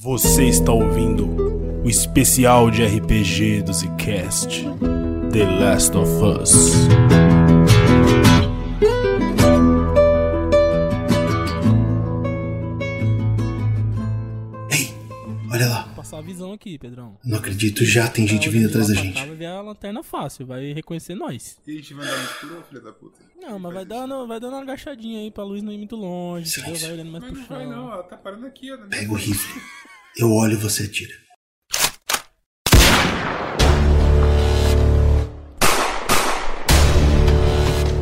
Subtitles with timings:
[0.00, 4.64] Você está ouvindo o especial de RPG do Zcast,
[5.32, 6.72] The Last of Us.
[16.32, 17.18] Visão aqui, Pedrão.
[17.24, 19.14] Não acredito, já tem gente vindo atrás da gente.
[19.14, 21.58] Vai ver a lanterna fácil, vai reconhecer nós.
[21.66, 23.18] E a gente vai andar no escuro, filha da puta?
[23.40, 26.50] Não, mas vai dando, vai dando uma agachadinha aí pra luz não ir muito longe,
[26.60, 26.80] entendeu?
[26.80, 27.56] Vai olhando mais Mas pro não chão.
[27.56, 28.76] vai não, ela tá parando aqui, ó.
[28.88, 29.62] Pega o rifle.
[30.16, 31.14] Eu olho e você atira.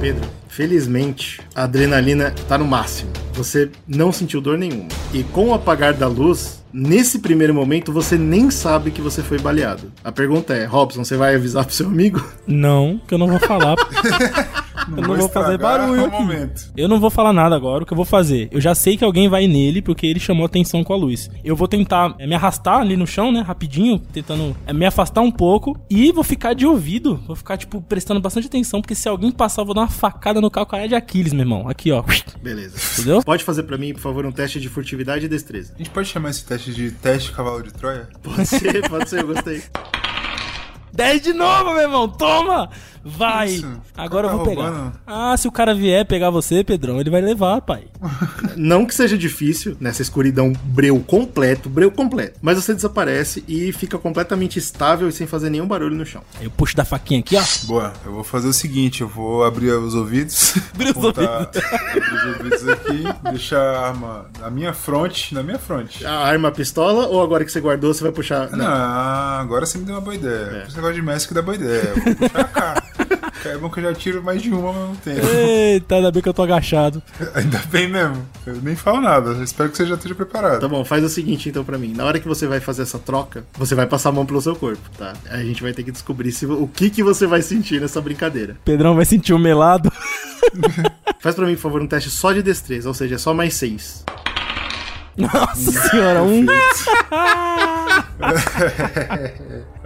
[0.07, 3.11] Pedro, felizmente a adrenalina tá no máximo.
[3.33, 4.87] Você não sentiu dor nenhuma.
[5.13, 9.41] E com o apagar da luz, nesse primeiro momento você nem sabe que você foi
[9.41, 9.93] baleado.
[10.05, 12.25] A pergunta é, Robson, você vai avisar pro seu amigo?
[12.47, 13.75] Não, que eu não vou falar.
[14.89, 16.19] eu não vou fazer barulho aqui.
[16.19, 16.73] momento.
[16.77, 18.49] Eu não vou falar nada agora, o que eu vou fazer?
[18.51, 21.31] Eu já sei que alguém vai nele, porque ele chamou atenção com a luz.
[21.45, 25.21] Eu vou tentar é, me arrastar ali no chão, né, rapidinho, tentando é, me afastar
[25.21, 29.09] um pouco, e vou ficar de ouvido, vou ficar, tipo, prestando bastante atenção, porque se
[29.09, 31.69] alguém passar, eu vou dar uma facada no calcanhar de Aquiles, meu irmão.
[31.69, 32.03] Aqui, ó.
[32.43, 32.77] Beleza.
[32.95, 33.23] Entendeu?
[33.23, 35.73] Pode fazer pra mim, por favor, um teste de furtividade e destreza.
[35.75, 38.09] A gente pode chamar esse teste de teste cavalo de Troia?
[38.23, 39.63] Pode ser, pode ser, eu gostei.
[40.93, 42.71] 10 de novo, meu irmão, toma!
[43.09, 43.49] Vai!
[43.51, 44.63] Isso, Agora eu tá vou pegar.
[44.71, 44.93] roubando?
[45.07, 47.85] Ah, se o cara vier pegar você, Pedrão, ele vai levar, pai.
[48.57, 52.39] Não que seja difícil, nessa escuridão breu completo, breu completo.
[52.43, 56.23] Mas você desaparece e fica completamente estável e sem fazer nenhum barulho no chão.
[56.39, 57.43] Aí eu puxo da faquinha aqui, ó.
[57.67, 60.55] Boa, eu vou fazer o seguinte, eu vou abrir os ouvidos.
[60.75, 61.49] Abrir os apontar-
[61.91, 66.05] Abrir os ouvidos aqui, deixar a arma na minha fronte, na minha fronte.
[66.05, 68.51] A arma, a pistola, ou agora que você guardou, você vai puxar.
[68.51, 70.65] Não, agora você me deu uma boa ideia.
[70.67, 71.93] Esse negócio de Messi que dá boa ideia.
[71.97, 72.83] Eu vou puxar a cá.
[73.45, 75.27] É bom que eu já tiro mais de uma ao mesmo tempo.
[75.27, 77.03] Eita, ainda bem que eu tô agachado.
[77.35, 78.27] Ainda bem mesmo.
[78.47, 79.31] Eu nem falo nada.
[79.31, 80.61] Eu espero que você já esteja preparado.
[80.61, 81.93] Tá bom, faz o seguinte então pra mim.
[81.95, 84.57] Na hora que você vai fazer essa troca, você vai passar a mão pelo seu
[84.57, 85.13] corpo, tá?
[85.31, 88.57] A gente vai ter que descobrir se, o que, que você vai sentir nessa brincadeira.
[88.65, 89.93] Pedrão vai sentir o melado.
[91.21, 93.55] Faz pra mim, por favor, um teste só de destreza, ou seja, é só mais
[93.55, 94.05] seis.
[95.17, 96.47] Nossa senhora, um.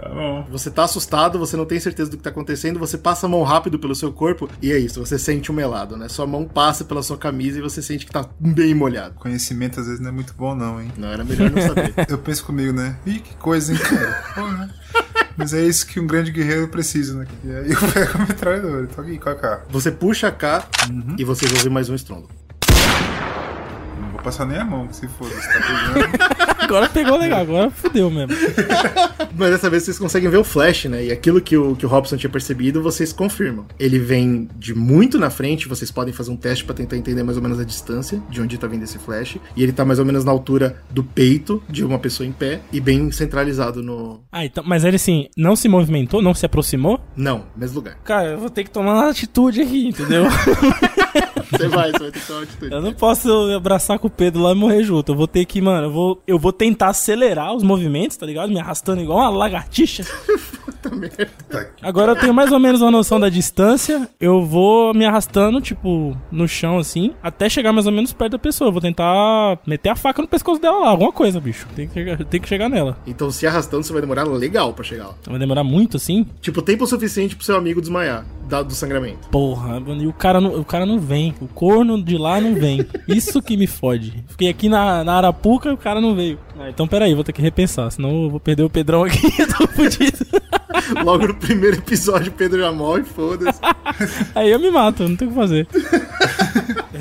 [0.01, 0.47] Tá bom.
[0.49, 3.43] Você tá assustado, você não tem certeza do que tá acontecendo, você passa a mão
[3.43, 6.09] rápido pelo seu corpo e é isso, você sente o melado, né?
[6.09, 9.13] Sua mão passa pela sua camisa e você sente que tá bem molhado.
[9.15, 10.91] Conhecimento às vezes não é muito bom, não, hein?
[10.97, 11.93] Não era melhor não saber.
[12.09, 12.97] Eu penso comigo, né?
[13.05, 14.23] Ih, que coisa, hein, cara?
[14.33, 14.73] Porra.
[15.37, 17.27] Mas é isso que um grande guerreiro precisa, né?
[17.43, 18.87] E aí eu pego a metralhadora.
[18.87, 19.61] Tô aqui com a K.
[19.69, 20.67] Você puxa a K
[21.17, 22.27] e você ouve mais um estrondo.
[24.21, 25.27] Não vou passar nem a mão, se for.
[25.27, 25.59] Você tá
[25.95, 26.51] pegando.
[26.61, 28.33] Agora pegou legal, agora fudeu mesmo.
[29.35, 31.05] Mas dessa vez vocês conseguem ver o flash, né?
[31.05, 33.65] E aquilo que o, que o Robson tinha percebido, vocês confirmam.
[33.77, 37.35] Ele vem de muito na frente, vocês podem fazer um teste pra tentar entender mais
[37.35, 39.37] ou menos a distância de onde tá vindo esse flash.
[39.55, 42.61] E ele tá mais ou menos na altura do peito de uma pessoa em pé
[42.71, 44.21] e bem centralizado no.
[44.31, 47.01] Ah, então, mas ele assim, não se movimentou, não se aproximou?
[47.17, 47.97] Não, mesmo lugar.
[48.05, 50.23] Cara, eu vou ter que tomar uma atitude aqui, entendeu?
[51.51, 52.73] Você vai, você vai ter que tomar uma atitude.
[52.73, 55.11] Eu não posso abraçar com o Pedro lá e morrer junto.
[55.11, 58.49] Eu vou ter que, mano, eu vou, eu vou tentar acelerar os movimentos, tá ligado?
[58.49, 60.05] Me arrastando igual uma lagartixa.
[61.49, 61.71] Tá aqui.
[61.81, 64.09] Agora eu tenho mais ou menos uma noção da distância.
[64.19, 68.39] Eu vou me arrastando, tipo, no chão assim, até chegar mais ou menos perto da
[68.39, 68.69] pessoa.
[68.69, 71.67] Eu vou tentar meter a faca no pescoço dela lá, alguma coisa, bicho.
[71.75, 72.97] Tem que chegar, tem que chegar nela.
[73.05, 75.13] Então, se arrastando, você vai demorar legal pra chegar lá.
[75.27, 76.25] Vai demorar muito assim?
[76.41, 79.27] Tipo, tempo suficiente pro seu amigo desmaiar da- do sangramento.
[79.29, 81.33] Porra, mano, e o cara, não, o cara não vem.
[81.41, 82.85] O corno de lá não vem.
[83.07, 84.23] Isso que me fode.
[84.27, 86.37] Fiquei aqui na, na Arapuca e o cara não veio.
[86.59, 89.25] Ah, então peraí, vou ter que repensar, senão eu vou perder o Pedrão aqui.
[89.41, 90.25] eu tô fudido.
[91.03, 93.59] Logo no primeiro episódio, o Pedro já morre, foda-se.
[94.35, 95.67] Aí eu me mato, não tem o que fazer.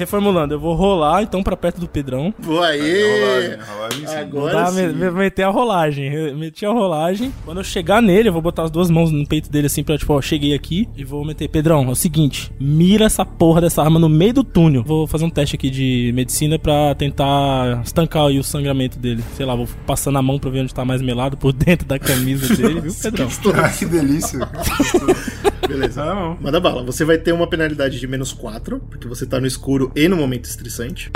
[0.01, 2.33] Reformulando, eu vou rolar então pra perto do Pedrão.
[2.43, 4.15] Rolagem sim.
[4.17, 4.87] Agora Vou sim.
[4.87, 6.35] me- me- meter a rolagem.
[6.35, 7.33] Meti a rolagem.
[7.45, 9.99] Quando eu chegar nele, eu vou botar as duas mãos no peito dele assim pra,
[9.99, 10.89] tipo, ó, cheguei aqui.
[10.97, 11.49] E vou meter.
[11.49, 14.83] Pedrão, é o seguinte: mira essa porra dessa arma no meio do túnel.
[14.85, 19.23] Vou fazer um teste aqui de medicina pra tentar estancar aí o sangramento dele.
[19.37, 21.99] Sei lá, vou passando a mão pra ver onde tá mais melado por dentro da
[21.99, 23.29] camisa dele, viu, Pedrão?
[23.55, 24.41] Ah, que delícia.
[25.69, 26.03] Beleza.
[26.03, 26.37] Tá.
[26.41, 26.83] Manda bala.
[26.83, 30.17] Você vai ter uma penalidade de menos 4, porque você tá no escuro e no
[30.17, 31.11] momento estressante.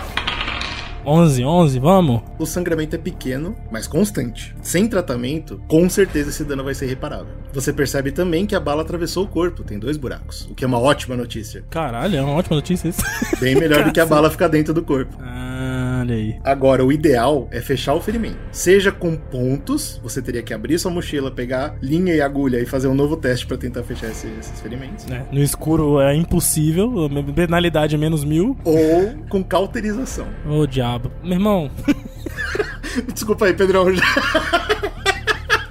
[1.07, 2.23] 11, 11, vamos?
[2.39, 4.57] O sangramento é pequeno, mas constante.
[4.63, 7.35] Sem tratamento, com certeza esse dano vai ser reparável.
[7.53, 10.67] Você percebe também que a bala atravessou o corpo, tem dois buracos, o que é
[10.67, 11.63] uma ótima notícia.
[11.69, 13.03] Caralho, é uma ótima notícia isso.
[13.39, 15.15] Bem melhor do que a bala ficar dentro do corpo.
[15.21, 15.74] Ah,
[16.05, 16.37] olha aí.
[16.45, 18.39] Agora, o ideal é fechar o ferimento.
[18.53, 22.89] Seja com pontos, você teria que abrir sua mochila, pegar linha e agulha e fazer
[22.89, 25.07] um novo teste pra tentar fechar esse- esses ferimentos.
[25.11, 28.57] É, no escuro é impossível, a penalidade é menos mil.
[28.65, 30.27] Ou com cauterização.
[30.49, 31.11] Ô diabo.
[31.23, 31.71] Meu irmão,
[33.13, 33.87] Desculpa aí, Pedrão.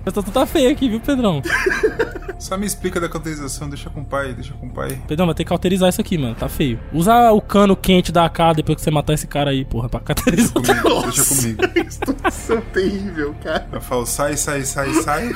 [0.06, 1.42] Essa tatu tá feia aqui, viu, Pedrão?
[2.40, 5.02] Só me explica da cauterização, deixa com o pai, deixa com o pai.
[5.08, 6.36] Pedrão, vai ter que cauterizar isso aqui, mano.
[6.36, 6.80] Tá feio.
[6.92, 10.00] Usa o cano quente da AK depois que você matar esse cara aí, porra, pra
[10.00, 10.54] cauterizar.
[10.54, 11.68] Comigo, deixa comigo.
[11.70, 13.68] Que situação terrível, cara.
[13.72, 15.30] Eu falo, sai, sai, sai, sai.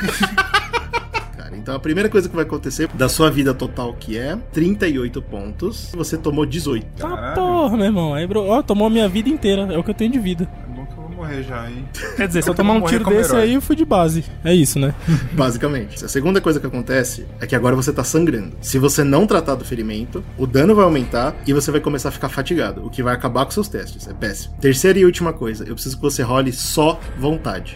[1.38, 5.22] Cara, Então a primeira coisa que vai acontecer da sua vida total, que é 38
[5.22, 6.86] pontos, você tomou 18.
[6.98, 8.14] Tá porra, meu irmão.
[8.14, 9.74] Aí, bro, ó, tomou a minha vida inteira.
[9.74, 10.48] É o que eu tenho de vida.
[11.18, 11.84] Morrer já, hein?
[12.16, 13.44] Quer dizer, se eu tomar um tiro desse herói.
[13.44, 14.24] aí, eu fui de base.
[14.44, 14.94] É isso, né?
[15.34, 16.06] Basicamente.
[16.06, 18.56] A segunda coisa que acontece é que agora você tá sangrando.
[18.62, 22.12] Se você não tratar do ferimento, o dano vai aumentar e você vai começar a
[22.12, 24.08] ficar fatigado, o que vai acabar com seus testes.
[24.08, 24.56] É péssimo.
[24.62, 27.76] Terceira e última coisa, eu preciso que você role só vontade.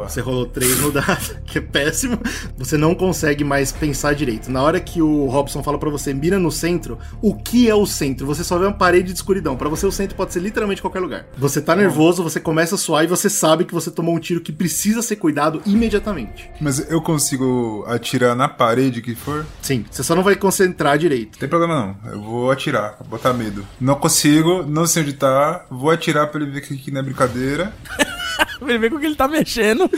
[0.00, 0.08] Boa.
[0.08, 2.18] Você rolou 3 no dado, que é péssimo.
[2.56, 4.50] Você não consegue mais pensar direito.
[4.50, 7.84] Na hora que o Robson fala pra você, mira no centro, o que é o
[7.84, 8.26] centro?
[8.26, 9.56] Você só vê uma parede de escuridão.
[9.56, 11.26] Pra você, o centro pode ser literalmente qualquer lugar.
[11.36, 14.40] Você tá nervoso, você começa a suar e você sabe que você tomou um tiro
[14.40, 16.50] que precisa ser cuidado imediatamente.
[16.60, 19.44] Mas eu consigo atirar na parede que for?
[19.60, 21.32] Sim, você só não vai concentrar direito.
[21.32, 22.12] Não tem problema não.
[22.12, 23.66] Eu vou atirar, vou botar medo.
[23.78, 25.66] Não consigo, não sei onde tá.
[25.70, 27.72] Vou atirar pra ele ver que aqui não é brincadeira.
[28.62, 29.90] Ele vê com o que ele tá mexendo.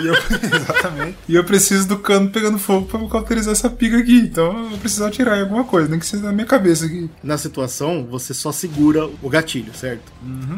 [0.00, 0.14] E eu,
[0.54, 1.18] exatamente.
[1.28, 4.16] E eu preciso do cano pegando fogo pra cauterizar essa pica aqui.
[4.18, 7.08] Então eu preciso atirar em alguma coisa, nem que seja na minha cabeça aqui.
[7.22, 10.12] Na situação, você só segura o gatilho, certo?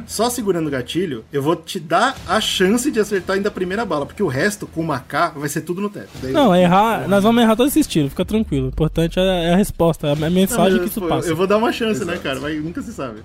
[0.07, 3.85] Só segurando o gatilho, eu vou te dar a chance de acertar ainda a primeira
[3.85, 6.11] bala, porque o resto, com uma K, vai ser tudo no teto.
[6.23, 7.09] Daí- Não, errar.
[7.09, 8.67] Nós vamos errar todos esses tiros, fica tranquilo.
[8.67, 11.29] O importante é, é a resposta, é a Não, mensagem mas, que isso pô, passa.
[11.29, 12.39] Eu vou dar uma chance, né, cara?
[12.41, 13.21] Mas nunca se sabe.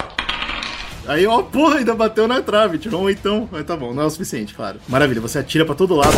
[1.08, 3.48] Aí, ó, porra, ainda bateu na trave, tirou um oitão.
[3.52, 4.80] Mas tá bom, não é o suficiente, claro.
[4.88, 6.16] Maravilha, você atira pra todo lado.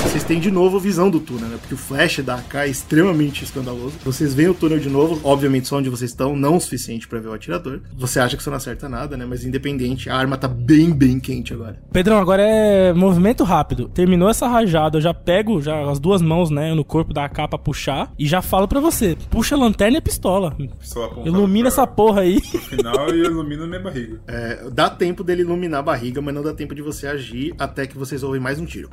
[0.00, 1.56] Vocês têm de novo visão do túnel, né?
[1.58, 3.94] Porque o flash da AK é extremamente escandaloso.
[4.04, 7.18] Vocês veem o túnel de novo, obviamente só onde vocês estão, não o suficiente pra
[7.18, 7.80] ver o atirador.
[7.96, 9.24] Você acha que você não acerta nada, né?
[9.26, 11.78] Mas independente, a arma tá bem, bem quente agora.
[11.92, 13.88] Pedrão, agora é movimento rápido.
[13.88, 17.48] Terminou essa rajada, eu já pego já as duas mãos, né, no corpo da AK
[17.48, 20.48] pra puxar e já falo pra você: puxa a lanterna e a pistola.
[20.48, 22.40] Apontar Ilumina pra- essa porra aí.
[22.40, 24.20] pro final e eu ilumino minha barriga.
[24.26, 27.86] É, dá tempo dele iluminar a barriga, mas não dá tempo de você agir até
[27.86, 28.90] que vocês ouvem mais um tiro.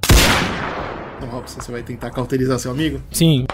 [1.20, 3.02] Então, Robson, você vai tentar cauterizar seu amigo?
[3.12, 3.46] Sim.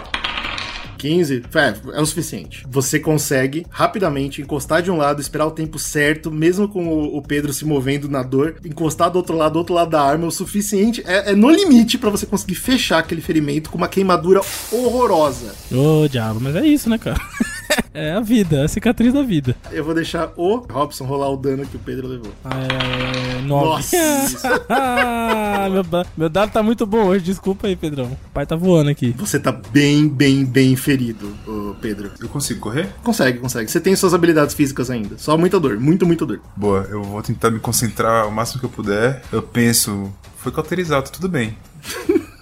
[1.00, 2.64] 15, é, é o suficiente.
[2.70, 7.22] Você consegue rapidamente encostar de um lado, esperar o tempo certo, mesmo com o, o
[7.24, 10.32] Pedro se movendo na dor, encostar do outro lado, do outro lado da arma, o
[10.32, 14.42] suficiente, é, é no limite pra você conseguir fechar aquele ferimento com uma queimadura
[14.72, 15.56] horrorosa.
[15.72, 17.20] Ô, diabo, mas é isso, né, cara?
[17.96, 19.56] é a vida, é a cicatriz da vida.
[19.72, 22.32] Eu vou deixar o Robson rolar o dano que o Pedro levou.
[22.44, 23.66] É, nove.
[23.66, 24.64] Nossa!
[25.72, 28.06] meu, meu dado tá muito bom hoje, desculpa aí, Pedrão.
[28.06, 29.16] O pai tá voando aqui.
[29.18, 31.34] Você tá bem, bem, bem ferido,
[31.82, 32.12] Pedro.
[32.20, 32.90] Eu consigo correr?
[33.02, 33.72] Consegue, consegue.
[33.72, 35.18] Você tem suas habilidades físicas ainda.
[35.18, 36.42] Só muita dor, muito, muita dor.
[36.56, 39.22] Boa, eu vou tentar me concentrar o máximo que eu puder.
[39.32, 41.58] Eu penso, foi cauterizado, tudo bem.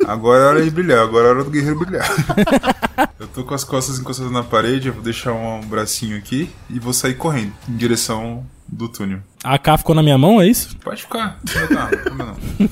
[0.05, 2.07] Agora é hora de brilhar, agora é hora do guerreiro brilhar.
[3.19, 6.79] eu tô com as costas encostadas na parede, eu vou deixar um bracinho aqui e
[6.79, 9.19] vou sair correndo em direção do túnel.
[9.43, 10.75] A AK ficou na minha mão, é isso?
[10.77, 12.69] Pode ficar, não não, não.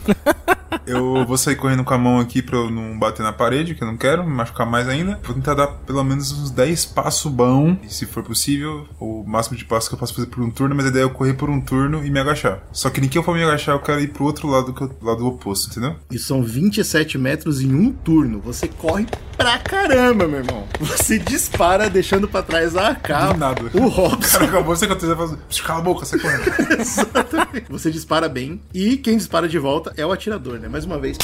[0.86, 3.84] Eu vou sair correndo com a mão aqui pra eu não bater na parede, que
[3.84, 5.20] eu não quero, me machucar mais ainda.
[5.24, 9.58] Vou tentar dar pelo menos uns 10 passos bom, e se for possível, o máximo
[9.58, 11.34] de passos que eu posso fazer por um turno, mas a ideia é eu correr
[11.34, 12.64] por um turno e me agachar.
[12.72, 14.82] Só que nem que eu for me agachar, eu quero ir pro outro lado, que
[14.82, 15.96] eu- lado oposto, entendeu?
[16.10, 18.40] Isso são 27 metros em um turno.
[18.42, 19.06] Você corre
[19.38, 20.66] pra caramba, meu irmão.
[20.80, 23.34] Você dispara deixando pra trás a AK.
[23.34, 23.62] Do nada.
[23.74, 24.40] O Robson.
[24.40, 26.44] cara acabou de ser cauterizado e falou, "Psh, cala a boca, sai correndo.
[26.80, 27.66] Exatamente.
[27.70, 28.62] Você dispara bem.
[28.74, 30.68] E quem dispara de volta é o atirador, né?
[30.72, 31.18] Mais uma vez.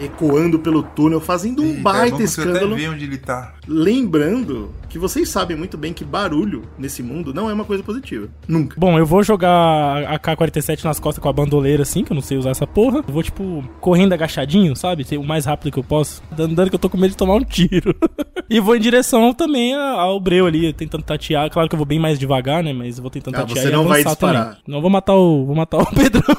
[0.00, 2.74] Ecoando pelo túnel, fazendo um Eita, é baita até escândalo.
[2.74, 3.54] ver onde ele tá.
[3.66, 8.28] Lembrando que vocês sabem muito bem que barulho nesse mundo não é uma coisa positiva.
[8.48, 8.74] Nunca.
[8.78, 12.22] Bom, eu vou jogar a K-47 nas costas com a bandoleira assim, que eu não
[12.22, 13.04] sei usar essa porra.
[13.06, 15.04] Eu vou, tipo, correndo agachadinho, sabe?
[15.04, 16.20] Ser o mais rápido que eu posso.
[16.32, 17.94] Dando dano que eu tô com medo de tomar um tiro.
[18.50, 21.48] e vou em direção também ao Breu ali, tentando tatear.
[21.50, 22.72] Claro que eu vou bem mais devagar, né?
[22.72, 24.44] Mas eu vou tentando Ah, tatear você e não vai disparar.
[24.46, 24.58] também.
[24.66, 25.44] Não vou matar o.
[25.46, 26.36] Vou matar o Pedrão.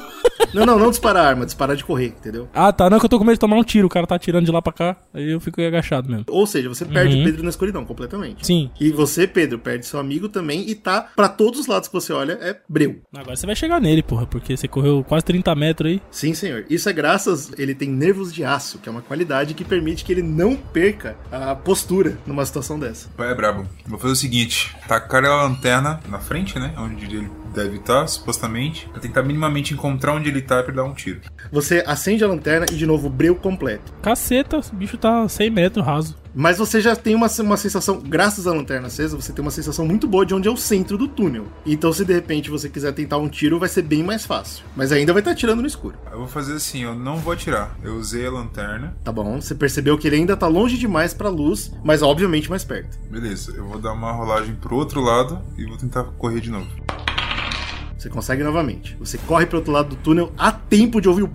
[0.54, 2.48] Não, não, não disparar a arma, disparar de correr, entendeu?
[2.54, 2.88] ah, tá.
[2.90, 3.86] Não, que eu tô com medo de tomar um tiro.
[3.86, 4.96] O cara tá atirando de lá pra cá.
[5.14, 6.24] Aí eu fico agachado mesmo.
[6.28, 7.22] Ou seja, você perde Uhum.
[7.22, 8.46] o Pedro na escuridão completamente.
[8.46, 8.70] Sim.
[8.80, 12.12] E você, Pedro, perde seu amigo também e tá pra todos os lados que você
[12.12, 13.00] olha é breu.
[13.14, 16.02] Agora você vai chegar nele, porra, porque você correu quase 30 metros aí.
[16.10, 16.64] Sim, senhor.
[16.68, 20.12] Isso é graças ele tem nervos de aço, que é uma qualidade que permite que
[20.12, 23.08] ele não perca a postura numa situação dessa.
[23.16, 23.66] Pai é brabo.
[23.86, 26.72] Vou fazer o seguinte: tacar a lanterna na frente, né?
[26.78, 30.94] Onde ele deve estar, supostamente, pra tentar minimamente encontrar onde ele tá pra dar um
[30.94, 31.20] tiro.
[31.50, 33.92] Você acende a lanterna e de novo breu completo.
[34.02, 36.16] Caceta, o bicho tá 100 metros raso.
[36.38, 39.86] Mas você já tem uma, uma sensação, graças à lanterna acesa, você tem uma sensação
[39.86, 41.46] muito boa de onde é o centro do túnel.
[41.64, 44.62] Então, se de repente você quiser tentar um tiro, vai ser bem mais fácil.
[44.76, 45.96] Mas ainda vai estar atirando no escuro.
[46.12, 47.74] Eu vou fazer assim, eu não vou atirar.
[47.82, 48.94] Eu usei a lanterna.
[49.02, 49.40] Tá bom?
[49.40, 52.98] Você percebeu que ele ainda tá longe demais pra luz, mas obviamente mais perto.
[53.10, 56.68] Beleza, eu vou dar uma rolagem pro outro lado e vou tentar correr de novo.
[58.06, 58.96] Você consegue novamente.
[59.00, 61.30] Você corre pro outro lado do túnel a tempo de ouvir o.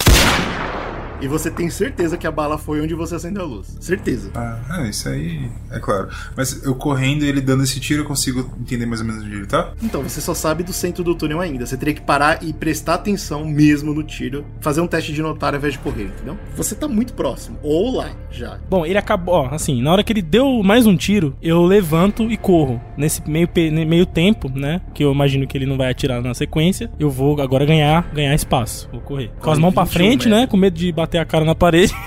[1.21, 3.77] E você tem certeza que a bala foi onde você acendeu a luz.
[3.79, 4.31] Certeza.
[4.35, 6.09] Ah, é, isso aí é claro.
[6.35, 9.35] Mas eu correndo e ele dando esse tiro, eu consigo entender mais ou menos onde
[9.35, 9.71] ele tá?
[9.81, 11.65] Então, você só sabe do centro do túnel ainda.
[11.65, 14.45] Você teria que parar e prestar atenção mesmo no tiro.
[14.59, 16.37] Fazer um teste de notar ao invés de correr, entendeu?
[16.55, 17.57] Você tá muito próximo.
[17.61, 18.59] Ou lá, já.
[18.69, 22.31] Bom, ele acabou, ó, assim, na hora que ele deu mais um tiro, eu levanto
[22.31, 22.81] e corro.
[22.97, 23.47] Nesse meio,
[23.87, 27.39] meio tempo, né, que eu imagino que ele não vai atirar na sequência, eu vou
[27.41, 28.89] agora ganhar, ganhar espaço.
[28.91, 29.31] Vou correr.
[29.39, 30.51] Com as mãos pra 21 frente, né, metros.
[30.51, 31.93] com medo de bater a cara na parede.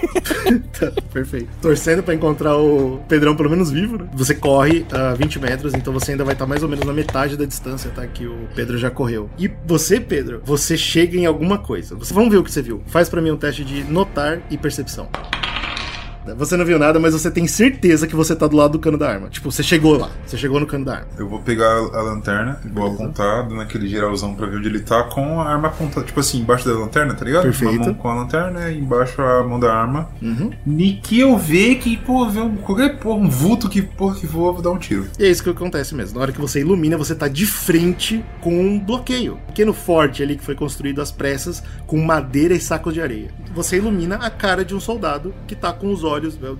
[0.78, 1.48] Tá, perfeito.
[1.60, 4.08] Torcendo pra encontrar o Pedrão pelo menos vivo, né?
[4.14, 7.36] Você corre a 20 metros, então você ainda vai estar mais ou menos na metade
[7.36, 8.06] da distância, tá?
[8.06, 9.30] Que o Pedro já correu.
[9.38, 11.94] E você, Pedro, você chega em alguma coisa.
[11.96, 12.82] Você, vamos ver o que você viu.
[12.86, 15.08] Faz pra mim um teste de notar e percepção.
[16.36, 18.96] Você não viu nada, mas você tem certeza que você tá do lado do cano
[18.96, 19.28] da arma.
[19.28, 20.10] Tipo, você chegou lá.
[20.26, 21.08] Você chegou no cano da arma.
[21.18, 24.80] Eu vou pegar a lanterna e vou apontar, dando aquele geralzão pra ver onde ele
[24.80, 27.42] tá, com a arma apontada, tipo assim, embaixo da lanterna, tá ligado?
[27.42, 27.94] Perfeito.
[27.94, 30.08] Com a lanterna e embaixo a mão da arma.
[30.22, 30.50] Uhum.
[30.78, 34.26] E que eu ver que, pô, ver um, qualquer porra, um vulto que, porra, que
[34.26, 35.06] voa, vou dar um tiro.
[35.18, 36.16] E é isso que acontece mesmo.
[36.16, 39.34] Na hora que você ilumina, você tá de frente com um bloqueio.
[39.34, 43.30] Um pequeno forte ali que foi construído às pressas com madeira e sacos de areia.
[43.54, 46.13] Você ilumina a cara de um soldado que tá com os olhos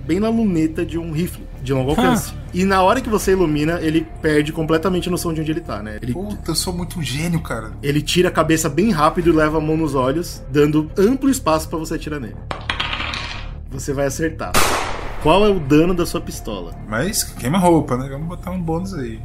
[0.05, 2.33] bem na luneta de um rifle de longo alcance.
[2.53, 5.81] E na hora que você ilumina, ele perde completamente a noção de onde ele tá,
[5.81, 5.99] né?
[6.01, 7.71] Ele, Puta, eu sou muito um gênio, cara.
[7.83, 11.67] ele tira a cabeça bem rápido e leva a mão nos olhos, dando amplo espaço
[11.69, 12.35] pra você atirar nele.
[13.71, 14.53] Você vai acertar.
[15.25, 16.75] Qual é o dano da sua pistola?
[16.87, 18.07] Mas queima roupa, né?
[18.07, 19.19] Vamos botar um bônus aí.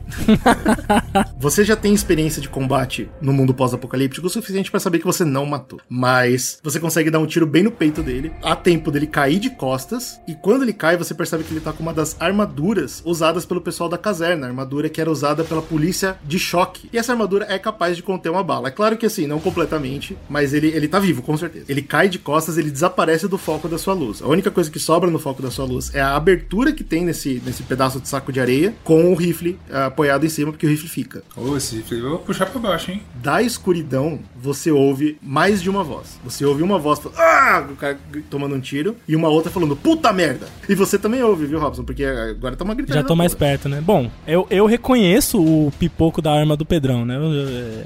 [1.39, 5.27] Você já tem experiência de combate no mundo pós-apocalíptico o suficiente pra saber que você
[5.27, 5.79] não matou.
[5.91, 9.51] Mas você consegue dar um tiro bem no peito dele, a tempo dele cair de
[9.51, 13.45] costas, e quando ele cai, você percebe que ele tá com uma das armaduras usadas
[13.45, 16.89] pelo pessoal da caserna, armadura que era usada pela polícia de choque.
[16.93, 18.69] E essa armadura é capaz de conter uma bala.
[18.69, 21.67] É claro que assim, não completamente, mas ele, ele tá vivo, com certeza.
[21.69, 24.23] Ele cai de costas, ele desaparece do foco da sua luz.
[24.23, 27.05] A única coisa que sobra no foco da sua luz é a abertura que tem
[27.05, 30.67] nesse, nesse pedaço de saco de areia com o rifle ah, apoiado em cima, porque
[30.67, 31.23] o rifle fica.
[31.37, 33.03] Ô, esse rifle eu vou puxar pra baixo, hein?
[33.23, 36.19] Da escuridão, você ouve mais de uma voz.
[36.25, 39.77] Você ouve uma voz falando, ah, o cara tomando um tiro, e uma outra falando,
[39.77, 40.47] puta merda.
[40.69, 41.85] E você também ouve, viu, Robson?
[41.85, 43.03] Porque agora tá uma gritaria.
[43.03, 43.51] Já tô mais porra.
[43.51, 43.81] perto, né?
[43.81, 47.17] Bom, eu, eu reconheço o pipoco da arma do Pedrão, né?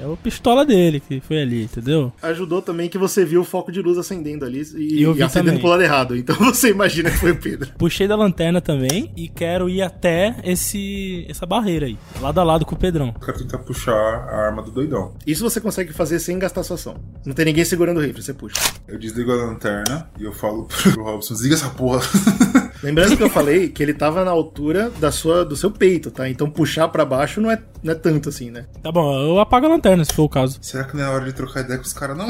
[0.01, 2.11] É o pistola dele que foi ali, entendeu?
[2.21, 5.19] Ajudou também que você viu o foco de luz acendendo ali e, E eu vi
[5.19, 5.61] e acendendo também.
[5.61, 6.15] pro lado errado.
[6.15, 7.71] Então você imagina que foi o Pedro.
[7.95, 12.65] Puxei da lanterna também e quero ir até esse essa barreira aí, lado a lado
[12.65, 13.13] com o Pedrão.
[13.23, 15.13] Quero tentar puxar a arma do doidão.
[15.25, 16.97] Isso você consegue fazer sem gastar sua ação.
[17.25, 18.59] Não tem ninguém segurando o rifle, você puxa.
[18.85, 22.01] Eu desligo a lanterna e eu falo pro Robson, desliga essa porra.
[22.85, 26.29] Lembrando que eu falei que ele tava na altura da sua, do seu peito, tá?
[26.29, 28.67] Então puxar pra baixo não é, não é tanto assim, né?
[28.83, 30.59] Tá bom, eu apago a lanterna se for o caso.
[30.61, 32.29] Será que não é hora de trocar ideia com os caras, não?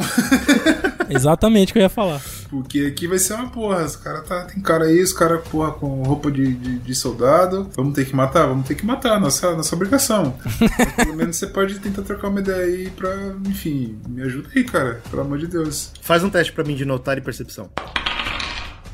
[1.10, 2.22] Exatamente o que eu ia falar.
[2.50, 3.84] Porque aqui vai ser uma porra.
[3.84, 7.70] Os cara tá, tem cara aí, os caras, porra, com roupa de, de, de soldado.
[7.76, 8.48] Vamos ter que matar?
[8.48, 10.36] Vamos ter que matar, nossa, nossa obrigação.
[10.46, 13.14] Mas pelo menos você pode tentar trocar uma ideia aí pra,
[13.46, 15.02] enfim, me ajuda aí, cara.
[15.10, 15.92] Pelo amor de Deus.
[16.02, 17.70] Faz um teste pra mim de notar e percepção.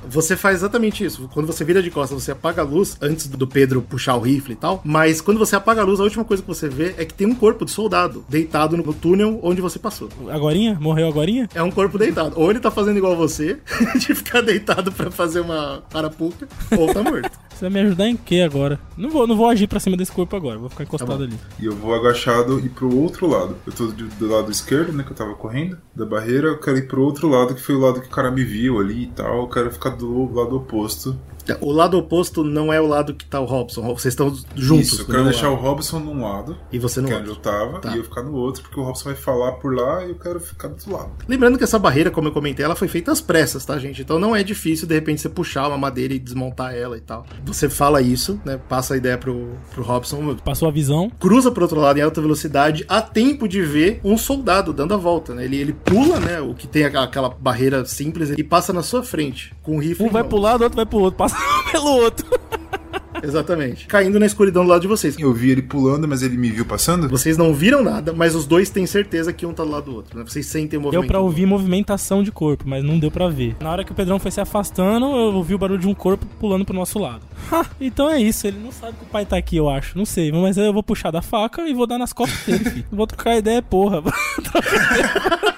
[0.08, 1.30] Você faz exatamente isso.
[1.34, 4.54] Quando você vira de costas, você apaga a luz antes do Pedro puxar o rifle
[4.54, 4.82] e tal.
[4.84, 7.28] Mas quando você apaga a luz, a última coisa que você vê é que tem
[7.28, 10.10] um corpo de soldado deitado no túnel onde você passou.
[10.30, 10.78] Agorinha?
[10.80, 11.48] Morreu agorinha?
[11.54, 12.40] É um corpo deitado.
[12.40, 13.60] Ou ele tá fazendo igual você,
[13.98, 17.32] de ficar deitado pra fazer uma arapuca, ou tá morto.
[17.62, 18.80] Você vai me ajudar em quê agora?
[18.98, 21.24] Não vou, não vou agir pra cima desse corpo agora, vou ficar encostado bom.
[21.26, 21.38] ali.
[21.60, 23.56] E eu vou agachado e pro outro lado.
[23.68, 26.48] Eu tô do, do lado esquerdo, né, que eu tava correndo, da barreira.
[26.48, 28.80] Eu quero ir pro outro lado, que foi o lado que o cara me viu
[28.80, 29.42] ali e tal.
[29.42, 31.16] Eu quero ficar do lado oposto.
[31.60, 33.82] O lado oposto não é o lado que tá o Robson.
[33.96, 34.94] Vocês estão juntos.
[34.94, 35.32] Isso, eu quero né?
[35.32, 37.52] deixar o Robson num lado, E você no que é onde eu outro.
[37.52, 37.94] tava, Tá.
[37.94, 40.40] e eu ficar no outro, porque o Robson vai falar por lá e eu quero
[40.40, 41.10] ficar do outro lado.
[41.28, 44.02] Lembrando que essa barreira, como eu comentei, ela foi feita às pressas, tá, gente?
[44.04, 47.26] Então não é difícil, de repente, você puxar uma madeira e desmontar ela e tal.
[47.54, 48.60] Você fala isso, né?
[48.70, 50.36] Passa a ideia pro, pro Robson.
[50.44, 51.12] Passou a visão.
[51.20, 54.98] Cruza pro outro lado em alta velocidade, a tempo de ver um soldado dando a
[54.98, 55.46] volta, né?
[55.46, 56.40] Ele, ele pula, né?
[56.40, 60.06] O que tem aquela- barreira simples e passa na sua frente, com o rifle.
[60.06, 61.18] Um vai pro lado, outro vai pro outro.
[61.18, 61.36] Passa
[61.72, 62.26] pelo outro.
[63.32, 63.88] Exatamente.
[63.88, 65.18] Caindo na escuridão do lado de vocês.
[65.18, 67.08] Eu vi ele pulando, mas ele me viu passando?
[67.08, 69.96] Vocês não viram nada, mas os dois têm certeza que um tá do lado do
[69.96, 70.26] outro, né?
[70.28, 71.02] Vocês sentem o movimento.
[71.02, 73.56] Deu pra ouvir movimentação de corpo, mas não deu pra ver.
[73.60, 76.26] Na hora que o Pedrão foi se afastando, eu ouvi o barulho de um corpo
[76.40, 77.22] pulando pro nosso lado.
[77.52, 79.98] Ha, então é isso, ele não sabe que o pai tá aqui, eu acho.
[79.98, 82.86] Não sei, mas eu vou puxar da faca e vou dar nas costas dele, filho.
[82.92, 84.02] Vou trocar ideia, porra.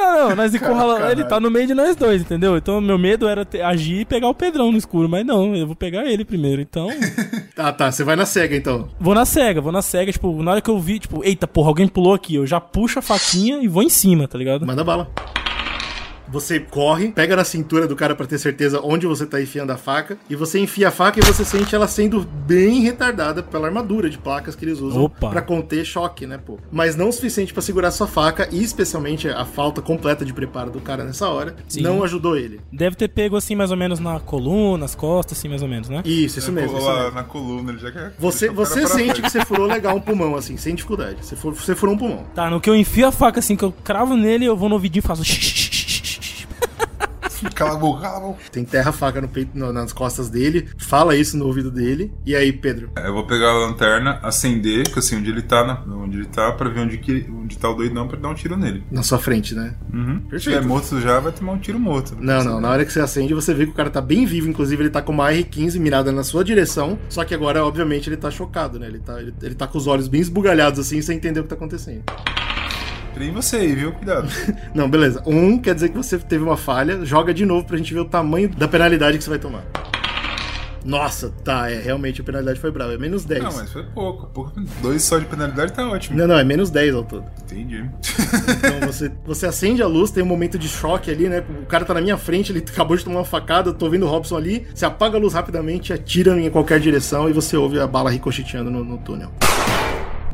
[0.00, 1.10] Ah, não, nós encurralamos.
[1.10, 2.56] Ele tá no meio de nós dois, entendeu?
[2.56, 5.66] Então meu medo era ter- agir e pegar o Pedrão no escuro, mas não, eu
[5.66, 6.60] vou pegar ele primeiro.
[6.62, 6.88] Então,
[7.56, 7.90] Ah, tá.
[7.90, 8.88] Você vai na cega, então.
[9.00, 11.68] vou na cega, vou na cega, tipo, na hora que eu vi, tipo, eita porra,
[11.68, 14.64] alguém pulou aqui, eu já puxo a faquinha e vou em cima, tá ligado?
[14.64, 15.10] Manda bala.
[16.30, 19.76] Você corre, pega na cintura do cara pra ter certeza onde você tá enfiando a
[19.76, 24.10] faca, e você enfia a faca e você sente ela sendo bem retardada pela armadura
[24.10, 25.30] de placas que eles usam Opa.
[25.30, 26.58] pra conter choque, né, pô?
[26.70, 30.70] Mas não o suficiente pra segurar sua faca, e especialmente a falta completa de preparo
[30.70, 31.82] do cara nessa hora, Sim.
[31.82, 32.60] não ajudou ele.
[32.72, 35.88] Deve ter pego assim, mais ou menos na coluna, nas costas, assim, mais ou menos,
[35.88, 36.02] né?
[36.04, 36.70] Isso, isso mesmo.
[36.70, 37.14] Pulou Isso lá mesmo.
[37.14, 38.12] na coluna, ele já quer.
[38.18, 41.24] Você, você sente que você furou legal um pulmão, assim, sem dificuldade.
[41.24, 42.24] Você, for, você furou um pulmão.
[42.34, 44.74] Tá, no que eu enfio a faca assim, que eu cravo nele, eu vou no
[44.74, 45.22] ouvidinho e faço.
[47.54, 48.38] Cala a boca, cala a boca.
[48.50, 52.12] Tem terra faca no peito, no- nas costas dele, fala isso no ouvido dele.
[52.26, 52.90] E aí, Pedro?
[52.96, 56.18] É, Eu vou pegar a lanterna, acender, que eu sei onde ele tá, na- onde
[56.18, 58.82] ele tá, pra ver onde, que, onde tá o doidão pra dar um tiro nele.
[58.90, 59.74] Na sua frente, né?
[59.92, 60.16] Uhum.
[60.24, 60.42] Se Perfeito.
[60.56, 62.16] tiver morto já, vai tomar um tiro morto.
[62.20, 62.60] Não, não.
[62.60, 64.48] Na hora que você acende, você vê que o cara tá bem vivo.
[64.48, 66.98] Inclusive, ele tá com uma R15 mirada na sua direção.
[67.08, 68.86] Só que agora, obviamente, ele tá chocado, né?
[68.86, 71.48] Ele tá, ele, ele tá com os olhos bem esbugalhados, assim, sem entender o que
[71.48, 72.02] tá acontecendo.
[73.18, 73.92] Tem você aí, viu?
[73.92, 74.28] Cuidado.
[74.72, 75.22] Não, beleza.
[75.26, 77.04] Um quer dizer que você teve uma falha.
[77.04, 79.64] Joga de novo pra gente ver o tamanho da penalidade que você vai tomar.
[80.84, 81.68] Nossa, tá.
[81.70, 82.94] É, realmente a penalidade foi brava.
[82.94, 83.42] É menos 10.
[83.42, 84.26] Não, mas foi pouco.
[84.28, 84.52] pouco.
[84.80, 86.16] Dois só de penalidade tá ótimo.
[86.16, 87.24] Não, não, é menos 10 ao todo.
[87.42, 87.84] Entendi.
[87.98, 91.42] Então você, você acende a luz, tem um momento de choque ali, né?
[91.62, 94.06] O cara tá na minha frente, ele acabou de tomar uma facada, eu tô vendo
[94.06, 94.66] o Robson ali.
[94.72, 98.70] Você apaga a luz rapidamente, atira em qualquer direção e você ouve a bala ricocheteando
[98.70, 99.32] no, no túnel.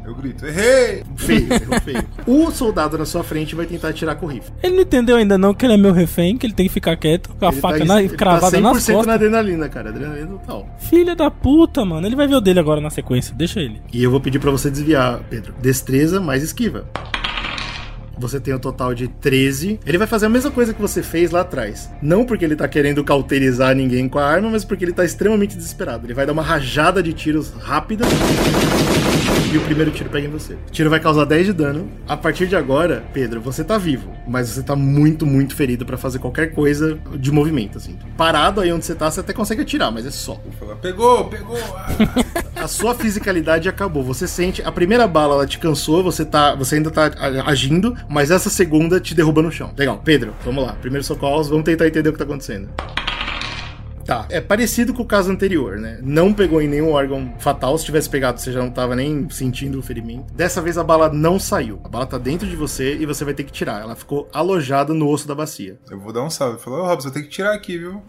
[0.06, 1.02] Eu grito, errei!
[1.16, 2.04] Feio, errou feio.
[2.26, 4.52] O soldado na sua frente vai tentar atirar com o rifle.
[4.62, 6.96] Ele não entendeu ainda não que ele é meu refém, que ele tem que ficar
[6.96, 9.06] quieto, com a Ele faca tá, na, ele cravada tá 100% nas costas.
[9.06, 9.88] na adrenalina, cara.
[9.90, 10.66] Adrenalina total.
[10.78, 12.06] Filha da puta, mano.
[12.06, 13.34] Ele vai ver o dele agora na sequência.
[13.34, 13.80] Deixa ele.
[13.92, 15.54] E eu vou pedir pra você desviar, Pedro.
[15.60, 16.84] Destreza mais esquiva.
[18.18, 19.80] Você tem um total de 13.
[19.86, 21.90] Ele vai fazer a mesma coisa que você fez lá atrás.
[22.02, 25.56] Não porque ele tá querendo cauterizar ninguém com a arma, mas porque ele tá extremamente
[25.56, 26.06] desesperado.
[26.06, 28.04] Ele vai dar uma rajada de tiros rápida.
[29.52, 30.54] E o primeiro tiro pega em você.
[30.54, 31.88] O tiro vai causar 10 de dano.
[32.08, 35.96] A partir de agora, Pedro, você tá vivo, mas você tá muito, muito ferido pra
[35.96, 37.96] fazer qualquer coisa de movimento, assim.
[38.16, 40.40] Parado aí onde você tá, você até consegue atirar, mas é só.
[40.82, 41.56] Pegou, pegou!
[41.76, 44.02] Ah, A sua fisicalidade acabou.
[44.02, 47.12] Você sente a primeira bala, ela te cansou, você tá, você ainda tá
[47.46, 49.72] agindo, mas essa segunda te derruba no chão.
[49.76, 50.72] Legal, Pedro, vamos lá.
[50.74, 52.68] Primeiro socorros, vamos tentar entender o que tá acontecendo.
[54.04, 55.98] Tá, é parecido com o caso anterior, né?
[56.02, 57.76] Não pegou em nenhum órgão fatal.
[57.78, 60.32] Se tivesse pegado, você já não tava nem sentindo o ferimento.
[60.34, 61.80] Dessa vez a bala não saiu.
[61.84, 63.80] A bala tá dentro de você e você vai ter que tirar.
[63.80, 65.78] Ela ficou alojada no osso da bacia.
[65.90, 66.60] eu vou dar um salve.
[66.60, 68.02] Falar, ô Robson, eu tenho que tirar aqui, viu?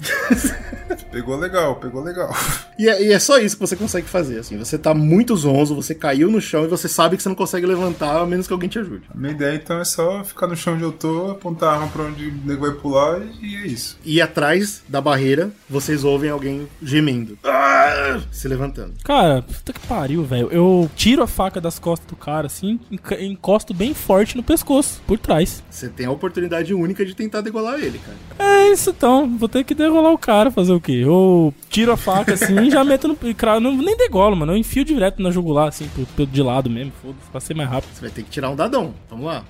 [1.11, 2.29] pegou legal, pegou legal.
[2.77, 4.57] E é, e é só isso que você consegue fazer, assim.
[4.57, 7.65] Você tá muito zonzo, você caiu no chão e você sabe que você não consegue
[7.65, 9.03] levantar a menos que alguém te ajude.
[9.13, 11.87] A minha ideia então é só ficar no chão onde eu tô, apontar a arma
[11.87, 13.97] pra onde o nego vai pular e é isso.
[14.03, 15.51] E atrás da barreira,
[15.85, 17.37] vocês ouvem alguém gemendo.
[17.43, 18.19] Ah!
[18.31, 18.93] Se levantando.
[19.03, 20.49] Cara, puta que pariu, velho.
[20.51, 22.79] Eu tiro a faca das costas do cara, assim,
[23.19, 25.63] encosto bem forte no pescoço, por trás.
[25.69, 28.17] Você tem a oportunidade única de tentar degolar ele, cara.
[28.51, 31.01] É isso então, vou ter que degolar o cara, fazer o quê?
[31.05, 33.17] Eu tiro a faca assim e já meto no.
[33.61, 34.53] Não, nem degolo, mano.
[34.53, 37.69] Eu enfio direto na jugular, assim, pro, pro- de lado mesmo, foda-se, pra ser mais
[37.69, 37.91] rápido.
[37.93, 38.93] Você vai ter que tirar um dadão.
[39.09, 39.43] Vamos lá.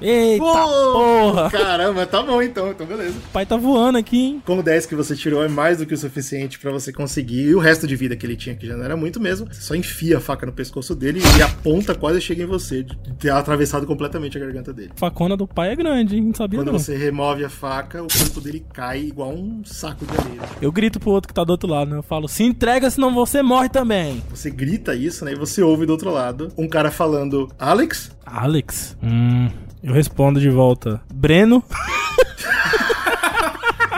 [0.00, 0.52] Eita Pô,
[0.92, 1.50] porra!
[1.50, 3.18] Caramba, tá bom então, então beleza.
[3.18, 4.42] O pai tá voando aqui, hein?
[4.44, 7.48] Com o 10 que você tirou é mais do que o suficiente pra você conseguir.
[7.48, 9.60] E o resto de vida que ele tinha, que já não era muito mesmo, você
[9.60, 12.96] só enfia a faca no pescoço dele e a ponta quase chega em você, de
[13.18, 14.90] ter atravessado completamente a garganta dele.
[14.94, 16.24] A facona do pai é grande, hein?
[16.24, 16.78] Não sabia Quando não.
[16.78, 20.40] você remove a faca, o corpo dele cai igual um saco de areia.
[20.62, 21.98] Eu grito pro outro que tá do outro lado, né?
[21.98, 24.22] Eu falo, se entrega, senão você morre também.
[24.30, 25.32] Você grita isso, né?
[25.32, 28.10] E você ouve do outro lado um cara falando: Alex?
[28.24, 28.96] Alex?
[29.02, 29.48] Hum.
[29.82, 31.00] Eu respondo de volta.
[31.12, 31.64] Breno?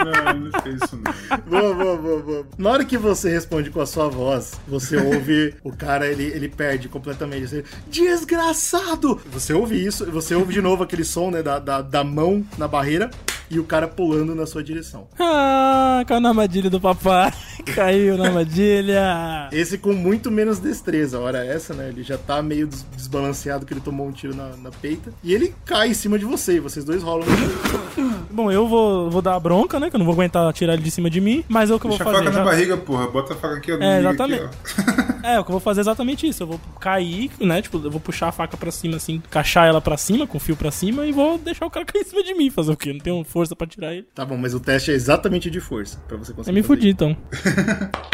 [0.05, 1.39] Não, não fez isso não.
[1.39, 2.47] Boa, boa, boa, boa.
[2.59, 6.49] Na hora que você responde com a sua voz, você ouve o cara, ele, ele
[6.49, 7.47] perde completamente.
[7.47, 9.21] Você, Desgraçado!
[9.33, 12.67] Você ouve isso, você ouve de novo aquele som, né, da, da, da mão na
[12.67, 13.11] barreira
[13.53, 15.07] e o cara pulando na sua direção.
[15.21, 17.33] Ah, caiu na armadilha do papai.
[17.77, 19.49] Caiu na armadilha.
[19.53, 21.21] Esse com muito menos destreza.
[21.21, 21.91] Ora, essa, né?
[21.91, 25.13] Ele já tá meio des- desbalanceado que ele tomou um tiro na, na peita.
[25.23, 26.55] E ele cai em cima de você.
[26.57, 27.25] E vocês dois rolam.
[28.31, 29.91] Bom, eu vou, vou dar a bronca, né?
[29.91, 31.45] Que eu não vou aguentar tirar ele de cima de mim.
[31.49, 32.25] Mas é o que eu Deixa a vou fazer.
[32.27, 33.07] faca na já- barriga, porra.
[33.07, 33.79] Bota a faca aqui, ó.
[33.81, 34.43] É, exatamente.
[34.43, 36.43] Aqui, É, o que eu vou fazer é exatamente isso.
[36.43, 37.63] Eu vou cair, né?
[37.63, 40.41] Tipo, eu vou puxar a faca pra cima, assim, encaixar ela pra cima, com o
[40.41, 42.51] fio pra cima, e vou deixar o cara cair em cima de mim.
[42.51, 42.93] Fazer o quê?
[42.93, 44.07] Não tenho força pra tirar ele.
[44.15, 46.55] Tá bom, mas o teste é exatamente de força, pra você Eu conseguir.
[46.55, 47.17] me fazer fudi, então.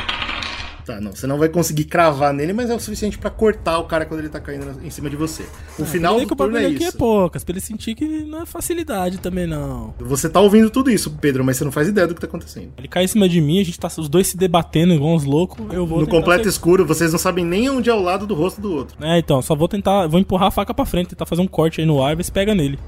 [0.89, 3.85] Tá, não, você não vai conseguir cravar nele, mas é o suficiente pra cortar o
[3.85, 5.45] cara quando ele tá caindo em cima de você.
[5.79, 6.97] O final Daí do que o turno é aqui é isso.
[6.97, 9.93] poucas, pra ele sentir que não é facilidade também, não.
[9.99, 12.73] Você tá ouvindo tudo isso, Pedro, mas você não faz ideia do que tá acontecendo.
[12.79, 15.25] Ele cai em cima de mim, a gente tá os dois se debatendo igual uns
[15.25, 15.63] loucos.
[15.75, 18.59] Eu vou No completo escuro, vocês não sabem nem onde é o lado do rosto
[18.59, 18.97] do outro.
[19.05, 21.83] É, então, só vou tentar, vou empurrar a faca pra frente, tentar fazer um corte
[21.83, 22.79] aí no ar e ver se pega nele.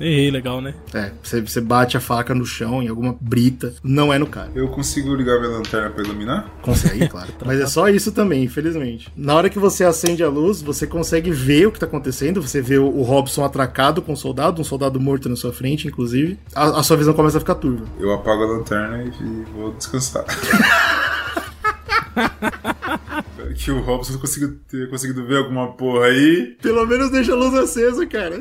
[0.00, 0.74] Errei, legal, né?
[0.94, 4.50] É, você, você bate a faca no chão, em alguma brita, não é no cara.
[4.54, 6.50] Eu consigo ligar minha lanterna pra iluminar?
[6.62, 7.28] Consegue, claro.
[7.44, 9.08] Mas é só isso também, infelizmente.
[9.16, 12.42] Na hora que você acende a luz, você consegue ver o que tá acontecendo.
[12.42, 16.38] Você vê o Robson atracado com um soldado, um soldado morto na sua frente, inclusive.
[16.54, 17.84] A, a sua visão começa a ficar turva.
[17.98, 20.24] Eu apago a lanterna e, e vou descansar.
[23.54, 26.56] Que o Robson consiga ter conseguido ver alguma porra aí.
[26.60, 28.36] Pelo menos deixa a luz acesa, cara.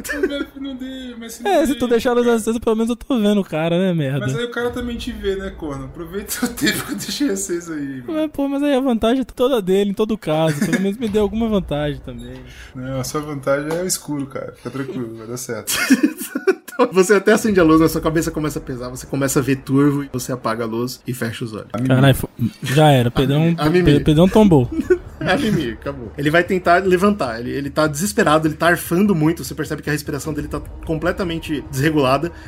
[0.59, 0.77] Não
[1.19, 3.41] mas se não É, se tu deixar a luz acesa, pelo menos eu tô vendo
[3.41, 4.19] o cara, né, merda?
[4.19, 5.85] Mas aí o cara também te vê, né, corno?
[5.85, 8.01] Aproveita o tempo que eu deixei aceso aí.
[8.01, 8.13] mano.
[8.13, 10.59] Mas, pô, mas aí a vantagem é toda dele, em todo caso.
[10.59, 12.35] Pelo menos me deu alguma vantagem também.
[12.73, 14.53] Não, a sua vantagem é o escuro, cara.
[14.55, 15.73] Fica tranquilo, vai dar certo.
[16.91, 19.55] Você até acende a luz, mas sua cabeça começa a pesar, você começa a ver
[19.57, 21.67] turvo e você apaga a luz e fecha os olhos.
[21.71, 22.17] Caralho,
[22.61, 23.09] já era.
[23.09, 23.69] Pedrão, A
[24.03, 24.69] Pedrão tombou.
[25.25, 26.11] É, acabou.
[26.17, 29.89] Ele vai tentar levantar, ele, ele tá desesperado, ele tá arfando muito, você percebe que
[29.89, 32.31] a respiração dele tá completamente desregulada.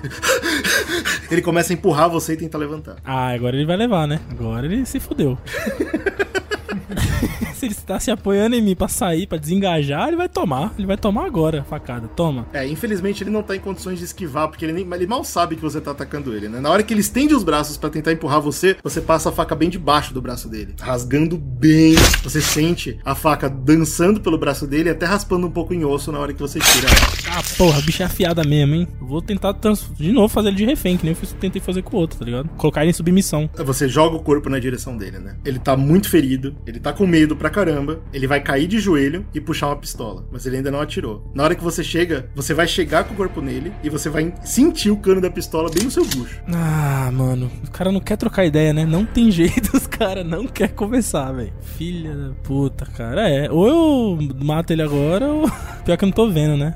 [1.30, 2.96] Ele começa a empurrar você e tentar levantar.
[3.04, 4.22] Ah, agora ele vai levar, né?
[4.30, 5.38] Agora ele se fudeu.
[7.68, 10.74] ele está se apoiando em mim pra sair, pra desengajar, ele vai tomar.
[10.78, 12.08] Ele vai tomar agora a facada.
[12.10, 12.48] Toma.
[12.54, 15.56] É, infelizmente ele não tá em condições de esquivar, porque ele, nem, ele mal sabe
[15.56, 16.60] que você tá atacando ele, né?
[16.60, 19.56] Na hora que ele estende os braços pra tentar empurrar você, você passa a faca
[19.56, 21.96] bem debaixo do braço dele, rasgando bem.
[22.24, 26.20] Você sente a faca dançando pelo braço dele, até raspando um pouco em osso na
[26.20, 27.38] hora que você tira ela.
[27.40, 28.88] Ah, porra, bicho é afiada mesmo, hein?
[29.02, 31.82] Vou tentar trans- de novo fazer ele de refém, que nem eu fiz- tentei fazer
[31.82, 32.50] com o outro, tá ligado?
[32.58, 33.50] Colocar ele em submissão.
[33.58, 35.36] Você joga o corpo na direção dele, né?
[35.46, 39.26] Ele tá muito ferido, ele tá com medo pra caramba, ele vai cair de joelho
[39.34, 41.28] e puxar uma pistola, mas ele ainda não atirou.
[41.34, 44.32] Na hora que você chega, você vai chegar com o corpo nele e você vai
[44.44, 46.40] sentir o cano da pistola bem no seu bucho.
[46.54, 48.86] Ah, mano, o cara não quer trocar ideia, né?
[48.86, 51.52] Não tem jeito, os caras não querem conversar, velho.
[51.62, 53.28] Filha da puta, cara.
[53.28, 55.50] É, ou eu mato ele agora, ou.
[55.84, 56.76] Pior que eu não tô vendo, né?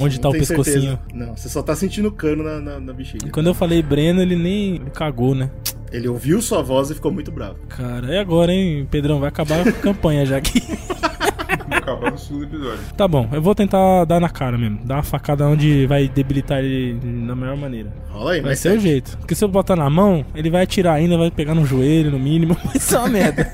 [0.00, 0.92] Onde tá o pescocinho?
[0.92, 1.00] certeza.
[1.12, 3.26] Não, você só tá sentindo o cano na, na, na bexiga.
[3.26, 5.50] E quando eu falei Breno, ele nem ele cagou, né?
[5.92, 7.56] Ele ouviu sua voz e ficou muito bravo.
[7.68, 9.20] Cara, é agora, hein, Pedrão?
[9.20, 10.62] Vai acabar a campanha já aqui.
[11.70, 12.80] Acabar no segundo episódio.
[12.96, 14.78] Tá bom, eu vou tentar dar na cara mesmo.
[14.84, 16.94] Dar uma facada onde vai debilitar ele
[17.26, 17.92] da melhor maneira.
[18.10, 19.16] Rola aí, Vai ser o jeito.
[19.18, 22.18] Porque se eu botar na mão, ele vai atirar ainda, vai pegar no joelho, no
[22.18, 22.56] mínimo.
[22.64, 23.52] Vai ser uma merda.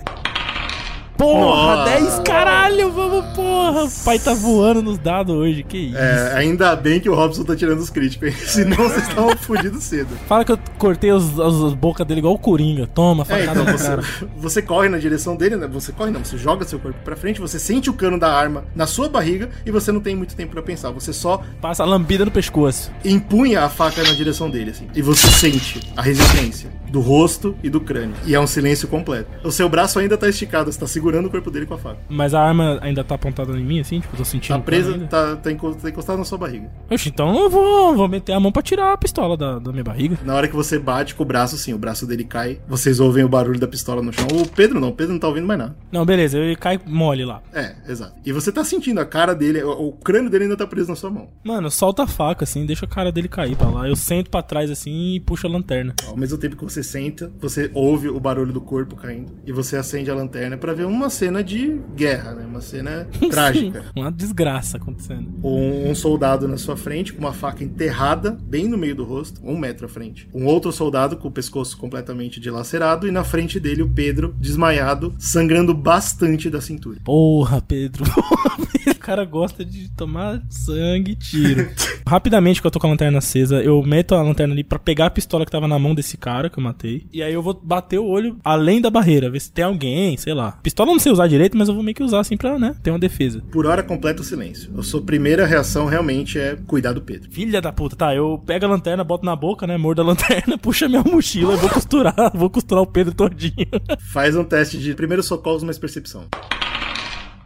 [1.18, 1.90] Porra, Nossa.
[1.90, 3.84] 10 caralho, vamos, porra.
[3.84, 5.96] O pai tá voando nos dados hoje, que isso.
[5.98, 8.34] É, ainda bem que o Robson tá tirando os críticos, hein?
[8.46, 10.08] senão vocês estavam fodidos cedo.
[10.28, 12.86] Fala que eu cortei os, os, as bocas dele igual o Coringa.
[12.86, 14.02] Toma, É, facada então você, cara.
[14.36, 15.66] você corre na direção dele, né?
[15.66, 18.64] Você corre não, você joga seu corpo pra frente, você sente o cano da arma
[18.74, 20.90] na sua barriga e você não tem muito tempo pra pensar.
[20.92, 22.92] Você só Passa a lambida no pescoço.
[23.04, 24.86] empunha a faca na direção dele, assim.
[24.94, 28.14] E você sente a resistência do rosto e do crânio.
[28.24, 29.28] E é um silêncio completo.
[29.44, 31.98] O seu braço ainda tá esticado, você tá segurando o corpo dele com a faca.
[32.08, 34.00] Mas a arma ainda tá apontada em mim, assim?
[34.00, 34.56] Tipo, tô sentindo.
[34.56, 36.70] Tá presa, tá, tá tá encostado na sua barriga.
[36.90, 39.84] Oxe, então eu vou, vou meter a mão pra tirar a pistola da, da minha
[39.84, 40.18] barriga.
[40.24, 42.60] Na hora que você bate com o braço, sim, o braço dele cai.
[42.68, 44.26] Vocês ouvem o barulho da pistola no chão.
[44.32, 45.76] O Pedro não, o Pedro não tá ouvindo mais nada.
[45.90, 47.42] Não, beleza, ele cai mole lá.
[47.52, 48.14] É, exato.
[48.24, 50.96] E você tá sentindo a cara dele, o, o crânio dele ainda tá preso na
[50.96, 51.28] sua mão.
[51.42, 53.88] Mano, solta a faca, assim, deixa a cara dele cair pra lá.
[53.88, 55.94] Eu sento pra trás, assim, e puxo a lanterna.
[56.06, 59.76] Ao mesmo tempo que você senta, você ouve o barulho do corpo caindo e você
[59.76, 62.44] acende a lanterna pra ver uma cena de guerra, né?
[62.44, 63.84] Uma cena trágica.
[63.94, 65.30] Uma desgraça acontecendo.
[65.42, 69.40] Um, um soldado na sua frente com uma faca enterrada bem no meio do rosto,
[69.44, 70.28] um metro à frente.
[70.34, 75.14] Um outro soldado com o pescoço completamente dilacerado e na frente dele o Pedro desmaiado,
[75.18, 76.98] sangrando bastante da cintura.
[77.04, 78.04] Porra, Pedro.
[78.87, 81.66] o cara gosta de tomar sangue e tiro.
[82.06, 85.06] Rapidamente, que eu tô com a lanterna acesa, eu meto a lanterna ali pra pegar
[85.06, 87.06] a pistola que tava na mão desse cara que eu matei.
[87.10, 90.34] E aí eu vou bater o olho além da barreira, ver se tem alguém, sei
[90.34, 90.52] lá.
[90.62, 92.76] Pistola eu não sei usar direito, mas eu vou meio que usar assim pra, né,
[92.82, 93.42] ter uma defesa.
[93.50, 94.70] Por hora completa o silêncio.
[94.78, 97.30] A sua primeira reação realmente é cuidar do Pedro.
[97.30, 100.56] Filha da puta, tá, eu pego a lanterna, boto na boca, né, mordo a lanterna,
[100.60, 103.68] puxo a minha mochila e vou costurar, vou costurar o Pedro todinho.
[104.12, 106.26] Faz um teste de primeiros socorros mais percepção.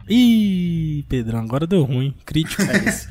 [0.09, 2.13] Ih, Pedrão, agora deu ruim.
[2.25, 2.61] Crítico.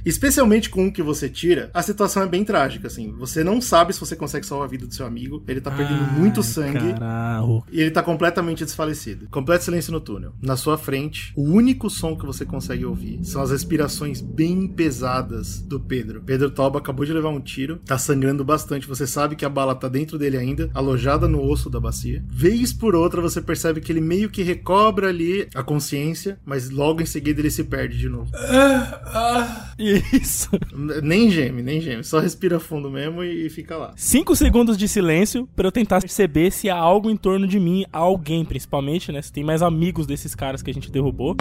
[0.04, 3.12] Especialmente com o que você tira, a situação é bem trágica, assim.
[3.18, 6.04] Você não sabe se você consegue salvar a vida do seu amigo, ele tá perdendo
[6.04, 6.92] Ai, muito sangue.
[6.92, 7.64] Caralho.
[7.70, 9.28] E ele tá completamente desfalecido.
[9.30, 10.32] Completo silêncio no túnel.
[10.40, 15.60] Na sua frente, o único som que você consegue ouvir são as respirações bem pesadas
[15.60, 16.22] do Pedro.
[16.24, 18.86] Pedro Toba acabou de levar um tiro, tá sangrando bastante.
[18.86, 22.24] Você sabe que a bala tá dentro dele ainda, alojada no osso da bacia.
[22.28, 26.81] Vez por outra, você percebe que ele meio que recobra ali a consciência, mas logo
[27.02, 28.30] em seguida ele se perde de novo.
[29.78, 30.50] Isso.
[31.02, 32.04] Nem geme, nem geme.
[32.04, 33.92] Só respira fundo mesmo e, e fica lá.
[33.96, 37.84] Cinco segundos de silêncio pra eu tentar perceber se há algo em torno de mim,
[37.92, 39.22] alguém principalmente, né?
[39.22, 41.36] Se tem mais amigos desses caras que a gente derrubou.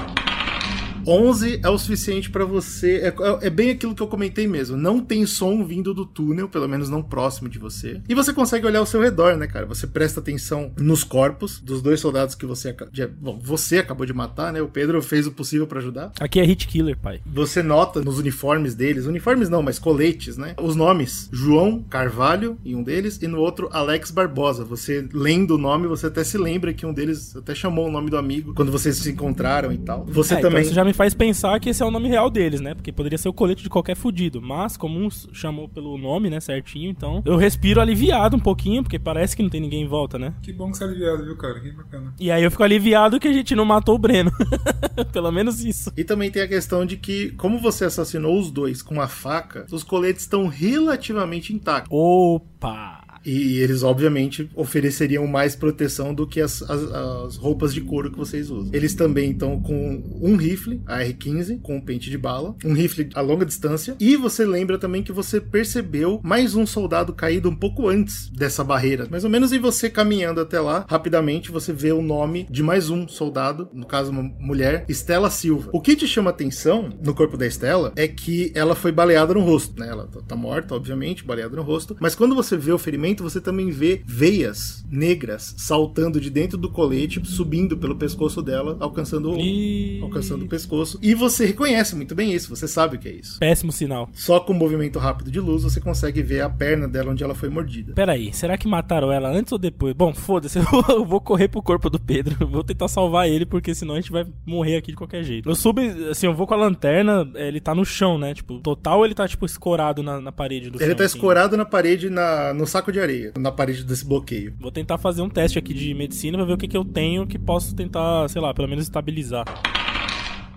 [1.08, 2.98] 11 é o suficiente pra você.
[2.98, 4.78] É, é- é bem aquilo que eu comentei mesmo.
[4.78, 8.02] Não tem som vindo do túnel, pelo menos não próximo de você.
[8.08, 9.66] E você consegue olhar ao seu redor, né, cara?
[9.66, 12.76] Você presta atenção nos corpos dos dois soldados que você,
[13.20, 14.62] bom, você acabou de matar, né?
[14.62, 16.12] O Pedro fez o possível pra ajudar.
[16.20, 17.22] Aqui é Hit Killer, pai.
[17.26, 20.56] Você nota nos uniformes deles, uniformes não, mas coletes, né?
[20.62, 24.64] Os nomes: João Carvalho em um deles e no outro Alex Barbosa.
[24.66, 28.10] Você lendo o nome, você até se lembra que um deles até chamou o nome
[28.10, 30.06] do amigo quando vocês se encontraram e tal.
[30.06, 30.64] Você É, então também.
[30.64, 32.74] isso já me faz pensar que esse é o nome real deles, né?
[32.74, 34.42] Porque poderia ser o colete de qualquer fudido.
[34.42, 39.00] Mas, como um chamou pelo nome, né, certinho, então eu respiro aliviado um pouquinho, porque
[39.00, 40.34] parece que não tem ninguém em volta, né?
[40.42, 41.60] Que bom que você é aliviado, viu, cara?
[41.60, 42.14] Que bacana.
[42.20, 44.32] E aí eu fico aliviado que a gente não matou o Breno.
[45.12, 45.92] Pelo menos isso.
[45.96, 49.66] E também tem a questão de que, como você assassinou os dois com a faca,
[49.72, 51.90] os coletes estão relativamente intactos.
[51.92, 53.01] Opa!
[53.26, 58.18] E eles, obviamente, ofereceriam mais proteção do que as, as- as roupas de couro que
[58.18, 58.72] vocês usam.
[58.74, 63.10] Eles também estão com um rifle, a R-15, com um pente de bala, um rifle
[63.14, 63.96] a longa distância.
[64.00, 68.64] E você lembra também que você percebeu mais um soldado caído um pouco antes dessa
[68.64, 69.08] barreira.
[69.10, 72.90] Mais ou menos, e você caminhando até lá, rapidamente você vê o nome de mais
[72.90, 75.70] um soldado, no caso, uma mulher, Estela Silva.
[75.74, 79.42] O que te chama atenção no corpo da Estela é que ela foi baleada no
[79.42, 79.88] rosto, né?
[79.90, 81.96] Ela tá- tá morta, obviamente, baleada no rosto.
[82.00, 86.70] Mas quando você vê o ferimento, você também vê veias negras saltando de dentro do
[86.70, 90.00] colete, subindo pelo pescoço dela, alcançando o, E...
[90.02, 91.00] alcançando o pescoço.
[91.02, 93.40] E você reconhece muito bem isso, você sabe o que é isso.
[93.40, 94.10] Péssimo sinal.
[94.14, 97.34] Só com um movimento rápido de luz você consegue ver a perna dela onde ela
[97.36, 97.94] foi mordida.
[97.94, 99.94] Peraí, será que mataram ela antes ou depois?
[99.94, 102.48] Bom, foda-se, eu vou- correr pro corpo do Pedro.
[102.52, 105.48] Vou tentar salvar ele, porque senão a gente vai morrer aqui de qualquer jeito.
[105.50, 108.34] Eu subo, assim, eu vou com a lanterna, ele tá no chão, né?
[108.34, 110.96] Tipo, total ele tá, tipo, escorado na, na parede do Ele chão.
[110.96, 111.16] tá assim.
[111.16, 114.54] escorado na parede, na, no saco de areia, na parede desse bloqueio.
[114.60, 117.26] Vou tentar fazer um teste aqui de medicina pra ver o que, que eu tenho
[117.28, 119.46] que posso tentar, sei lá, pelo menos estabilizar.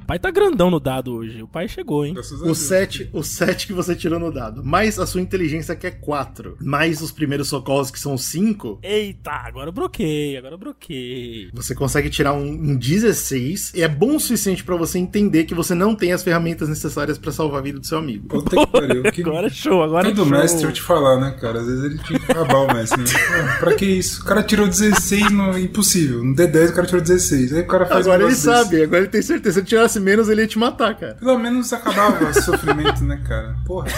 [0.05, 1.43] O pai tá grandão no dado hoje.
[1.43, 2.13] O pai chegou, hein?
[2.13, 2.59] O Deus.
[2.59, 6.59] 7, o 7 que você tirou no dado, mais a sua inteligência que é 4,
[6.61, 11.49] mais os primeiros socorros que são 5, Eita, agora eu broquei, agora eu broquei.
[11.55, 15.55] você consegue tirar um, um 16 e é bom o suficiente pra você entender que
[15.55, 18.29] você não tem as ferramentas necessárias pra salvar a vida do seu amigo.
[18.29, 19.03] Puta que pariu.
[19.15, 19.23] Que...
[19.23, 20.39] Agora é show, agora é Todo show.
[20.39, 21.61] mestre, eu te falar, né, cara?
[21.61, 23.07] Às vezes ele tinha que acabar o mestre, né?
[23.07, 24.21] Pô, pra que isso?
[24.21, 26.23] O cara tirou 16 no impossível.
[26.23, 27.55] No D10 o cara tirou 16.
[27.55, 28.63] Aí o cara faz um Agora ele negócio desse.
[28.65, 29.55] sabe, agora ele tem certeza.
[29.55, 31.15] Se ele tirasse menos, ele ia te matar, cara.
[31.15, 33.57] Pelo menos acabava o sofrimento, né, cara?
[33.67, 33.89] Porra.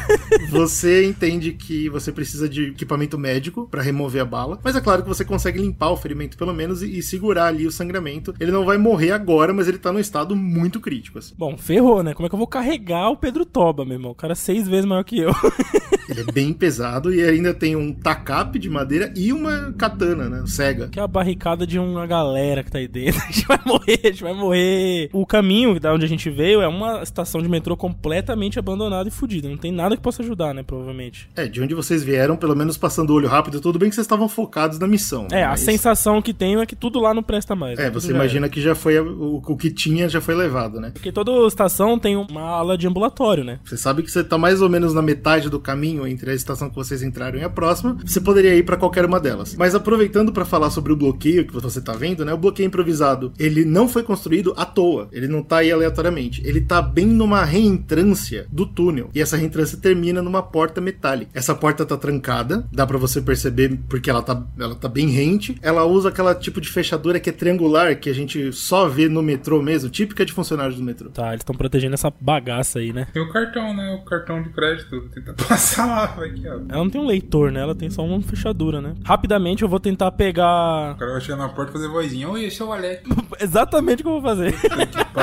[0.50, 5.02] Você entende que você precisa de equipamento médico pra remover a bala, mas é claro
[5.02, 8.34] que você consegue limpar o ferimento pelo menos e, e segurar ali o sangramento.
[8.38, 11.34] Ele não vai morrer agora, mas ele tá num estado muito crítico, assim.
[11.36, 12.14] Bom, ferrou, né?
[12.14, 14.12] Como é que eu vou carregar o Pedro Toba, meu irmão?
[14.12, 15.32] O cara é seis vezes maior que eu.
[16.08, 20.44] Ele é bem pesado e ainda tem um tacape de madeira e uma katana, né?
[20.46, 20.88] Cega.
[20.88, 23.20] Que é a barricada de uma galera que tá aí dentro.
[23.26, 25.10] A gente vai morrer, a gente vai morrer.
[25.12, 25.45] O caminho
[25.80, 29.48] da onde a gente veio é uma estação de metrô completamente abandonada e fodida.
[29.48, 30.62] Não tem nada que possa ajudar, né?
[30.62, 31.28] Provavelmente.
[31.36, 34.04] É, de onde vocês vieram, pelo menos passando o olho rápido, tudo bem que vocês
[34.04, 35.28] estavam focados na missão.
[35.32, 37.78] É, a mas- sensação que tenho é que tudo lá não presta mais.
[37.78, 37.90] É, né?
[37.90, 38.52] Você já imagina era.
[38.52, 38.96] que já foi.
[38.98, 40.90] a- O, o que tinha já foi levado, né?
[40.92, 43.58] Porque toda estação tem uma ala de ambulatório, né?
[43.64, 46.68] Você sabe que você tá mais ou menos na metade do caminho entre a estação
[46.68, 47.96] que vocês entraram e a próxima.
[48.04, 49.54] Você poderia ir pra qualquer uma delas.
[49.56, 52.32] Mas aproveitando pra falar sobre o bloqueio que você tá vendo, né?
[52.32, 55.08] O bloqueio improvisado, ele não foi construído à toa.
[55.12, 56.42] Ele não tá aí aleatoriamente.
[56.44, 59.10] Ele tá bem numa reentrância do túnel.
[59.14, 61.30] E essa reentrância termina numa porta metálica.
[61.34, 65.56] Essa porta tá trancada, dá pra você perceber porque ela tá, ela tá bem rente.
[65.62, 69.22] Ela usa aquela tipo de fechadura que é triangular, que a gente só vê no
[69.22, 71.10] metrô mesmo, típica de funcionários do metrô.
[71.10, 73.06] Tá, eles estão protegendo essa bagaça aí, né?
[73.12, 73.94] Tem o cartão, né?
[74.00, 74.90] O cartão de crédito.
[74.90, 76.66] Vou tentar passar lá, vai que abre.
[76.68, 77.60] Ela não tem um leitor, né?
[77.60, 78.94] Ela tem só uma fechadura, né?
[79.04, 80.92] Rapidamente eu vou tentar pegar.
[80.94, 82.28] O cara vai chegar na porta e fazer vozinha.
[82.28, 83.02] Oi, esse é o Alex.
[83.40, 84.54] Exatamente o que eu vou fazer.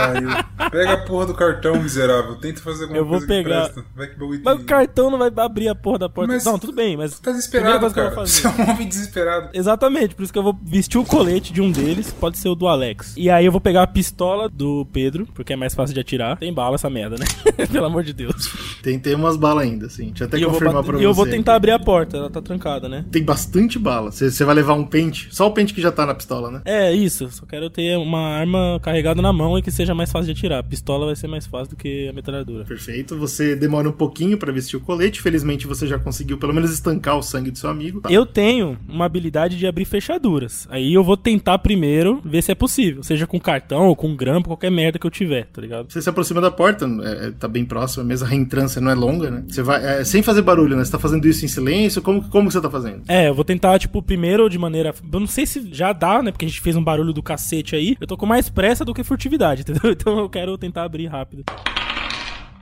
[0.08, 0.30] Pariu.
[0.72, 2.36] Pega a porra do cartão, miserável.
[2.36, 3.72] Tenta fazer alguma Eu vou coisa pegar.
[3.96, 6.34] Vai que bagulho Mas o cartão não vai abrir a porra da porta.
[6.34, 7.20] Mas- Não, tudo bem, mas.
[7.20, 8.28] Tá desesperado, coisa que eu cara.
[8.28, 9.50] Você é um homem desesperado.
[9.54, 12.56] Exatamente, por isso que eu vou vestir o colete de um deles, pode ser o
[12.56, 13.13] do Alex.
[13.18, 16.38] E aí eu vou pegar a pistola do Pedro, porque é mais fácil de atirar.
[16.38, 17.26] Tem bala essa merda, né?
[17.72, 18.34] Pelo amor de Deus.
[18.82, 20.08] Tem, tem umas balas ainda, assim.
[20.08, 21.06] Deixa eu até E eu, vou, confirmar bater- pra e você.
[21.08, 23.06] eu vou tentar abrir a porta, ela tá trancada, né?
[23.12, 24.12] Tem bastante bala.
[24.12, 25.28] Você você vai levar um pente.
[25.32, 26.62] Só o pente que já tá na pistola, né?
[26.66, 27.30] É, isso.
[27.32, 30.60] Só quero ter uma arma carregada na mão e que seja mais fácil de atirar.
[30.60, 32.65] A pistola vai ser mais fácil do que a metralhadora.
[32.65, 33.17] Perfeito.
[33.17, 35.21] Você demora um pouquinho pra vestir o colete.
[35.21, 38.01] Felizmente você já conseguiu pelo menos estancar o sangue do seu amigo.
[38.01, 38.12] Tá.
[38.12, 40.67] Eu tenho uma habilidade de abrir fechaduras.
[40.69, 43.03] Aí eu vou tentar primeiro ver se é possível.
[43.03, 45.91] Seja com cartão ou com grampo, qualquer merda que eu tiver, tá ligado?
[45.91, 48.95] Você se aproxima da porta, é, é, tá bem próximo, mesmo a reentrância não é
[48.95, 49.43] longa, né?
[49.47, 49.84] Você vai.
[49.84, 50.84] é, sem fazer barulho, né?
[50.84, 52.01] Você tá fazendo isso em silêncio?
[52.01, 53.03] Como, como que você tá fazendo?
[53.08, 54.93] É, eu vou tentar, tipo, primeiro de maneira.
[55.12, 56.32] Eu não sei se já dá, né?
[56.32, 57.95] Porque a gente fez um barulho do cacete aí.
[57.99, 59.83] Eu tô com mais pressa do que furtividade, entendeu?
[59.91, 61.43] Então eu quero tentar abrir rápido.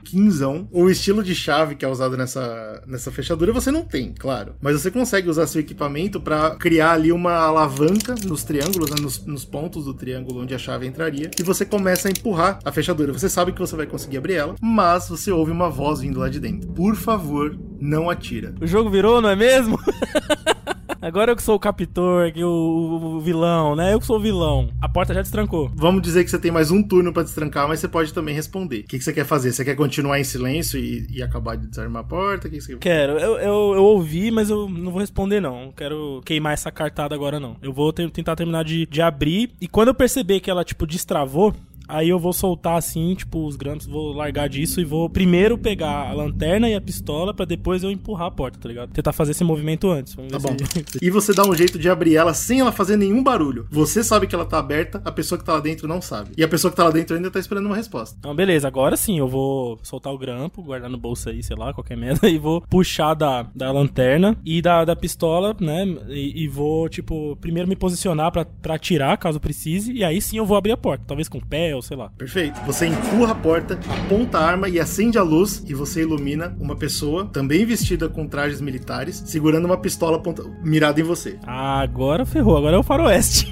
[0.04, 0.68] Quinzão.
[0.70, 4.54] O estilo de chave que é usado nessa, nessa fechadura você não tem, claro.
[4.60, 9.24] Mas você consegue usar seu equipamento pra criar ali uma alavanca nos triângulos, né, nos,
[9.24, 11.30] nos pontos do triângulo onde a chave entraria.
[11.40, 13.12] E você começa a empurrar a fechadura.
[13.12, 16.28] Você sabe que você vai conseguir abrir ela, mas você ouve uma voz vindo lá
[16.28, 16.68] de dentro.
[16.72, 18.54] Por favor, não atira.
[18.60, 19.78] O jogo virou, não é mesmo?
[21.02, 23.92] Agora eu que sou o captor, aqui, o, o vilão, né?
[23.92, 24.70] Eu que sou o vilão.
[24.80, 25.68] A porta já destrancou.
[25.74, 28.80] Vamos dizer que você tem mais um turno pra destrancar, mas você pode também responder.
[28.80, 29.50] O que, que você quer fazer?
[29.52, 32.46] Você quer continuar em silêncio e, e acabar de desarmar a porta?
[32.46, 32.78] O que, que você quer?
[32.78, 33.12] Quero.
[33.18, 35.66] Eu, eu, eu ouvi, mas eu não vou responder, não.
[35.66, 37.56] Não quero queimar essa cartada agora, não.
[37.60, 39.50] Eu vou te- tentar terminar de, de abrir.
[39.60, 41.52] E quando eu perceber que ela, tipo, destravou.
[41.88, 46.08] Aí eu vou soltar assim, tipo, os grampos, vou largar disso e vou primeiro pegar
[46.10, 48.90] a lanterna e a pistola pra depois eu empurrar a porta, tá ligado?
[48.92, 50.14] Tentar fazer esse movimento antes.
[50.14, 50.56] Vamos Tá bom.
[50.58, 53.66] se- E você dá um jeito de abrir ela sem ela fazer nenhum barulho.
[53.70, 56.30] Você sabe que ela tá aberta, a pessoa que tá lá dentro não sabe.
[56.36, 58.16] E a pessoa que tá lá dentro ainda tá esperando uma resposta.
[58.18, 61.72] Então, beleza, agora sim, eu vou soltar o grampo, guardar no bolso aí, sei lá,
[61.74, 65.84] qualquer merda, e vou puxar da, da lanterna e da, da pistola, né?
[66.08, 70.46] E, e vou, tipo, primeiro me posicionar pra atirar, caso precise, e aí sim eu
[70.46, 72.10] vou abrir a porta, talvez com o pé ou sei lá.
[72.16, 72.60] Perfeito.
[72.66, 76.76] Você empurra a porta, aponta a arma e acende a luz e você ilumina uma
[76.76, 81.38] pessoa, também vestida com trajes militares, segurando uma pistola aponta- mirada em você.
[81.46, 83.50] Agora ferrou, agora é o faroeste.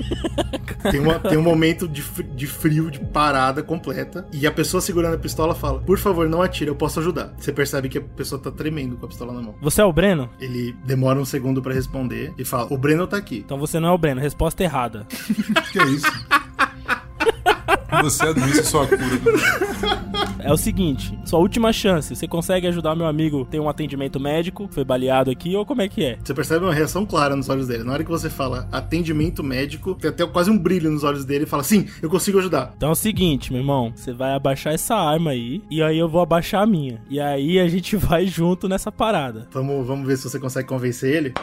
[0.91, 2.03] Tem, uma- tem um momento de,
[2.35, 6.41] de frio, de parada completa, e a pessoa segurando a pistola fala: Por favor, não
[6.43, 7.35] atire, eu posso ajudar.
[7.39, 9.55] Você percebe que a pessoa tá tremendo com a pistola na mão.
[9.61, 10.31] Você é o Breno?
[10.41, 13.39] Ele demora um segundo pra responder e fala: O Breno tá aqui.
[13.45, 15.07] Então você não é o Breno, resposta errada.
[15.73, 16.07] Que é isso?
[18.03, 19.01] Você é a doença, sua cura.
[20.43, 24.19] É o seguinte, sua última chance, você consegue ajudar meu amigo a ter um atendimento
[24.19, 26.19] médico, foi baleado aqui, ou como é que é?
[26.23, 27.85] Você percebe uma reação clara nos olhos dele.
[27.85, 31.45] Na hora que você fala atendimento médico, tem até quase um brilho nos olhos dele
[31.45, 32.73] e fala: Sim, eu consigo ajudar.
[32.77, 36.09] Então é o seguinte, meu irmão, você vai abaixar essa arma aí, e aí eu
[36.09, 37.03] vou abaixar a minha.
[37.09, 39.47] E aí a gente vai junto nessa parada.
[39.53, 41.35] Vamos, vamos ver se você consegue convencer ele.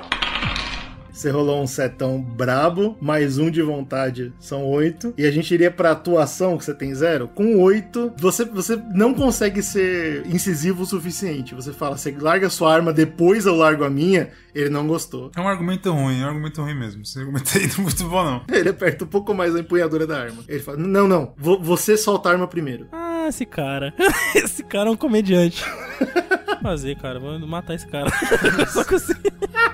[1.18, 5.16] Você rolou um setão brabo, mais um de vontade, são oito.
[5.18, 7.28] E a gente iria pra atuação, que você tem zero.
[7.30, 11.56] Com oito, você, você não consegue ser incisivo o suficiente.
[11.56, 14.30] Você fala, você larga sua arma, depois eu largo a minha.
[14.54, 15.32] Ele não gostou.
[15.36, 17.02] É um argumento ruim, é um argumento ruim mesmo.
[17.02, 18.44] Esse argumento aí não é muito bom, não.
[18.56, 20.44] Ele aperta um pouco mais a empunhadura da arma.
[20.48, 22.90] Ele fala, não, não, vo- você solta a arma primeiro.
[22.92, 23.92] Ah, esse cara.
[24.36, 25.64] esse cara é um comediante.
[26.62, 28.10] Vou fazer, cara, vou matar esse cara.
[28.67, 29.13] só que assim.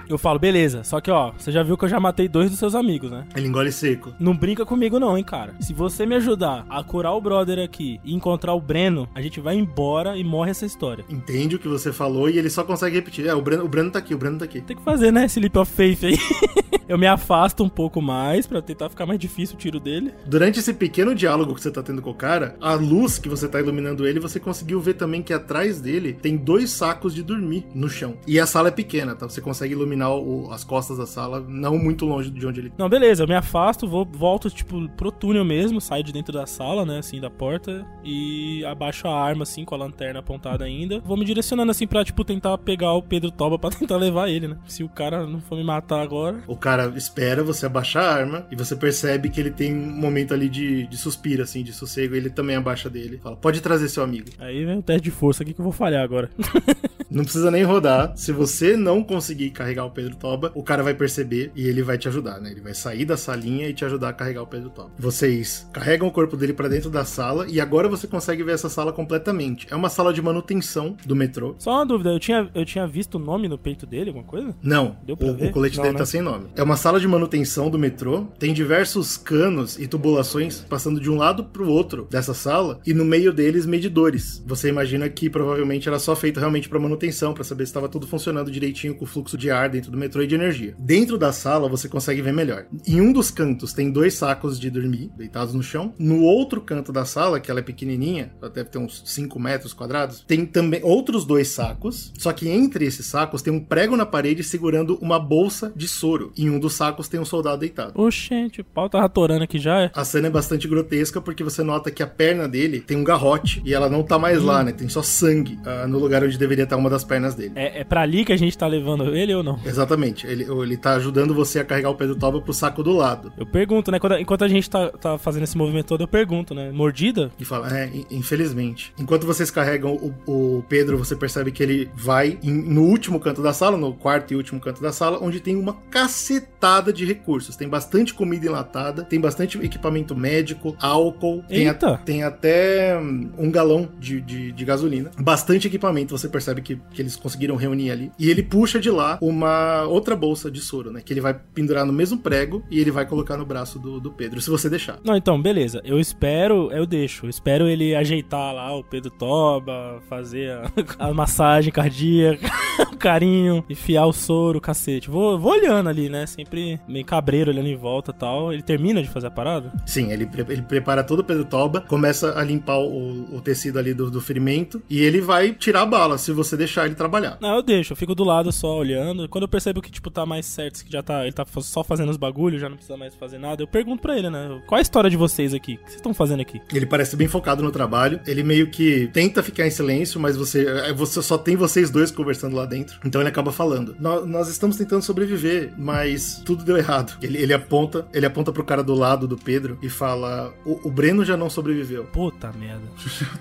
[0.10, 2.60] Eu falo, beleza, só que ó, você já viu que eu já matei dois dos
[2.60, 3.26] seus amigos, né?
[3.36, 4.14] Ele engole seco.
[4.20, 5.56] Não brinca comigo não, hein, cara.
[5.60, 9.40] Se você me ajudar a curar o brother aqui e encontrar o Breno, a gente
[9.40, 11.06] vai embora e morre essa história.
[11.10, 13.28] Entende o que você falou e ele só consegue repetir.
[13.28, 14.62] É, o Breno, o Breno tá aqui, o Breno tá aqui.
[14.62, 16.18] Tem que fazer, né, esse leap of faith aí.
[16.88, 20.14] eu me afasto um pouco mais pra tentar ficar mais difícil o tiro dele.
[20.26, 23.48] Durante esse pequeno diálogo que você tá tendo com o cara, a luz que você
[23.48, 27.66] tá iluminando ele, você conseguiu ver também que atrás dele tem dois sacos de dormir
[27.74, 28.16] no chão.
[28.28, 29.28] E a sala é pequena, tá?
[29.28, 32.90] Você consegue iluminar o- as costas da sala, não muito longe de onde ele Não,
[32.90, 36.86] beleza, eu me afasto, vou, volto, tipo, pro túnel mesmo, saio de dentro da sala,
[36.86, 41.00] né, assim, da porta, e abaixo a arma, assim, com a lanterna apontada ainda.
[41.00, 44.48] Vou me direcionando, assim, pra, tipo, tentar pegar o Pedro Toba pra tentar levar ele,
[44.48, 44.58] né.
[44.68, 46.44] Se o cara não for me matar agora...
[46.48, 50.34] O cara espera você abaixar a arma e você percebe que ele tem um momento
[50.34, 52.16] ali de, de suspiro, assim, de sossego.
[52.16, 53.20] E ele também abaixa dele.
[53.22, 54.28] Fala, pode trazer seu amigo.
[54.40, 56.30] Aí vem o teste de força aqui que eu vou falhar agora.
[57.14, 58.14] Não precisa nem rodar.
[58.16, 61.96] Se você não conseguir carregar o Pedro Toba, o cara vai perceber e ele vai
[61.96, 62.50] te ajudar, né?
[62.50, 64.90] Ele vai sair da salinha e te ajudar a carregar o Pedro Toba.
[64.98, 68.68] Vocês carregam o corpo dele pra dentro da sala e agora você consegue ver essa
[68.68, 69.68] sala completamente.
[69.70, 71.54] É uma sala de manutenção do metrô.
[71.60, 74.56] Só uma dúvida, eu tinha, eu tinha visto o nome no peito dele, alguma coisa?
[74.64, 75.50] Não, Deu pra o, ver?
[75.50, 76.00] o colete Não, dele né?
[76.00, 76.48] tá sem nome.
[76.56, 81.16] É uma sala de manutenção do metrô, tem diversos canos e tubulações passando de um
[81.18, 84.44] lado pro outro dessa sala e no meio deles medidores.
[84.48, 88.08] Você imagina que provavelmente era só feito realmente pra manutenção, pra saber se estava tudo
[88.08, 90.76] funcionando direitinho com o fluxo de ar dentro do metrô e de energia.
[90.78, 92.66] Dentro da sala você consegue ver melhor.
[92.88, 95.94] Em um dos cantos tem dois sacos de dormir deitados no chão.
[95.98, 100.24] No outro canto da sala, que ela é pequenininha, deve ter uns 5 metros quadrados,
[100.28, 104.44] tem também outros dois sacos, só que entre esses sacos tem um prego na parede
[104.44, 106.32] segurando uma bolsa de soro.
[106.38, 108.00] Em um dos sacos tem um soldado deitado.
[108.00, 109.92] Oxente, o pau tava atorando aqui já, é?
[109.94, 113.62] A cena é bastante grotesca porque você nota que a perna dele tem um garrote
[113.66, 114.72] e ela não tá mais lá, né?
[114.72, 117.54] Tem só sangue ah, no lugar onde deveria estar uma das pernas dele.
[117.56, 117.82] é?
[117.82, 119.60] É pra ali que a gente tá levando ele ou não?
[119.66, 120.28] Exatamente.
[120.28, 123.32] Ele, ele tá ajudando você a carregar o Pedro Toba pro saco do lado.
[123.38, 124.00] Eu pergunto, né?
[124.00, 126.72] Quando- enquanto a gente tá, tá fazendo esse movimento todo, eu pergunto, né?
[126.72, 127.32] Mordida?
[127.40, 128.94] E fala, é, in- infelizmente.
[129.00, 133.42] Enquanto vocês carregam o, o Pedro, você percebe que ele vai em- no último canto
[133.42, 137.56] da sala, no quarto e último canto da sala, onde tem uma cacetada de recursos.
[137.56, 143.52] Tem bastante comida enlatada, tem bastante equipamento médico, álcool, tem, a- tem até hum, um
[143.52, 145.12] galão de, de, de gasolina.
[145.20, 148.12] Bastante equipamento, você percebe que, que eles conseguiram reunir ali.
[148.20, 151.02] E ele puxa de lá uma outra bolsa de soro, né?
[151.04, 154.12] Que ele vai pendurar no mesmo prego e ele vai colocar no braço do, do
[154.12, 155.00] Pedro, se você deixar.
[155.04, 155.82] Não, então, beleza.
[155.86, 157.26] Eu espero, eu deixo.
[157.26, 160.72] Eu espero ele ajeitar lá o Pedro Toba, fazer a,
[161.10, 162.50] a massagem cardíaca,
[162.92, 165.10] o carinho, enfiar o soro, o cacete.
[165.10, 166.26] Vou, vou olhando ali, né?
[166.26, 168.52] Sempre meio cabreiro olhando em volta e tal.
[168.54, 169.72] Ele termina de fazer a parada?
[169.86, 173.78] Sim, ele, pre- ele prepara todo o Pedro Toba, começa a limpar o, o tecido
[173.80, 177.38] ali do, do ferimento e ele vai tirar a bala se você deixar ele trabalhar.
[177.42, 177.94] Não, eu deixo.
[177.94, 179.28] Eu fico do lado só olhando.
[179.30, 181.24] Quando eu percebo que, tipo, tá mais certo, que já tá.
[181.24, 184.18] Ele tá só fazendo os bagulhos, já não precisa mais fazer nada, eu pergunto pra
[184.18, 184.62] ele, né?
[184.68, 185.74] Qual é a história de vocês aqui?
[185.74, 186.62] O que vocês estão fazendo aqui?
[186.74, 188.20] Ele parece bem focado no trabalho.
[188.26, 192.12] Ele meio que tenta ficar em silêncio, mas você, é, você só tem vocês dois
[192.12, 193.00] conversando lá dentro.
[193.06, 197.18] Então ele acaba falando: "Nó- Nós estamos tentando sobreviver, mas tudo deu errado.
[197.22, 200.92] Ele, ele aponta, ele aponta pro cara do lado do Pedro e fala: o, o
[200.92, 202.06] Breno já não sobreviveu.
[202.06, 202.84] Puta merda.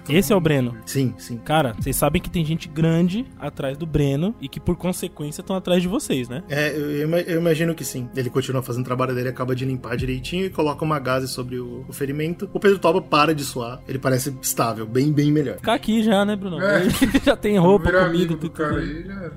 [0.08, 0.76] Esse é o Breno.
[0.86, 1.38] Sim, sim.
[1.38, 5.54] Cara, vocês sabem que tem gente grande atrás do Breno e que por consequência estão
[5.54, 6.42] atrás de vocês, né?
[6.48, 8.08] É, eu, eu ima- eu imagino que sim.
[8.16, 11.58] Ele continua fazendo o trabalho dele, acaba de limpar direitinho e coloca uma gaze sobre
[11.58, 12.48] o, o ferimento.
[12.52, 13.80] O Pedro Toba para de suar.
[13.86, 15.56] Ele parece estável, bem, bem melhor.
[15.56, 16.60] Ficar aqui já, né, Bruno?
[16.60, 16.82] É.
[17.02, 18.50] Ele já tem roupa, comida, amigo do tudo.
[18.52, 19.30] cara aí, já.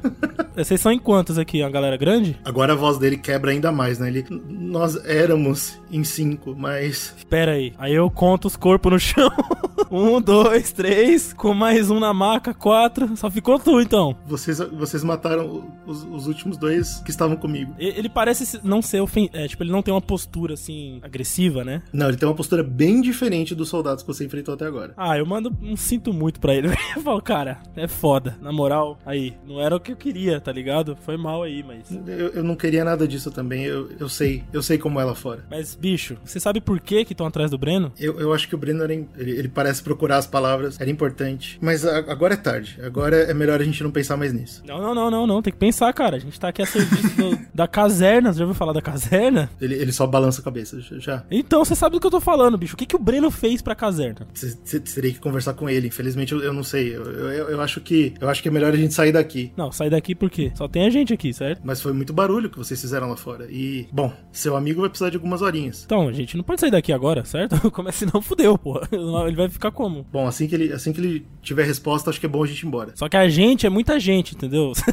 [0.64, 1.62] Vocês são em quantos aqui?
[1.62, 2.40] Uma galera grande?
[2.46, 4.08] Agora a voz dele quebra ainda mais, né?
[4.08, 7.74] Ele, nós éramos em cinco, mas Pera aí.
[7.78, 9.30] Aí eu conto os corpos no chão.
[9.96, 11.34] um, dois, três.
[11.34, 13.16] Com mais um na maca, quatro.
[13.16, 14.16] Só ficou tu, então.
[14.26, 17.74] vocês, vocês mataram os, os últimos dois que estavam comigo.
[17.78, 19.30] Ele parece não ser ofen...
[19.34, 21.82] é, tipo, ele não tem uma postura assim agressiva, né?
[21.94, 24.94] Não, ele tem uma postura bem diferente dos soldados que você enfrentou até agora.
[24.98, 26.70] Ah, eu mando um sinto muito pra ele.
[26.96, 28.38] Eu falo, cara, é foda.
[28.42, 30.96] Na moral, aí, não era o que eu queria, tá ligado?
[31.02, 31.92] Foi mal aí, mas.
[32.08, 33.64] Eu, eu não queria nada disso também.
[33.66, 35.46] Eu, eu sei, eu sei como é lá fora.
[35.50, 37.92] Mas, bicho, você sabe por que que estão atrás do Breno?
[38.00, 41.58] Eu, eu acho que o Breno ele, ele parece procurar as palavras, era importante.
[41.62, 42.78] Mas agora é tarde.
[42.84, 44.62] Agora é melhor a gente não pensar mais nisso.
[44.68, 45.42] Não, não, não, não, não.
[45.42, 46.18] Tem que pensar, cara.
[46.18, 48.34] A gente tá aqui a serviço do- da caserna.
[48.34, 49.50] Você já ouviu falar da caserna?
[49.62, 50.80] Ele, ele só balança a cabeça.
[51.00, 51.24] já-.
[51.32, 52.74] Então, você sabe do que eu tô falando, bicho.
[52.74, 54.28] O que, que o Breno fez pra caserna?
[54.34, 55.88] Você teria que conversar com ele.
[55.88, 56.96] Infelizmente eu, eu não sei.
[56.96, 59.54] Eu, eu, eu acho que eu acho que é melhor a gente sair daqui.
[59.56, 60.52] Não, sai daqui por quê?
[60.56, 61.62] Só tem a gente aqui, certo?
[61.64, 63.46] Mas foi muito barulho que vocês fizeram lá fora.
[63.50, 65.84] E, bom, seu amigo vai precisar de algumas horinhas.
[65.86, 67.56] Então, a gente não pode sair daqui agora, certo?
[67.72, 68.82] Como é senão fudeu, pô.
[69.28, 70.06] Ele vai ficar como?
[70.12, 72.62] Bom, assim que ele, assim que ele tiver resposta, acho que é bom a gente
[72.62, 72.92] ir embora.
[72.96, 74.74] Só que a gente é muita gente, entendeu?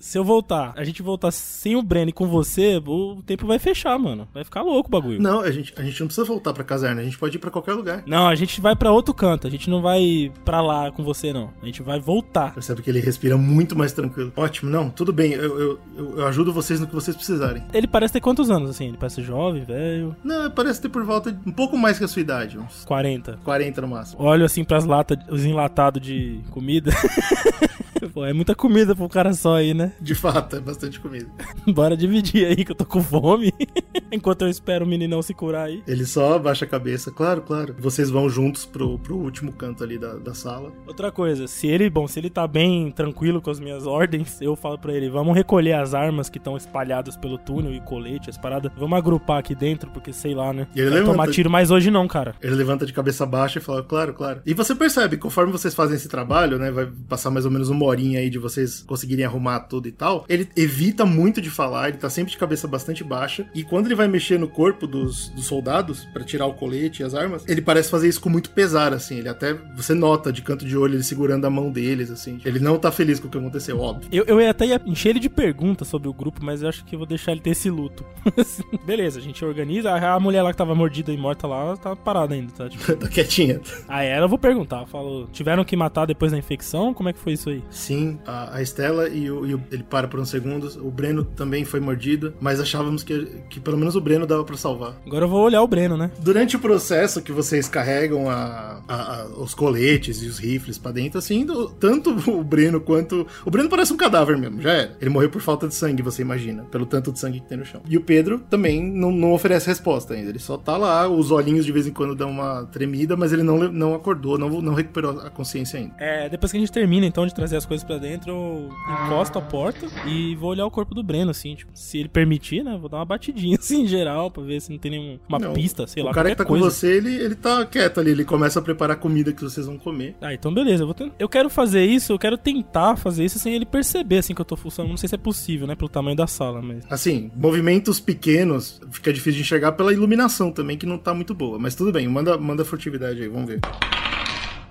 [0.00, 3.58] Se eu voltar, a gente voltar sem o Breno e com você, o tempo vai
[3.58, 4.26] fechar, mano.
[4.32, 5.20] Vai ficar louco o bagulho.
[5.20, 7.00] Não, a gente, a gente não precisa voltar pra caserna.
[7.00, 8.02] A gente pode ir pra qualquer lugar.
[8.06, 9.46] Não, a gente vai pra outro canto.
[9.46, 11.50] A gente não vai pra lá com você, não.
[11.62, 12.54] A gente vai voltar.
[12.54, 14.32] Percebe que ele respira muito mais tranquilo.
[14.36, 15.32] Ótimo, não, tudo bem.
[15.32, 17.62] Eu, eu, eu, eu ajudo vocês no que vocês precisarem.
[17.72, 18.88] Ele parece ter quantos anos, assim?
[18.88, 20.16] Ele parece jovem, velho.
[20.24, 23.38] Não, parece ter por volta de um pouco mais que a sua idade, uns 40.
[23.44, 24.01] 40 no máximo.
[24.18, 26.90] Olho assim pras latas, os enlatados de comida.
[28.12, 29.92] Pô, é muita comida pro cara só aí, né?
[30.00, 31.28] De fato, é bastante comida.
[31.72, 33.52] Bora dividir aí que eu tô com fome.
[34.10, 35.82] Enquanto eu espero o meninão se curar aí.
[35.86, 37.74] Ele só abaixa a cabeça, claro, claro.
[37.78, 40.72] Vocês vão juntos pro, pro último canto ali da, da sala.
[40.86, 44.54] Outra coisa, se ele, bom, se ele tá bem tranquilo com as minhas ordens, eu
[44.54, 48.36] falo pra ele, vamos recolher as armas que estão espalhadas pelo túnel e colete, as
[48.36, 48.70] paradas.
[48.76, 50.66] Vamos agrupar aqui dentro, porque sei lá, né?
[50.74, 52.34] E ele Vai levanta- tomar tiro mais hoje não, cara.
[52.42, 54.42] Ele levanta de cabeça baixa e fala, claro, claro.
[54.44, 56.70] E você percebe, conforme vocês fazem esse trabalho, né?
[56.70, 60.24] Vai passar mais ou menos uma horinha aí de vocês conseguirem arrumar tudo e tal.
[60.28, 63.46] Ele evita muito de falar, ele tá sempre de cabeça bastante baixa.
[63.54, 67.04] E quando ele vai mexer no corpo dos, dos soldados pra tirar o colete e
[67.04, 69.18] as armas, ele parece fazer isso com muito pesar, assim.
[69.18, 69.54] Ele até.
[69.76, 72.40] Você nota de canto de olho ele segurando a mão deles, assim.
[72.44, 74.08] Ele não tá feliz com o que aconteceu, óbvio.
[74.12, 76.94] Eu, eu até ia encher ele de perguntas sobre o grupo, mas eu acho que
[76.94, 78.04] eu vou deixar ele ter esse luto.
[78.84, 79.90] Beleza, a gente organiza.
[79.90, 82.68] A, a mulher lá que tava mordida e morta lá, ela tá parada ainda, tá?
[82.68, 83.60] Tipo, tá quietinha.
[83.88, 84.86] a ela eu vou perguntar.
[84.86, 86.94] Falou, tiveram que matar depois da infecção?
[86.94, 87.62] Como é que foi isso aí?
[87.82, 90.76] Sim, a, a Estela e, o, e o- ele para por uns segundos.
[90.76, 94.56] O Breno também foi mordido, mas achávamos que, que pelo menos o Breno dava pra
[94.56, 94.94] salvar.
[95.04, 96.10] Agora eu vou olhar o Breno, né?
[96.20, 101.18] Durante o processo que vocês carregam a- a- os coletes e os rifles pra dentro,
[101.18, 103.26] assim, do- tanto o Breno quanto.
[103.44, 104.96] O Breno parece um cadáver mesmo, já era.
[105.00, 107.64] Ele morreu por falta de sangue, você imagina, pelo tanto de sangue que tem no
[107.64, 107.80] chão.
[107.88, 110.28] E o Pedro também não, não oferece resposta ainda.
[110.30, 113.42] Ele só tá lá, os olhinhos de vez em quando dão uma tremida, mas ele
[113.42, 115.94] não, não acordou, não, não recuperou a consciência ainda.
[115.98, 118.70] É, depois que a gente termina então de trazer as coisas pra dentro, eu
[119.06, 122.62] encosto a porta e vou olhar o corpo do Breno, assim, tipo, se ele permitir,
[122.64, 122.76] né?
[122.78, 125.86] Vou dar uma batidinha assim em geral pra ver se não tem nenhuma Não, pista,
[125.86, 126.12] sei o lá.
[126.12, 126.70] cara que tá com coisa.
[126.70, 129.78] você, ele, ele tá quieto ali, ele começa a preparar a comida que vocês vão
[129.78, 130.14] comer.
[130.20, 133.54] Ah, então beleza, eu vou Eu quero fazer isso, eu quero tentar fazer isso sem
[133.54, 134.90] ele perceber, assim, que eu tô funcionando.
[134.90, 135.74] Não sei se é possível, né?
[135.74, 136.84] Pelo tamanho da sala, mas.
[136.90, 141.58] Assim, movimentos pequenos, fica difícil de enxergar pela iluminação também, que não tá muito boa.
[141.58, 143.60] Mas tudo bem, manda, manda furtividade aí, vamos ver.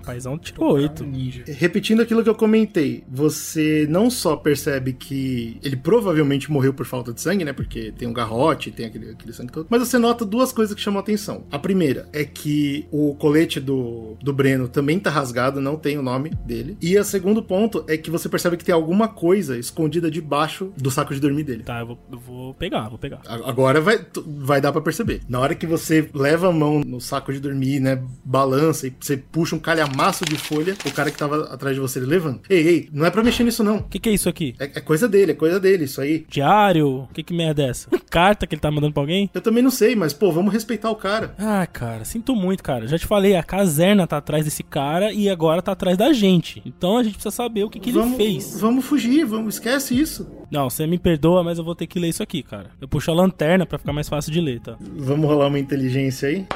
[0.04, 1.04] Paizão tirou oito.
[1.04, 1.44] Ninja.
[1.46, 7.12] Repetindo aquilo que eu comentei, você não só percebe que ele provavelmente morreu por falta
[7.12, 7.52] de sangue, né?
[7.52, 9.66] Porque tem um garrote, tem aquele, aquele sangue todo.
[9.70, 11.44] Mas você nota duas coisas que chamam a atenção.
[11.50, 16.02] A primeira é que o colete do, do Breno também tá rasgado, não tem o
[16.02, 16.76] nome dele.
[16.80, 20.90] E o segundo ponto é que você percebe que tem alguma coisa escondida debaixo do
[20.90, 21.62] saco de dormir dele.
[21.62, 23.20] Tá, eu vou, eu vou pegar, vou pegar.
[23.26, 25.20] Agora vai, vai dar pra perceber.
[25.28, 28.02] Na hora que você leva a mão no saco de dormir, né?
[28.24, 29.91] Balança e você puxa um calhamaço
[30.24, 32.42] de folha, o cara que tava atrás de você ele levanta.
[32.48, 33.78] Ei, ei, não é pra mexer nisso não.
[33.78, 34.54] O que, que é isso aqui?
[34.58, 36.26] É, é coisa dele, é coisa dele, isso aí.
[36.28, 37.08] Diário?
[37.12, 37.88] Que que merda é essa?
[38.10, 39.30] Carta que ele tá mandando pra alguém?
[39.32, 41.34] Eu também não sei, mas pô, vamos respeitar o cara.
[41.38, 42.86] Ah, cara, sinto muito, cara.
[42.86, 46.62] Já te falei, a caserna tá atrás desse cara e agora tá atrás da gente.
[46.64, 48.60] Então a gente precisa saber o que, que ele vamos, fez.
[48.60, 50.26] Vamos fugir, vamos, esquece isso.
[50.50, 52.70] Não, você me perdoa, mas eu vou ter que ler isso aqui, cara.
[52.80, 54.76] Eu puxo a lanterna pra ficar mais fácil de ler, tá?
[54.96, 56.46] Vamos rolar uma inteligência aí.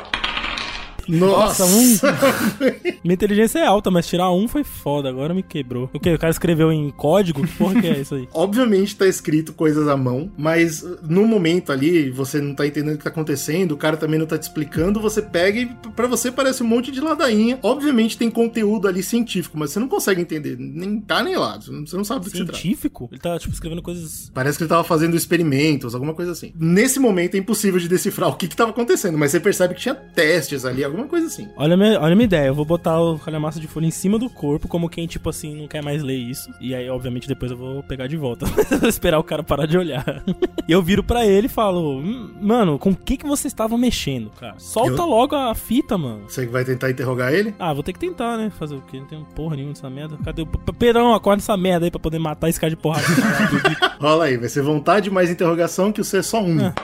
[1.08, 2.16] Nossa, Nossa,
[3.04, 5.88] Minha inteligência é alta, mas tirar um foi foda, agora me quebrou.
[5.92, 6.12] O que?
[6.12, 7.46] O cara escreveu em código?
[7.46, 8.28] Que porra que é isso aí?
[8.34, 12.94] Obviamente tá escrito coisas à mão, mas uh, no momento ali você não tá entendendo
[12.94, 16.06] o que tá acontecendo, o cara também não tá te explicando, você pega e pra
[16.06, 17.58] você parece um monte de ladainha.
[17.62, 21.96] Obviamente tem conteúdo ali científico, mas você não consegue entender, nem cá nem lá, você
[21.96, 22.36] não- sabe do que.
[22.36, 23.08] Científico?
[23.10, 24.30] Ele tá, tipo, escrevendo coisas.
[24.32, 26.52] Parece que ele tava fazendo experimentos, alguma coisa assim.
[26.58, 29.80] Nesse momento é impossível de decifrar o que que tava acontecendo, mas você percebe que
[29.80, 31.48] tinha testes ali, alguma coisa assim.
[31.56, 33.90] Olha a minha, olha a minha ideia, eu vou botar o calhamaço de folha em
[33.90, 36.50] cima do corpo, como quem, tipo assim, não quer mais ler isso.
[36.60, 38.46] E aí, obviamente, depois eu vou pegar de volta.
[38.80, 40.04] Vou esperar o cara parar de olhar.
[40.68, 43.76] e eu viro pra ele e falo: "Hum, Mano, com o que que vocês estavam
[43.78, 44.54] mexendo, cara?
[44.58, 46.24] Solta Eu- logo a fita, mano.
[46.28, 47.54] Você vai tentar interrogar ele?
[47.58, 48.50] Ah, vou ter que tentar, né?
[48.50, 48.98] Fazer o quê?
[49.00, 50.16] Não tem porra nenhuma dessa merda.
[50.24, 50.46] Cadê o.
[50.46, 53.06] Perão, acorda essa merda aí pra poder matar esse cara de porrada.
[54.00, 56.66] Rola aí, vai ser vontade mais interrogação que o ser só um.
[56.66, 56.74] Ah,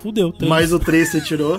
[0.00, 0.32] Fudeu.
[0.32, 0.48] três.
[0.48, 1.58] Mais o 3 você tirou.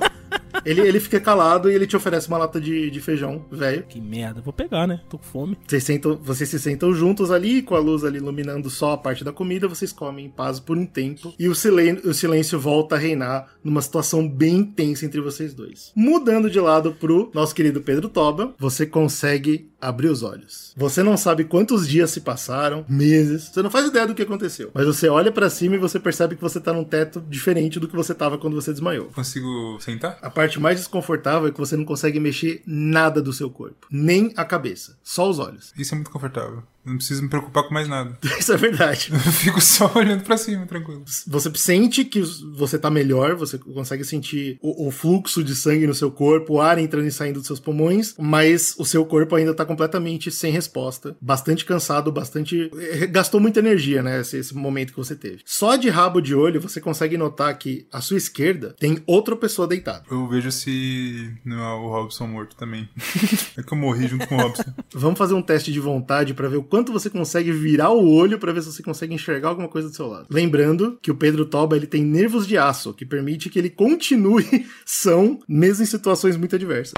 [0.70, 3.84] Ele, ele fica calado e ele te oferece uma lata de, de feijão, velho.
[3.84, 5.02] Que merda, vou pegar, né?
[5.10, 5.58] Tô com fome.
[5.68, 9.24] Vocês, sentam, vocês se sentam juntos ali, com a luz ali iluminando só a parte
[9.24, 11.34] da comida, vocês comem em paz por um tempo.
[11.40, 15.92] E o, silen- o silêncio volta a reinar numa situação bem intensa entre vocês dois.
[15.96, 20.74] Mudando de lado pro nosso querido Pedro Toba, você consegue abrir os olhos.
[20.76, 24.72] Você não sabe quantos dias se passaram, meses, você não faz ideia do que aconteceu.
[24.74, 27.88] Mas você olha pra cima e você percebe que você tá num teto diferente do
[27.88, 29.06] que você tava quando você desmaiou.
[29.14, 30.18] Consigo sentar?
[30.22, 34.34] A parte mais desconfortável é que você não consegue mexer nada do seu corpo, nem
[34.36, 35.74] a cabeça, só os olhos.
[35.78, 36.64] Isso é muito confortável.
[36.88, 38.18] Eu não preciso me preocupar com mais nada.
[38.40, 39.10] Isso é verdade.
[39.12, 41.04] Eu fico só olhando pra cima, tranquilo.
[41.28, 42.22] Você sente que
[42.56, 46.62] você tá melhor, você consegue sentir o, o fluxo de sangue no seu corpo, o
[46.62, 50.50] ar entrando e saindo dos seus pulmões, mas o seu corpo ainda tá completamente sem
[50.50, 52.72] resposta, bastante cansado, bastante.
[52.74, 54.22] eh, gastou muita energia, né?
[54.22, 55.42] Esse, esse momento que você teve.
[55.46, 59.68] Só de rabo de olho você consegue notar que à sua esquerda tem outra pessoa
[59.68, 60.06] deitada.
[60.10, 62.88] Eu vejo se não é o Robson morto também.
[63.58, 64.64] é que eu morri junto com o Robson.
[64.94, 68.08] Vamos fazer um teste de vontade pra ver o quanto quanto você consegue virar o
[68.08, 70.28] olho para ver se você consegue enxergar alguma coisa do seu lado.
[70.30, 74.46] Lembrando que o Pedro Toba ele tem nervos de aço, que permite que ele continue
[74.86, 76.94] são, mesmo em situações muito adversas.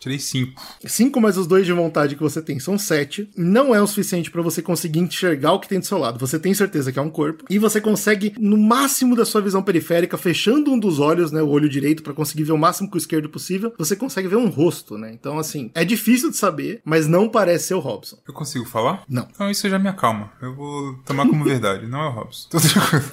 [0.00, 0.60] Tirei 5.
[0.84, 3.30] 5 mais os dois de vontade que você tem são 7.
[3.36, 6.18] Não é o suficiente para você conseguir enxergar o que tem do seu lado.
[6.18, 7.44] Você tem certeza que é um corpo.
[7.50, 11.42] E você consegue, no máximo da sua visão periférica, fechando um dos olhos, né?
[11.42, 13.72] O olho direito, para conseguir ver o máximo com o esquerdo possível.
[13.78, 15.12] Você consegue ver um rosto, né?
[15.12, 18.18] Então, assim, é difícil de saber, mas não parece ser o Robson.
[18.26, 19.02] Eu consigo falar?
[19.08, 19.26] Não.
[19.30, 20.30] Então isso já me acalma.
[20.40, 21.86] Eu vou tomar como verdade.
[21.86, 22.48] Não é o Robson.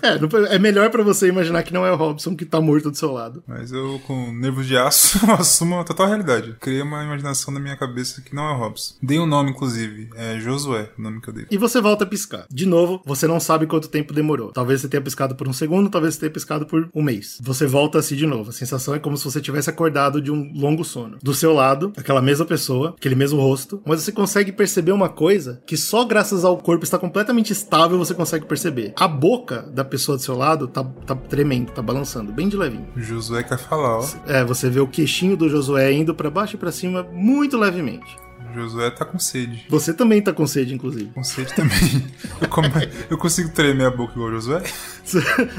[0.02, 2.98] É, é melhor para você imaginar que não é o Robson que tá morto do
[2.98, 3.44] seu lado.
[3.48, 6.56] Mas eu, com nervos de aço, assumo a total realidade.
[6.60, 8.96] Criei uma imaginação na minha cabeça que não é o Robson.
[9.02, 10.10] Dei um nome, inclusive.
[10.16, 11.46] É Josué, o nome que eu dei.
[11.50, 12.46] E você volta a piscar.
[12.50, 14.52] De novo, você não sabe quanto tempo demorou.
[14.52, 17.38] Talvez você tenha piscado por um segundo, talvez você tenha piscado por um mês.
[17.42, 18.50] Você volta assim de novo.
[18.50, 21.18] A sensação é como se você tivesse acordado de um longo sono.
[21.22, 25.62] Do seu lado, aquela mesma pessoa, aquele mesmo rosto, mas você consegue perceber uma coisa
[25.66, 28.94] que só graças ao corpo estar completamente estável você consegue perceber.
[28.98, 32.88] A boca da pessoa do seu lado tá, tá tremendo, tá balançando, bem de levinho.
[32.96, 34.06] Josué quer falar, ó.
[34.28, 38.18] É, você vê o queixinho do Josué indo pra baixo e pra cima muito levemente.
[38.54, 39.66] Josué tá com sede.
[39.70, 41.10] Você também tá com sede, inclusive.
[41.14, 42.06] Com sede também.
[42.40, 42.70] Eu, come-
[43.10, 44.64] eu consigo tremer a boca igual o Josué?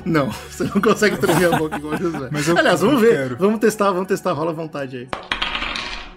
[0.04, 2.28] Não, você não consegue tremer a boca igual o Josué.
[2.32, 3.10] Mas eu- Aliás, vamos ver.
[3.10, 3.36] quero.
[3.38, 4.32] Vamos testar, vamos testar.
[4.32, 5.08] Rola à vontade aí.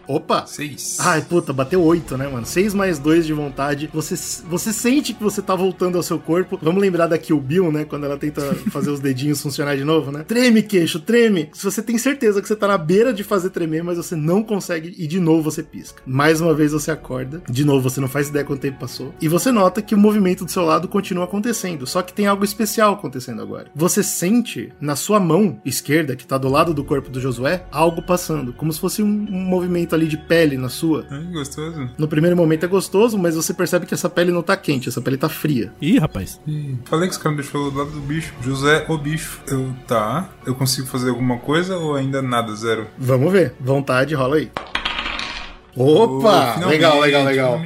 [0.10, 0.44] Opa!
[0.48, 0.98] Seis.
[1.00, 2.44] Ai, puta, bateu 8, né, mano?
[2.44, 3.92] 6 mais 2 de vontade.
[3.94, 6.58] Você, você sente que você tá voltando ao seu corpo.
[6.64, 7.86] Vamos lembrar da Kill Bill, né?
[7.86, 8.42] Quando ela tenta
[8.74, 10.24] fazer os dedinhos funcionar de novo, né?
[10.28, 11.52] Treme, queixo, treme.
[11.54, 14.42] Se você tem certeza que você tá na beira de fazer tremer, mas você não
[14.42, 16.02] consegue, e de novo você pisca.
[16.08, 17.44] Mais uma vez você acorda.
[17.48, 19.14] De novo, você não faz ideia quanto tempo passou.
[19.22, 21.86] E você nota que o movimento do seu lado continua acontecendo.
[21.86, 23.70] Só que tem algo especial acontecendo agora.
[23.76, 28.02] Você sente na sua mão esquerda, que tá do lado do corpo do Josué, algo
[28.02, 28.54] passando.
[28.54, 31.06] Como se fosse um, um movimento ali de pele na sua.
[31.10, 31.90] Ai, gostoso.
[31.98, 35.02] No primeiro momento é gostoso, mas você percebe que essa pele não tá quente, essa
[35.02, 35.72] pele tá fria.
[35.82, 36.40] Ih, rapaz.
[36.48, 38.34] Ih, Falei que esse cara me deixou do lado do bicho.
[38.42, 39.42] José, o bicho.
[39.48, 40.30] Eu, tá.
[40.46, 42.56] Eu consigo fazer alguma coisa ou ainda nada?
[42.56, 42.88] Zero?
[42.98, 43.54] Vamos ver.
[43.60, 44.52] Vontade, rola aí.
[45.76, 46.56] Opa!
[46.64, 47.62] Oh, legal, legal, legal.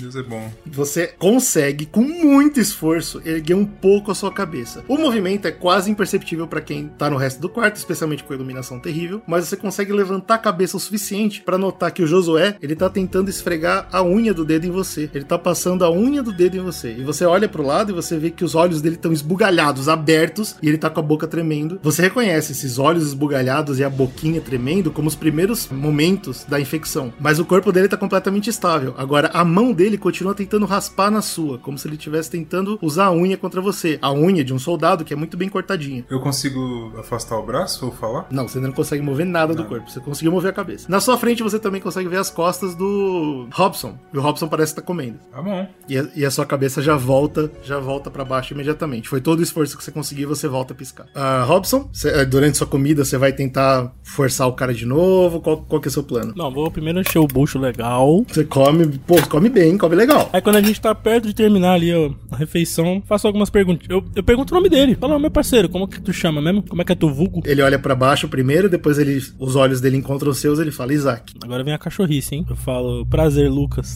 [0.00, 0.50] Deus é bom.
[0.66, 4.82] Você consegue, com muito esforço, erguer um pouco a sua cabeça.
[4.88, 8.36] O movimento é quase imperceptível pra quem tá no resto do quarto, especialmente com a
[8.36, 12.56] iluminação terrível, mas você consegue levantar a cabeça o suficiente pra notar que o Josué,
[12.60, 15.10] ele tá tentando esfregar a unha do dedo em você.
[15.14, 16.94] Ele tá passando a unha do dedo em você.
[16.98, 20.56] E você olha pro lado e você vê que os olhos dele estão esbugalhados, abertos,
[20.62, 21.78] e ele tá com a boca tremendo.
[21.82, 27.12] Você reconhece esses olhos esbugalhados e a boquinha tremendo como os primeiros momentos da infecção.
[27.20, 28.94] Mas o corpo dele tá completamente estável.
[28.96, 33.06] Agora, a mão dele continua tentando raspar na sua, como se ele estivesse tentando usar
[33.06, 33.98] a unha contra você.
[34.02, 36.04] A unha de um soldado que é muito bem cortadinha.
[36.10, 38.26] Eu consigo afastar o braço ou falar?
[38.30, 40.86] Não, você não consegue mover nada do corpo, você conseguiu mover a cabeça.
[40.88, 43.98] Na sua frente você também consegue ver as costas do Robson.
[44.12, 45.18] E o Robson parece estar comendo.
[45.30, 45.66] Tá bom.
[45.88, 49.08] E a, e a sua cabeça já volta, já volta para baixo imediatamente.
[49.08, 51.06] Foi todo o esforço que você conseguiu, você volta a piscar.
[51.14, 55.40] Ah, Robson, você- eh, durante sua comida você vai tentar forçar o cara de novo?
[55.40, 56.32] Qual, qual que é o seu plano?
[56.36, 58.24] Não, vou primeiro encher o bucho legal.
[58.28, 60.28] Você come, pô, come bem, come legal.
[60.32, 63.88] Aí quando a gente tá perto de terminar ali ó, a refeição, faço algumas perguntas.
[63.88, 64.94] Eu, eu pergunto o nome dele.
[64.94, 66.62] Fala, meu parceiro, como que tu chama mesmo?
[66.62, 67.40] Como é que é tu vulgo?
[67.44, 70.92] Ele olha pra baixo primeiro, depois ele, os olhos dele encontram os seus, ele fala
[70.92, 71.32] Isaac.
[71.42, 72.46] Agora vem a cachorrice, hein?
[72.48, 73.94] Eu falo, prazer, Lucas.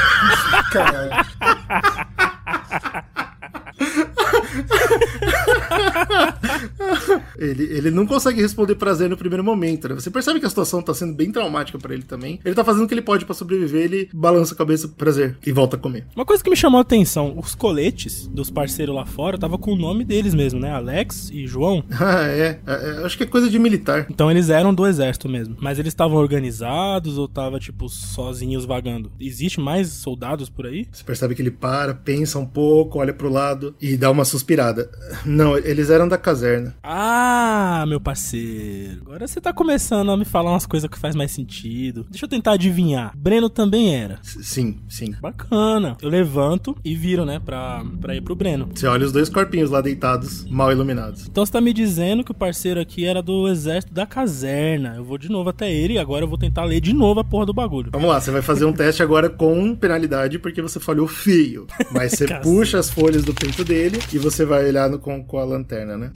[0.72, 1.10] Caralho.
[7.38, 9.94] Ele, ele não consegue responder prazer no primeiro momento, né?
[9.94, 12.38] Você percebe que a situação tá sendo bem traumática pra ele também.
[12.44, 15.52] Ele tá fazendo o que ele pode pra sobreviver, ele balança a cabeça prazer e
[15.52, 16.06] volta a comer.
[16.14, 19.72] Uma coisa que me chamou a atenção, os coletes dos parceiros lá fora tava com
[19.72, 20.70] o nome deles mesmo, né?
[20.70, 21.84] Alex e João.
[22.02, 22.58] Ah, é.
[22.66, 24.06] É, é, Acho que é coisa de militar.
[24.10, 25.56] Então eles eram do exército mesmo.
[25.60, 29.12] Mas eles estavam organizados ou tava, tipo, sozinhos vagando?
[29.20, 30.88] Existe mais soldados por aí?
[30.90, 34.90] Você percebe que ele para, pensa um pouco, olha pro lado e dá uma suspirada.
[35.24, 36.74] Não, eles eram da caserna.
[36.82, 39.00] Ah, meu parceiro.
[39.02, 42.06] Agora você tá começando a me falar umas coisas que faz mais sentido.
[42.10, 43.12] Deixa eu tentar adivinhar.
[43.16, 44.18] Breno também era.
[44.22, 45.14] S- Sim, sim.
[45.20, 45.96] Bacana.
[46.00, 48.68] Eu levanto e viro, né, pra, pra ir pro Breno.
[48.74, 51.26] Você olha os dois corpinhos lá deitados, mal iluminados.
[51.26, 54.94] Então você tá me dizendo que o parceiro aqui era do exército da caserna.
[54.96, 57.24] Eu vou de novo até ele e agora eu vou tentar ler de novo a
[57.24, 57.90] porra do bagulho.
[57.92, 61.66] Vamos lá, você vai fazer um teste agora com penalidade porque você falhou feio.
[61.90, 65.38] Mas você puxa as folhas do peito dele e você vai olhar no- com, com
[65.38, 66.10] a lanterna, né?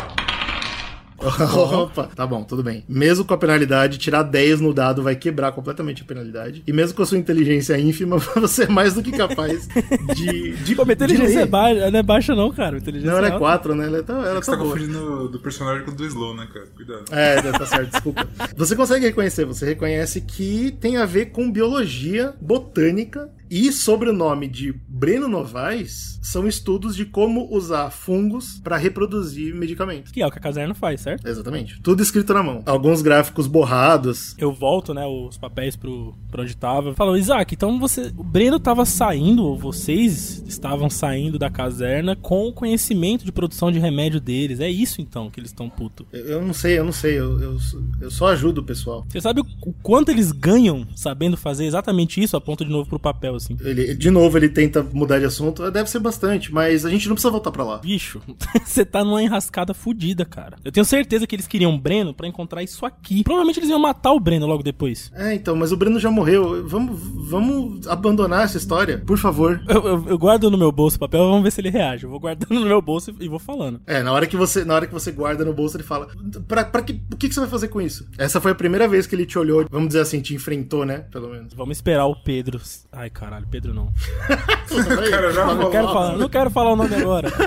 [1.25, 2.85] Opa, tá bom, tudo bem.
[2.89, 6.63] Mesmo com a penalidade, tirar 10 no dado vai quebrar completamente a penalidade.
[6.67, 9.69] E mesmo com a sua inteligência ínfima, você é mais do que capaz
[10.15, 10.53] de.
[10.57, 12.77] de Pô, minha inteligência de é baixa, não é baixa não, cara.
[12.77, 13.45] Inteligência Não, ela é alta.
[13.45, 13.87] 4, né?
[13.87, 14.75] Ela tá, ela Você tá tá boa.
[14.75, 16.67] confundindo do personagem com o do Slow, né, cara?
[16.75, 17.05] Cuidado.
[17.11, 18.29] É, tá certo, desculpa.
[18.57, 24.13] Você consegue reconhecer, você reconhece que tem a ver com biologia, botânica E sobre o
[24.13, 30.11] nome de Breno Novaes, são estudos de como usar fungos para reproduzir medicamentos.
[30.11, 31.25] Que é o que a caserna faz, certo?
[31.25, 31.81] Exatamente.
[31.81, 32.65] Tudo escrito na mão.
[32.67, 34.35] Alguns gráficos borrados.
[34.39, 36.95] Eu volto, né, os papéis pro, pro onde tava.
[36.95, 38.13] Falo, Isaac, então você.
[38.17, 43.71] O Breno tava saindo, ou vocês estavam saindo da caserna com o conhecimento de produção
[43.71, 44.59] de remédio deles.
[44.59, 46.05] É isso então que eles estão puto.
[46.13, 47.21] Eu, eu não sei, eu não sei.
[47.21, 47.57] Eu, eu,
[48.01, 49.07] eu só ajudo o pessoal.
[49.09, 52.37] Você sabe o, o quanto eles ganham sabendo fazer exatamente isso?
[52.37, 53.57] Aponto de novo pro papel, assim.
[53.61, 55.71] Ele, de novo, ele tenta mudar de assunto.
[55.71, 57.79] Deve ser bastante, mas a gente não precisa voltar pra lá.
[57.79, 58.21] Bicho,
[58.65, 60.57] você tá numa enrascada fodida, cara.
[60.65, 63.23] Eu tenho certeza que eles queriam o Breno pra encontrar isso aqui.
[63.23, 65.11] Provavelmente eles iam matar o Breno logo depois.
[65.15, 66.67] É, então, mas o Breno já morreu.
[66.67, 69.63] Vamos, vamos abandonar essa história, por favor.
[69.69, 72.05] Eu, eu- eu guardo no meu bolso o papel, vamos ver se ele reage.
[72.05, 73.81] Eu vou guardando no meu bolso e vou falando.
[73.87, 76.09] É, na hora que você, na hora que você guarda no bolso, ele fala:
[76.47, 78.07] pra, pra que, o que, que você vai fazer com isso?
[78.19, 80.99] Essa foi a primeira vez que ele te olhou, vamos dizer assim, te enfrentou, né?
[81.11, 81.53] Pelo menos.
[81.55, 82.61] Vamos esperar o Pedro.
[82.93, 83.93] Ai, caralho, Pedro não.
[85.11, 87.33] cara já Não quero falar, não quero falar o nome agora.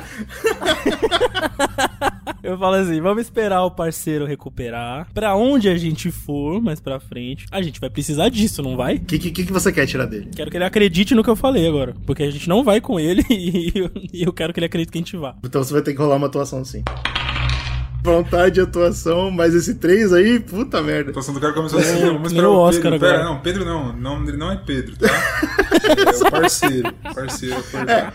[2.44, 5.08] Eu falo assim, vamos esperar o parceiro recuperar.
[5.14, 8.96] Pra onde a gente for mais pra frente, a gente vai precisar disso, não vai?
[8.96, 10.30] O que, que, que você quer tirar dele?
[10.34, 11.94] Quero que ele acredite no que eu falei agora.
[12.06, 14.92] Porque a gente não vai com ele e eu, e eu quero que ele acredite
[14.92, 15.36] que a gente vá.
[15.44, 16.84] Então você vai ter que rolar uma atuação sim.
[18.08, 21.12] Vontade de atuação, mas esse 3 aí, puta A merda.
[21.12, 22.96] atuação do cara começou assim, ganhou esperar o o Oscar Pedro.
[23.08, 23.20] agora.
[23.20, 25.08] Pera, não, Pedro não, o nome dele não é Pedro, tá?
[25.92, 27.64] é parceiro, parceiro.
[27.64, 28.14] parceiro.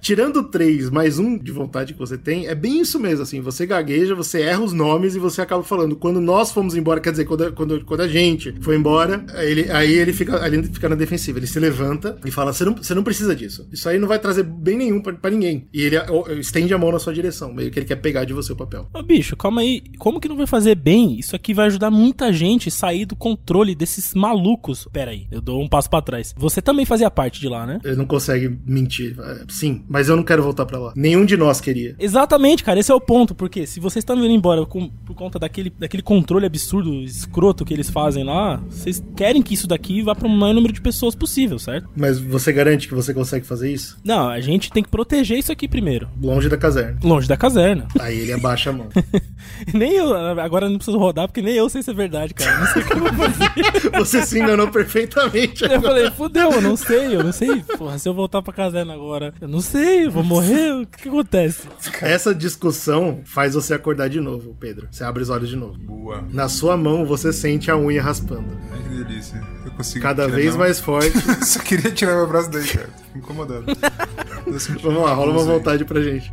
[0.00, 3.40] Tirando o 3 mais um de vontade que você tem, é bem isso mesmo, assim.
[3.40, 5.96] Você gagueja, você erra os nomes e você acaba falando.
[5.96, 9.70] Quando nós fomos embora, quer dizer, quando, quando, quando a gente foi embora, aí ele,
[9.70, 11.38] aí ele fica, ali ele fica na defensiva.
[11.38, 13.68] Ele se levanta e fala: Você não, você não precisa disso.
[13.72, 15.68] Isso aí não vai trazer bem nenhum pra, pra ninguém.
[15.72, 15.96] E ele
[16.38, 18.88] estende a mão na sua direção, meio que ele quer pegar de você o papel.
[18.94, 19.82] Ô, bicho, calma aí.
[19.98, 21.18] Como que não vai fazer bem?
[21.18, 24.88] Isso aqui vai ajudar muita gente a sair do controle desses malucos.
[24.92, 26.34] Pera aí, eu dou um passo pra trás.
[26.36, 27.80] Você também fazia parte de lá, né?
[27.84, 29.16] Ele não consegue mentir.
[29.18, 30.92] É, Sim, mas eu não quero voltar pra lá.
[30.96, 31.94] Nenhum de nós queria.
[31.98, 35.38] Exatamente, cara, esse é o ponto, porque se vocês estão indo embora com- por conta
[35.38, 40.14] daquele, daquele controle absurdo, escroto que eles fazem lá, vocês querem que isso daqui vá
[40.14, 41.88] para o maior número de pessoas possível, certo?
[41.96, 43.98] Mas você garante que você consegue fazer isso?
[44.04, 46.98] Não, a gente tem que proteger isso aqui primeiro, Longe da caserna.
[47.02, 47.86] longe da caserna.
[48.00, 48.88] Aí ele abaixa a mão.
[49.74, 52.58] nem eu, agora eu não preciso rodar, porque nem eu sei se é verdade, cara.
[52.58, 53.50] Não sei o que eu vou fazer.
[53.98, 55.64] Você se enganou perfeitamente.
[55.64, 57.62] Eu falei, fudeu, eu não sei, eu não sei.
[57.78, 61.02] Porra, se eu voltar pra caserna agora, eu não sei, eu vou morrer, o que,
[61.02, 61.68] que acontece?
[62.02, 64.88] Essa discussão faz você acordar de novo, Pedro.
[64.90, 65.78] Você abre os olhos de novo.
[65.78, 66.24] Boa.
[66.32, 68.56] Na sua mão você sente a unha raspando.
[68.72, 69.40] Ai, que delícia.
[69.64, 71.12] Eu consigo Cada tirar vez mais forte.
[71.44, 72.88] Só queria tirar meu braço daí, cara.
[73.12, 73.64] Tô incomodado.
[74.82, 75.46] Vamos lá, rola uma aí.
[75.46, 76.30] vontade pra gente.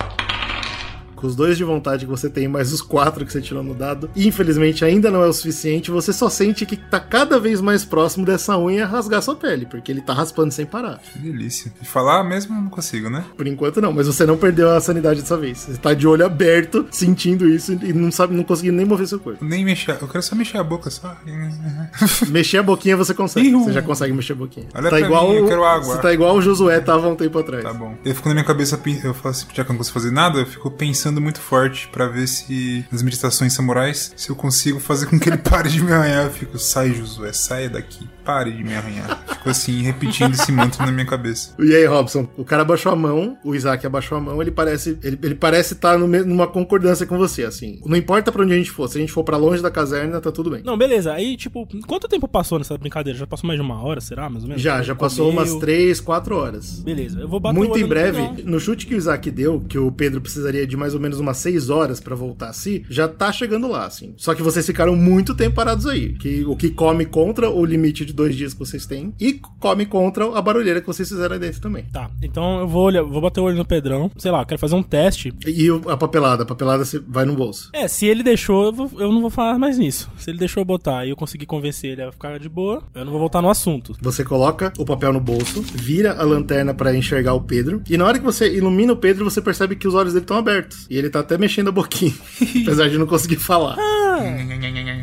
[1.18, 3.74] Com os dois de vontade que você tem, mais os quatro que você tirou no
[3.74, 5.90] dado, infelizmente ainda não é o suficiente.
[5.90, 9.92] Você só sente que tá cada vez mais próximo dessa unha rasgar sua pele, porque
[9.92, 11.00] ele tá raspando sem parar.
[11.00, 11.74] Que delícia.
[11.82, 13.26] E falar mesmo eu não consigo, né?
[13.36, 15.58] Por enquanto não, mas você não perdeu a sanidade dessa vez.
[15.58, 19.20] Você tá de olho aberto, sentindo isso e não sabe, não conseguindo nem mover seu
[19.20, 19.44] corpo.
[19.44, 19.98] Nem mexer.
[20.00, 21.18] Eu quero só mexer a boca só.
[22.30, 23.48] Mexer a boquinha você consegue.
[23.50, 23.64] Iu.
[23.64, 24.68] Você já consegue mexer a boquinha.
[24.74, 25.96] Olha tá igual, mim, eu quero água.
[25.96, 27.64] Você tá igual o Josué tava um tempo atrás.
[27.64, 27.96] Tá bom.
[28.06, 30.40] Eu fico na minha cabeça, eu falo assim, já que eu não consigo fazer nada,
[30.40, 35.06] eu fico pensando muito forte pra ver se, nas meditações samurais, se eu consigo fazer
[35.06, 36.26] com que ele pare de me arranhar.
[36.26, 39.24] Eu fico, sai, Josué, saia daqui, pare de me arranhar.
[39.30, 41.56] Fico assim, repetindo esse mantra na minha cabeça.
[41.58, 45.00] E aí, Robson, o cara abaixou a mão, o Isaac abaixou a mão, ele parece
[45.02, 47.80] ele, ele parece estar numa concordância com você, assim.
[47.86, 50.20] Não importa pra onde a gente for, se a gente for pra longe da caserna,
[50.20, 50.62] tá tudo bem.
[50.66, 53.18] Não, beleza, aí, tipo, quanto tempo passou nessa brincadeira?
[53.18, 54.62] Já passou mais de uma hora, será, mais ou menos?
[54.62, 55.40] Já, já passou Comeu.
[55.42, 56.80] umas 3, 4 horas.
[56.82, 58.52] Beleza, eu vou bater Muito em no breve, Pedrão.
[58.52, 61.38] no chute que o Isaac deu, que o Pedro precisaria de mais ou menos umas
[61.38, 64.14] 6 horas pra voltar a si, já tá chegando lá, assim.
[64.18, 66.14] Só que vocês ficaram muito tempo parados aí.
[66.14, 69.86] Que, o que come contra o limite de dois dias que vocês têm e come
[69.86, 71.86] contra a barulheira que vocês fizeram aí dentro também.
[71.94, 74.12] Tá, então eu vou olhar, vou bater o olho no Pedrão.
[74.18, 75.34] Sei lá, quero fazer um teste.
[75.46, 76.44] E a papelada?
[76.44, 77.70] A papelada vai no bolso.
[77.74, 80.10] É, se ele deixou, eu, vou- eu não vou falar mais nisso.
[80.18, 83.06] Se ele deixou eu botar e eu conseguir convencer ele a ficar de boa, eu
[83.06, 83.96] não vou voltar no assunto.
[84.02, 88.06] Você coloca o papel no bolso, vira a lanterna pra enxergar o Pedro, e na
[88.06, 90.88] hora que você ilumina o Pedro, você percebe que os olhos dele estão abertos.
[90.90, 92.14] E ele tá até mexendo a boquinha,
[92.64, 93.78] apesar de não conseguir falar.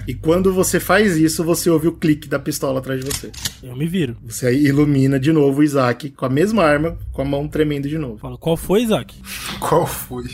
[0.07, 3.31] E quando você faz isso, você ouve o clique da pistola atrás de você.
[3.63, 4.17] Eu me viro.
[4.27, 7.89] Você aí ilumina de novo o Isaac com a mesma arma, com a mão tremendo
[7.89, 8.19] de novo.
[8.19, 9.15] Falo, qual foi, Isaac?
[9.61, 10.25] Qual foi?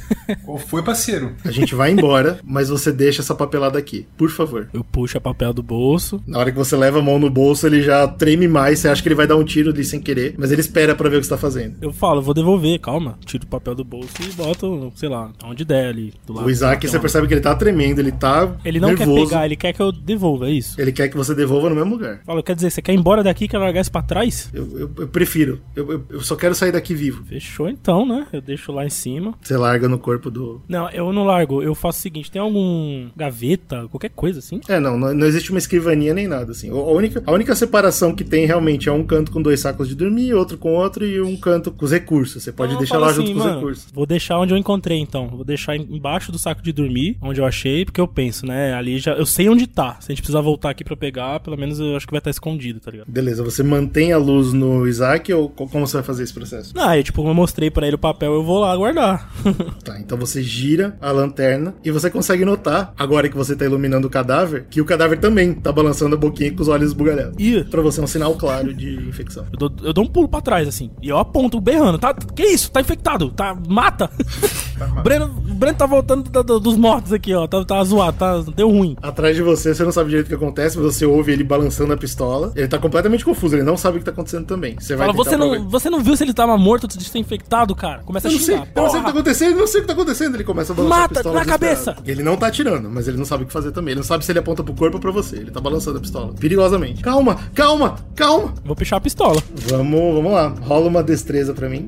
[0.44, 1.34] Qual foi, parceiro?
[1.44, 4.68] A gente vai embora, mas você deixa essa papelada aqui, por favor.
[4.72, 6.22] Eu puxo a papel do bolso.
[6.26, 9.02] Na hora que você leva a mão no bolso, ele já treme mais, você acha
[9.02, 11.20] que ele vai dar um tiro ali sem querer, mas ele espera pra ver o
[11.20, 11.76] que você tá fazendo.
[11.82, 13.18] Eu falo, vou devolver, calma.
[13.26, 16.14] Tiro o papel do bolso e boto, sei lá, onde der ali.
[16.26, 19.10] Do lado O Isaac, você percebe que ele tá tremendo, ele tá Ele não nervoso.
[19.14, 20.80] quer pegar, ele quer que eu devolva, é isso?
[20.80, 22.20] Ele quer que você devolva no mesmo lugar.
[22.24, 24.50] Fala, quer dizer, você quer ir embora daqui e quer largar isso pra trás?
[24.52, 25.60] Eu, eu- eu prefiro.
[25.76, 27.24] Eu, eu- só quero sair daqui vivo.
[27.24, 28.26] Fechou então, né?
[28.32, 29.34] Eu deixo lá em cima.
[29.42, 30.60] Você larga no corpo do.
[30.68, 31.62] Não, eu não largo.
[31.62, 34.60] Eu faço o seguinte: tem algum gaveta, qualquer coisa assim?
[34.68, 36.70] É, não, não, não existe uma escrivaninha nem nada, assim.
[36.70, 39.94] A única, a única separação que tem realmente é um canto com dois sacos de
[39.94, 42.42] dormir, outro com outro e um canto com os recursos.
[42.42, 43.86] Você pode Então deixar lá assim, junto com os mano, recursos.
[43.92, 45.28] Vou deixar onde eu encontrei, então.
[45.28, 48.74] Vou deixar em- embaixo do saco de dormir, onde eu achei, porque eu penso, né?
[48.74, 49.07] Ali já.
[49.12, 49.96] Eu sei onde tá.
[50.00, 52.30] Se a gente precisar voltar aqui pra pegar, pelo menos eu acho que vai estar
[52.30, 53.10] escondido, tá ligado?
[53.10, 56.72] Beleza, você mantém a luz no Isaac ou co- como você vai fazer esse processo?
[56.76, 59.30] Ah, aí, tipo, como eu mostrei pra ele o papel, eu vou lá guardar.
[59.84, 64.06] Tá, então você gira a lanterna e você consegue notar, agora que você tá iluminando
[64.06, 67.34] o cadáver, que o cadáver também tá balançando a boquinha com os olhos esbugalhados.
[67.38, 67.64] Ih.
[67.64, 69.46] Pra você é um sinal claro de infecção.
[69.52, 70.90] Eu dou, eu dou um pulo pra trás, assim.
[71.02, 71.98] E eu aponto, berrando.
[71.98, 72.70] Tá, que isso?
[72.70, 73.30] Tá infectado.
[73.30, 73.56] Tá.
[73.68, 74.10] Mata.
[74.98, 77.46] o, Breno, Breno tá voltando da- da- dos mortos aqui, ó.
[77.46, 78.96] Tá, tá zoado, tá, deu ruim.
[79.02, 81.92] Atrás de você, você não sabe direito o que acontece, mas você ouve ele balançando
[81.92, 82.52] a pistola.
[82.56, 84.76] Ele tá completamente confuso, ele não sabe o que tá acontecendo também.
[84.78, 87.18] Você vai Fala, você não, você não viu se ele tava morto antes de ser
[87.18, 88.02] infectado, cara?
[88.02, 88.68] Começa Eu a não sei, xingar.
[88.74, 90.34] eu não sei o que tá acontecendo, eu não sei o que tá acontecendo.
[90.34, 91.84] Ele começa a balançar Mata, a pistola na desesperado.
[91.94, 92.10] cabeça.
[92.10, 93.92] Ele não tá atirando, mas ele não sabe o que fazer também.
[93.92, 95.36] Ele não sabe se ele aponta pro corpo ou pra você.
[95.36, 96.32] Ele tá balançando a pistola.
[96.38, 97.02] Perigosamente.
[97.02, 98.54] Calma, calma, calma.
[98.64, 99.40] Vou puxar a pistola.
[99.68, 100.48] Vamos, vamos lá.
[100.62, 101.86] Rola uma destreza pra mim.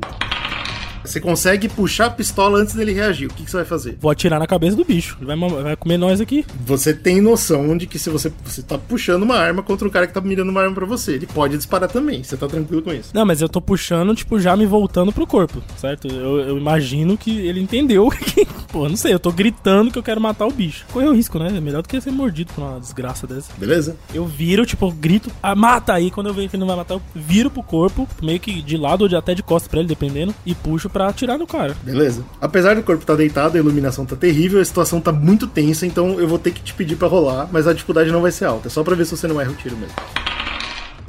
[1.05, 3.27] Você consegue puxar a pistola antes dele reagir.
[3.27, 3.97] O que, que você vai fazer?
[4.01, 5.17] Vou atirar na cabeça do bicho.
[5.21, 6.45] Ele vai, vai comer nós aqui.
[6.65, 10.07] Você tem noção de que se você, você tá puxando uma arma contra um cara
[10.07, 12.23] que tá mirando uma arma pra você, ele pode disparar também.
[12.23, 13.11] Você tá tranquilo com isso.
[13.15, 16.09] Não, mas eu tô puxando, tipo, já me voltando pro corpo, certo?
[16.09, 18.47] Eu, eu imagino que ele entendeu que.
[18.71, 20.85] Pô, não sei, eu tô gritando que eu quero matar o bicho.
[20.93, 21.49] Correu risco, né?
[21.57, 23.53] É melhor do que ser mordido por uma desgraça dessa.
[23.57, 23.97] Beleza?
[24.15, 26.11] Eu viro, tipo, grito, ah, mata aí.
[26.11, 28.77] Quando eu vejo que ele não vai matar, eu viro pro corpo, meio que de
[28.77, 31.77] lado ou de, até de costas pra ele, dependendo, e puxo pra atirar no cara.
[31.83, 32.25] Beleza.
[32.41, 36.21] Apesar do corpo estar deitado, a iluminação tá terrível, a situação tá muito tensa, então
[36.21, 38.69] eu vou ter que te pedir pra rolar, mas a dificuldade não vai ser alta.
[38.69, 39.95] É só pra ver se você não erra o tiro mesmo.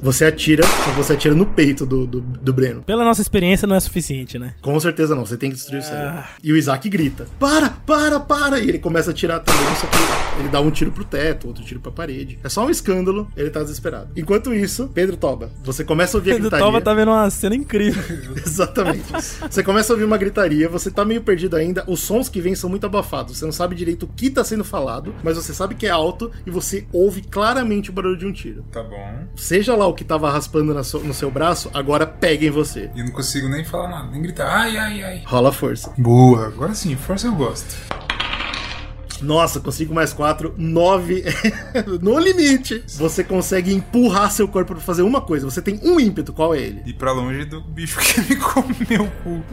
[0.01, 0.63] Você atira,
[0.95, 2.81] você atira no peito do, do, do Breno.
[2.81, 4.55] Pela nossa experiência, não é suficiente, né?
[4.61, 6.23] Com certeza não, você tem que destruir o cérebro.
[6.43, 8.59] E o Isaac grita: Para, para, para!
[8.59, 11.63] E ele começa a atirar também, só que ele dá um tiro pro teto, outro
[11.63, 12.39] tiro pra parede.
[12.43, 14.09] É só um escândalo, ele tá desesperado.
[14.15, 16.65] Enquanto isso, Pedro Toba, você começa a ouvir a Pedro gritaria.
[16.65, 18.03] Tova tá vendo uma cena incrível.
[18.43, 19.11] Exatamente.
[19.49, 22.55] Você começa a ouvir uma gritaria, você tá meio perdido ainda, os sons que vêm
[22.55, 23.37] são muito abafados.
[23.37, 26.31] Você não sabe direito o que tá sendo falado, mas você sabe que é alto
[26.45, 28.63] e você ouve claramente o barulho de um tiro.
[28.71, 29.27] Tá bom.
[29.35, 32.89] Seja lá que tava raspando na so- no seu braço, agora pega em você.
[32.95, 34.47] E eu não consigo nem falar nada, nem gritar.
[34.49, 35.23] Ai, ai, ai.
[35.25, 35.93] Rola força.
[35.97, 37.75] Boa, agora sim, força eu gosto.
[39.21, 41.23] Nossa, consigo mais quatro, nove
[42.01, 42.83] no limite.
[42.97, 45.49] Você consegue empurrar seu corpo pra fazer uma coisa.
[45.49, 46.81] Você tem um ímpeto, qual é ele?
[46.85, 49.43] Ir pra longe do bicho que me comeu o cu.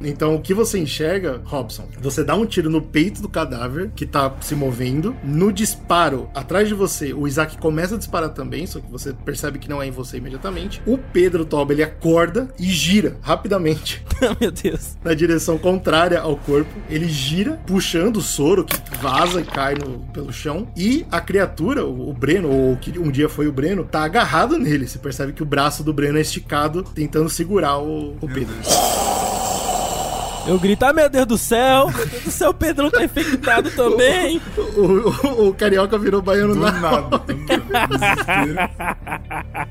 [0.02, 1.86] Então, o que você enxerga, Robson?
[2.00, 5.14] Você dá um tiro no peito do cadáver que tá se movendo.
[5.22, 9.58] No disparo, atrás de você, o Isaac começa a disparar também, só que você percebe
[9.58, 10.80] que não é em você imediatamente.
[10.86, 14.04] O Pedro Toba, ele acorda e gira rapidamente
[14.40, 14.96] Meu Deus.
[15.04, 16.70] na direção contrária ao corpo.
[16.88, 20.68] Ele gira, puxando o soro que vaza e cai no, pelo chão.
[20.76, 24.58] E a criatura, o, o Breno, ou que um dia foi o Breno, tá agarrado
[24.58, 24.86] nele.
[24.86, 28.54] Você percebe que o braço do Breno é esticado, tentando segurar o, o Pedro.
[30.46, 33.70] Eu grito, ah, meu Deus do céu, meu Deus do céu, o Pedrão tá infectado
[33.76, 34.40] também.
[34.76, 37.18] O, o- o carioca virou baiano Do na nada.
[37.18, 37.98] do nada.
[37.98, 38.54] Desespero.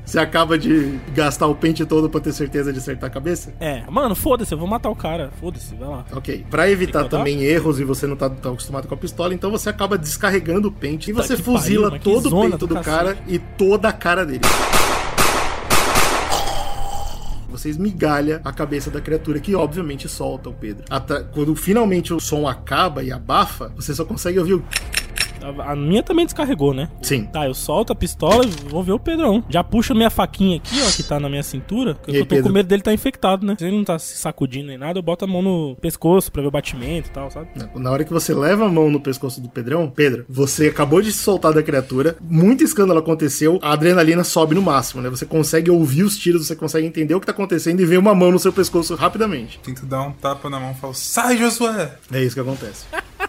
[0.04, 3.52] Você acaba de gastar o pente todo pra ter certeza de acertar a cabeça?
[3.60, 5.30] É, mano, foda-se, eu vou matar o cara.
[5.40, 6.04] Foda-se, vai lá.
[6.12, 6.46] Ok.
[6.50, 9.68] Pra evitar também erros e você não tá tão acostumado com a pistola, então você
[9.68, 13.18] acaba descarregando o pente e você que fuzila pariu, todo o peito do do, cara
[13.28, 14.40] e toda a cara dele.
[17.60, 20.82] Você esmigalha a cabeça da criatura que obviamente solta o Pedro.
[20.88, 24.64] Atra- Quando finalmente o som acaba e abafa, você só consegue ouvir o.
[25.42, 26.88] A, a minha também descarregou, né?
[27.02, 27.24] Sim.
[27.24, 29.42] Tá, eu solto a pistola e vou ver o Pedrão.
[29.48, 31.94] Já puxo a minha faquinha aqui, ó, que tá na minha cintura.
[31.94, 32.44] porque eu tô Pedro?
[32.44, 33.56] com medo dele tá infectado, né?
[33.58, 36.42] Se ele não tá se sacudindo nem nada, eu boto a mão no pescoço pra
[36.42, 37.48] ver o batimento e tal, sabe?
[37.74, 41.12] Na hora que você leva a mão no pescoço do Pedrão, Pedro, você acabou de
[41.12, 45.08] se soltar da criatura, muito escândalo aconteceu, a adrenalina sobe no máximo, né?
[45.10, 48.14] Você consegue ouvir os tiros, você consegue entender o que tá acontecendo e ver uma
[48.14, 49.58] mão no seu pescoço rapidamente.
[49.62, 51.94] Tento dar um tapa na mão e falo, sai, Josué!
[52.12, 52.84] É isso que acontece.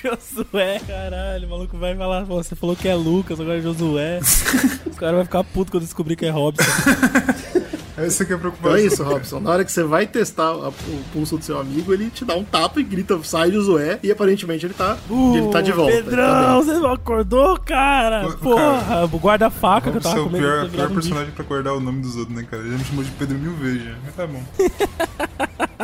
[0.00, 4.20] Josué, caralho, o maluco vai falar, "Pô, você falou que é Lucas, agora é Josué.
[4.86, 6.62] Os caras vão ficar puto quando descobrir que é Robson.
[7.96, 8.76] Essa que é a Então preocupação.
[8.76, 9.40] é isso, Robson.
[9.40, 10.74] Na hora que você vai testar a- o
[11.12, 14.10] pulso do seu amigo, ele te dá um tapa e grita, sai do Zoé, e
[14.10, 14.96] aparentemente ele tá,
[15.34, 15.92] ele tá de volta.
[15.96, 16.64] tá Pedrão, bem.
[16.64, 18.30] você não acordou, cara?
[18.40, 21.00] Porra, o guarda-faca que eu tava o com medo de pior, pior um bicho.
[21.00, 22.62] personagem pra guardar o nome dos outros, né, cara?
[22.62, 23.94] Ele já me chamou de Pedro mil vezes, já.
[24.04, 24.42] mas tá bom.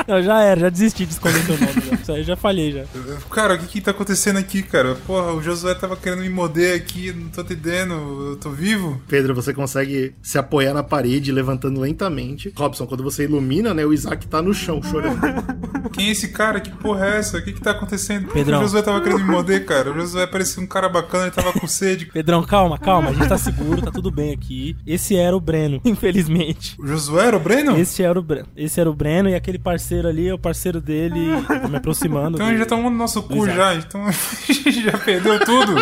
[0.07, 1.73] Não, já era, já desisti de esconder seu nome.
[1.87, 1.95] Já.
[1.97, 2.85] Isso aí já falhei já.
[3.31, 4.95] Cara, o que que tá acontecendo aqui, cara?
[5.07, 7.93] Porra, o Josué tava querendo me morder aqui, não tô entendendo,
[8.31, 9.03] eu tô vivo?
[9.07, 12.53] Pedro, você consegue se apoiar na parede, levantando lentamente.
[12.57, 15.18] Robson, quando você ilumina, né, o Isaac tá no chão, chorando.
[15.92, 16.61] Quem é esse cara?
[16.61, 17.38] Que porra é essa?
[17.38, 18.28] O que que tá acontecendo?
[18.28, 18.61] Pedrão.
[18.61, 19.90] O Josué tava querendo me morder, cara.
[19.90, 22.07] O Josué parecia um cara bacana, ele tava com sede.
[22.07, 24.76] Pedrão, calma, calma, a gente tá seguro, tá tudo bem aqui.
[24.86, 26.76] Esse era o Breno, infelizmente.
[26.78, 27.76] O Josué era o Breno?
[27.76, 28.49] Esse era o Breno.
[28.57, 31.20] Esse era o Breno e aquele parceiro ali é o parceiro dele.
[31.62, 32.36] Tô me aproximando.
[32.36, 32.59] Então dele.
[32.59, 33.57] ele já tomou no nosso cu Exato.
[33.57, 34.07] já, então
[34.72, 35.74] já perdeu tudo.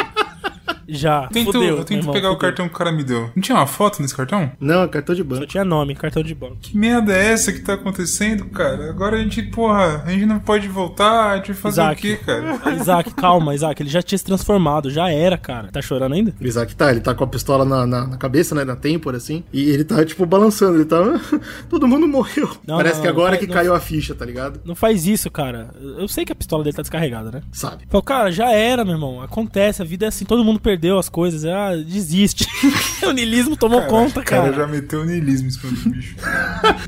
[0.89, 1.26] Já.
[1.28, 2.49] Tento, fudeu, eu tento irmão, pegar o fudeu.
[2.49, 3.30] cartão que o cara me deu.
[3.34, 4.51] Não tinha uma foto nesse cartão?
[4.61, 5.47] Não, é cartão de Só banco.
[5.47, 6.57] tinha nome, cartão de banco.
[6.61, 8.89] Que merda é essa que tá acontecendo, cara?
[8.91, 11.99] Agora a gente, porra, a gente não pode voltar, a gente vai fazer Isaac.
[11.99, 12.74] o quê, cara?
[12.80, 15.68] Isaac, calma, Isaac, ele já tinha se transformado, já era, cara.
[15.72, 16.34] Tá chorando ainda?
[16.41, 19.16] O Isaac tá, ele tá com a pistola na, na, na cabeça, né, na têmpora,
[19.16, 20.97] assim, e ele tá, tipo, balançando, ele tá...
[21.68, 22.49] Todo mundo morreu.
[22.66, 23.55] Não, Parece não, que agora não, que não.
[23.55, 24.61] caiu a ficha, tá ligado?
[24.64, 25.70] Não faz isso, cara.
[25.99, 27.43] Eu sei que a pistola dele tá descarregada, né?
[27.53, 27.84] Sabe.
[27.89, 29.20] Falei, cara, já era, meu irmão.
[29.22, 31.45] Acontece, a vida é assim, todo mundo perdeu as coisas.
[31.45, 32.47] Ah, desiste.
[33.07, 34.57] o niilismo tomou conta, O cara cara.
[34.57, 36.16] já meteu o niilismo em bicho.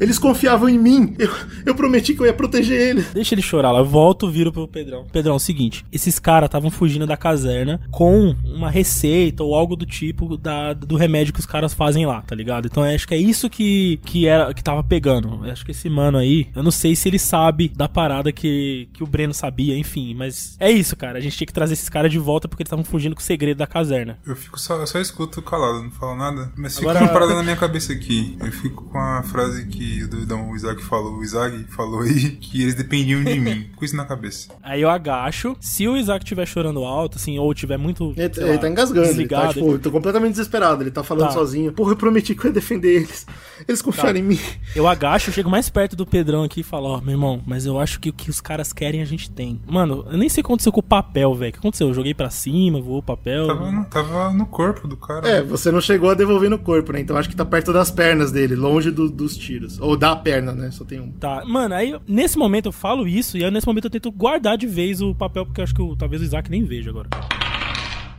[0.00, 1.14] Eles confiavam em mim.
[1.18, 1.30] Eu,
[1.66, 3.02] eu prometi que eu ia proteger ele.
[3.12, 3.80] Deixa ele chorar lá.
[3.80, 5.06] Eu volto, viro pro Pedrão.
[5.10, 9.76] Pedrão, é o seguinte: esses caras estavam fugindo da caserna com uma receita ou algo
[9.76, 12.66] do tipo da, do remédio que os caras fazem lá, tá ligado?
[12.66, 15.40] Então acho que é isso que, que era que tava pegando.
[15.44, 18.88] Eu acho que esse mano aí, eu não sei se ele sabe da parada que,
[18.92, 21.18] que o Breno sabia, enfim, mas é isso, cara.
[21.18, 23.24] A gente tinha que trazer esses caras de volta porque eles estavam fugindo com o
[23.24, 23.77] segredo da caserna.
[24.26, 26.52] Eu fico só, eu só escuto calado, não falo nada.
[26.56, 28.36] Mas fica Agora- uma parada na minha cabeça aqui.
[28.40, 32.30] Eu fico com a frase que o doidão, o Isaac falou, o Isaac falou aí,
[32.40, 33.70] que eles dependiam de mim.
[33.76, 34.48] Com isso na cabeça.
[34.62, 35.56] Aí eu agacho.
[35.60, 38.12] Se o Isaac estiver chorando alto, assim, ou tiver muito.
[38.16, 40.82] Ele, sei ele lá, tá engasgando, ele tá, desligado, tipo, eu tô completamente desesperado.
[40.82, 41.32] Ele tá falando Tá.
[41.32, 41.72] sozinho.
[41.72, 43.26] Porra, eu prometi que eu ia defender eles.
[43.66, 44.18] Eles confiaram Tá.
[44.18, 44.38] em mim.
[44.74, 47.78] Eu agacho, chego mais perto do Pedrão aqui e falo, ó, meu irmão, mas eu
[47.78, 49.60] acho que o que os caras querem a gente tem.
[49.66, 51.50] Mano, eu nem sei o que aconteceu com o papel, velho.
[51.50, 51.88] O que aconteceu?
[51.88, 53.46] Eu joguei pra cima, voou o papel.
[53.68, 55.28] Tava no, tava no corpo do cara.
[55.28, 57.00] É, você não chegou a devolver no corpo, né?
[57.00, 59.78] Então acho que tá perto das pernas dele, longe do- dos tiros.
[59.80, 60.70] Ou da perna, né?
[60.70, 61.10] Só tem um.
[61.12, 64.56] Tá, mano, aí nesse momento eu falo isso e aí nesse momento eu tento guardar
[64.56, 67.08] de vez o papel, porque eu acho que o- talvez o Isaac nem veja agora.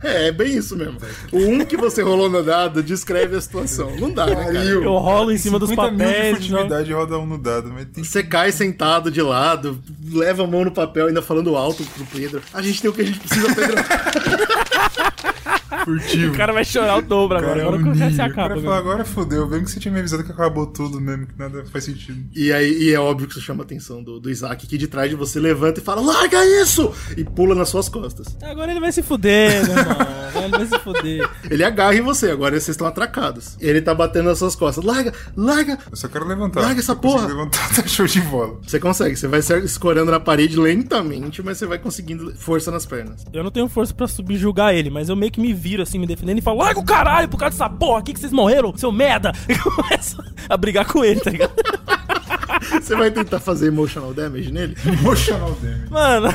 [0.02, 0.96] É, é bem isso mesmo.
[1.30, 3.94] O um que você rolou no dado descreve a situação.
[4.00, 4.64] Não dá, né, cara?
[4.64, 6.36] Eu rolo em cima dos 50 mil de papéis.
[6.38, 9.78] furtividade roda um no dado, mas tem Você cai sentado de lado,
[10.10, 12.40] leva a mão no papel, ainda falando alto pro Pedro.
[12.54, 13.74] A gente tem o que a gente precisa, Pedro.
[15.84, 16.32] furtivo.
[16.34, 17.60] O cara vai chorar o dobro O cara agora.
[17.60, 18.04] é Agora um que ninja.
[18.22, 18.62] essa O cara acaba.
[18.62, 21.64] fala, agora fodeu, bem que você tinha me avisado que acabou tudo mesmo, que nada
[21.66, 22.18] faz sentido.
[22.34, 24.86] E aí e é óbvio que isso chama a atenção do, do Isaac, que de
[24.86, 26.92] trás de você levanta e fala: Larga isso!
[27.16, 28.36] E pula nas suas costas.
[28.42, 29.96] Agora ele vai se fuder, meu irmão.
[30.30, 31.30] Agora ele vai se fuder.
[31.50, 33.56] Ele agarra em você, agora vocês estão atracados.
[33.60, 34.84] Ele tá batendo nas suas costas.
[34.84, 35.76] Larga, larga!
[35.90, 36.60] Eu só quero levantar.
[36.60, 37.26] Larga essa Se eu porra.
[37.26, 38.58] levantar, tá show de bola.
[38.62, 42.86] Você consegue, você vai se escorando na parede lentamente, mas você vai conseguindo força nas
[42.86, 43.24] pernas.
[43.32, 46.06] Eu não tenho força pra subjugar ele, mas eu meio que me viro assim, me
[46.06, 48.92] defendendo e falo: Larga o caralho por causa dessa porra aqui que vocês morreram, seu
[48.92, 49.32] merda!
[49.48, 51.52] E começo a brigar com ele, tá ligado?
[52.80, 54.76] Você vai tentar fazer emotional damage nele?
[54.86, 55.90] Emotional damage.
[55.90, 56.32] Mano,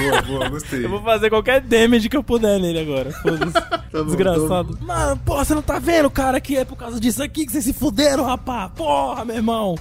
[0.00, 0.84] Boa, boa, gostei.
[0.84, 3.10] eu vou fazer qualquer damage que eu puder nele agora.
[3.12, 3.52] Foda-se.
[3.92, 4.78] bom, Desgraçado.
[4.80, 7.64] Mano, porra, você não tá vendo, cara, que é por causa disso aqui que vocês
[7.64, 8.68] se fuderam, rapá?
[8.70, 9.76] Porra, meu irmão.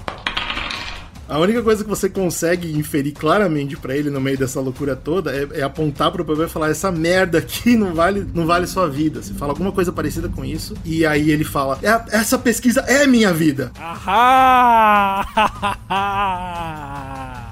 [1.29, 5.31] A única coisa que você consegue inferir claramente pra ele no meio dessa loucura toda
[5.31, 8.89] é, é apontar pro papel e falar: essa merda aqui não vale, não vale sua
[8.89, 9.21] vida.
[9.21, 13.05] Você fala alguma coisa parecida com isso, e aí ele fala: "É- essa pesquisa é
[13.05, 13.71] minha vida.
[13.79, 15.23] Ahá!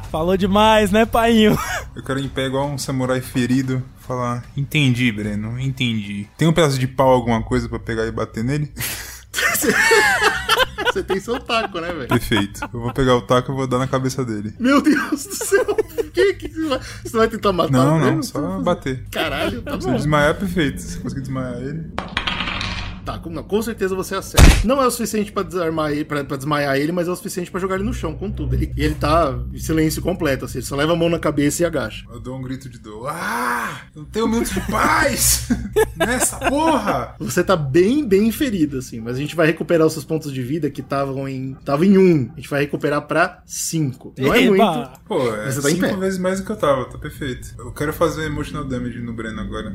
[0.12, 1.56] Falou demais, né, painho?
[1.96, 3.84] Eu quero em pé igual um samurai ferido.
[4.08, 6.28] Falar, entendi, Breno, entendi.
[6.38, 8.72] Tem um pedaço de pau, alguma coisa pra pegar e bater nele?
[10.98, 12.08] Você tem seu taco, né, velho?
[12.08, 12.68] Perfeito.
[12.74, 14.56] Eu vou pegar o taco e vou dar na cabeça dele.
[14.60, 15.78] Meu Deus do céu!
[16.12, 19.04] Que, que você, vai, você vai tentar matar Não, não, só bater.
[19.12, 19.96] Caralho, tá Se bom.
[19.96, 20.82] desmaiar, perfeito.
[20.82, 21.92] Se conseguir desmaiar ele.
[23.08, 24.68] Tá, com, não, com certeza você acerta.
[24.68, 27.50] Não é o suficiente pra desarmar ele, pra, pra desmaiar ele, mas é o suficiente
[27.50, 28.54] pra jogar ele no chão, com tudo.
[28.54, 31.64] Ele, e ele tá em silêncio completo, assim, ele só leva a mão na cabeça
[31.64, 32.04] e agacha.
[32.12, 33.08] Eu dou um grito de dor.
[33.10, 33.80] Ah!
[33.96, 35.48] Eu tenho um minuto de paz!
[35.96, 37.16] Nessa porra!
[37.20, 40.44] Você tá bem, bem ferido, assim, mas a gente vai recuperar os seus pontos de
[40.44, 41.54] vida que estavam em.
[41.54, 42.30] estavam em um.
[42.34, 44.14] A gente vai recuperar pra cinco.
[44.18, 44.50] Não é Eba!
[44.50, 45.00] muito.
[45.08, 45.96] Pô, é tá em cinco pé.
[45.96, 47.56] vezes mais do que eu tava, tá perfeito.
[47.58, 49.74] Eu quero fazer emotional damage no Breno agora.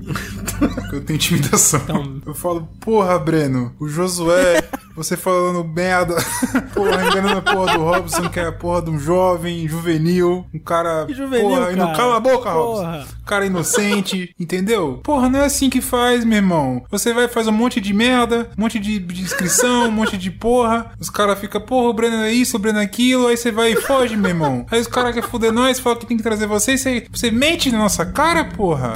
[0.59, 1.81] Porque eu tenho intimidação.
[1.83, 4.63] Então- Eu falo, porra, Breno, o Josué
[4.95, 6.17] Você falando merda.
[6.75, 10.45] Porra, enganando a porra do Robson, que é a porra de um jovem, juvenil.
[10.53, 11.07] Um cara.
[11.07, 11.97] Que juvenil, porra, cara?
[11.97, 12.93] cala a boca, Porra.
[12.99, 13.15] Robson.
[13.25, 15.01] Cara inocente, entendeu?
[15.03, 16.85] Porra, não é assim que faz, meu irmão.
[16.91, 20.31] Você vai faz um monte de merda, um monte de, de inscrição, um monte de
[20.31, 20.93] porra.
[21.01, 23.29] Os caras ficam, porra, o Breno é isso, o Breno é aquilo.
[23.29, 24.67] Aí você vai e foge, meu irmão.
[24.71, 26.73] Aí os caras querem foder nós, falam que tem que trazer você.
[26.73, 28.95] e Você, você mente na nossa cara, porra.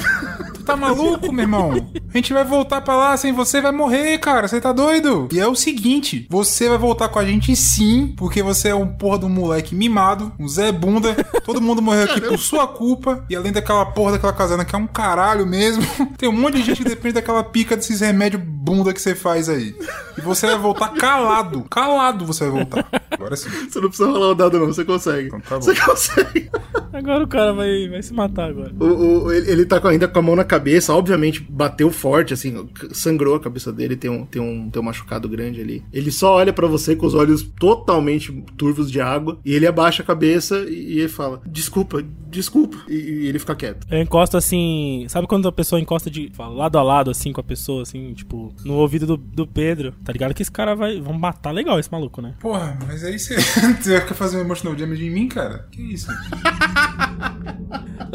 [0.67, 1.73] Tá maluco, meu irmão?
[2.13, 4.49] A gente vai voltar pra lá sem você, vai morrer, cara.
[4.49, 5.29] Você tá doido?
[5.33, 8.87] E é o seguinte: você vai voltar com a gente sim, porque você é um
[8.89, 11.15] porra de um moleque mimado, um Zé Bunda.
[11.45, 13.25] Todo mundo morreu aqui por sua culpa.
[13.31, 15.83] E além daquela porra daquela casana que é um caralho mesmo,
[16.19, 19.49] tem um monte de gente que depende daquela pica desses remédios bunda que você faz
[19.49, 19.75] aí.
[20.19, 21.63] E você vai voltar calado.
[21.71, 22.87] Calado você vai voltar.
[23.13, 23.49] Agora sim.
[23.69, 24.67] Você não precisa rolar o dado, não.
[24.67, 25.29] Você consegue.
[25.29, 25.63] Então tá bom.
[25.63, 26.51] Você consegue.
[26.93, 28.73] Agora o cara vai, vai se matar agora.
[28.81, 30.56] O, o- ele, ele tá ainda com a mão na cabeça,
[30.93, 35.29] obviamente bateu forte, assim, sangrou a cabeça dele, tem um, tem um, tem um machucado
[35.29, 35.85] grande ali.
[35.93, 40.03] Ele só olha pra você com os olhos totalmente turvos de água, e ele abaixa
[40.03, 42.79] a cabeça e, e ele fala: Desculpa, desculpa.
[42.89, 43.87] E, e ele fica quieto.
[43.91, 45.07] Eu encosto assim.
[45.09, 48.55] Sabe quando a pessoa encosta de lado a lado, assim, com a pessoa, assim, tipo,
[48.65, 49.93] no ouvido do, do Pedro?
[50.05, 51.01] Tá ligado que esse cara vai.
[51.01, 52.35] Vão matar legal esse maluco, né?
[52.41, 53.37] Porra, mas aí você,
[53.81, 55.67] você vai fazer um emotional damage em mim, cara?
[55.71, 56.09] Que isso?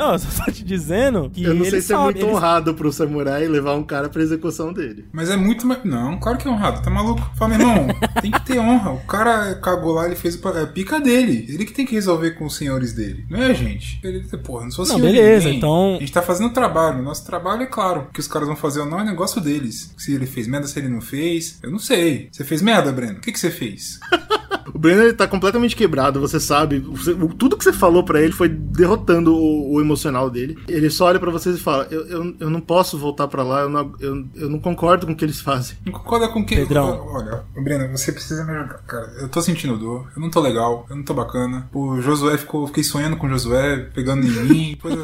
[0.02, 1.44] Não, eu só tô te dizendo que.
[1.44, 4.22] Eu não sei se é sabe, muito ele- honrado pro samurai levar um cara pra
[4.22, 5.06] execução dele.
[5.12, 5.84] Mas é muito mais.
[5.84, 7.22] Não, claro que é honrado, tá maluco?
[7.36, 7.88] Fala, meu irmão,
[8.22, 8.92] tem que ter honra.
[8.92, 11.46] O cara cagou lá, ele fez o é a pica dele.
[11.50, 13.26] Ele que tem que resolver com os senhores dele.
[13.30, 14.00] Não é a gente.
[14.04, 15.58] Ele, porra, não sou Não, senhor de beleza, ninguém.
[15.60, 17.04] então- A gente tá fazendo trabalho.
[17.04, 18.08] Nosso trabalho é claro.
[18.10, 19.94] O que os caras vão fazer ou não é negócio deles.
[19.98, 21.60] Se ele fez merda, se ele não fez.
[21.62, 22.28] Eu não sei.
[22.32, 23.18] Você fez merda, Breno?
[23.20, 24.00] O que, que você fez?
[24.74, 26.80] O Brenner ele tá completamente quebrado, você sabe.
[26.80, 30.58] Você- o- tudo que você falou pra ele foi derrotando o, o emocional dele.
[30.68, 33.62] Ele só olha pra vocês e fala: Eu, eu, eu não posso voltar pra lá,
[33.62, 35.76] eu não, eu, eu não concordo com o que eles fazem.
[35.86, 36.60] Não concorda com quem?
[36.60, 37.08] Pedrão.
[37.12, 39.12] Olha, Breno, você precisa me ajudar, cara.
[39.20, 41.70] Eu tô sentindo dor, eu não tô legal, eu não tô bacana.
[41.74, 45.04] O Josué ficou, fiquei sonhando com o Josué, pegando em mim, coisa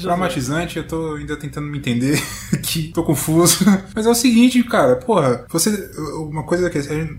[0.00, 0.78] traumatizante.
[0.78, 2.20] Eu tô ainda tentando me entender
[2.52, 3.64] aqui, tô confuso.
[3.94, 5.90] Mas é o seguinte, cara, porra, você.
[6.16, 6.76] Uma coisa que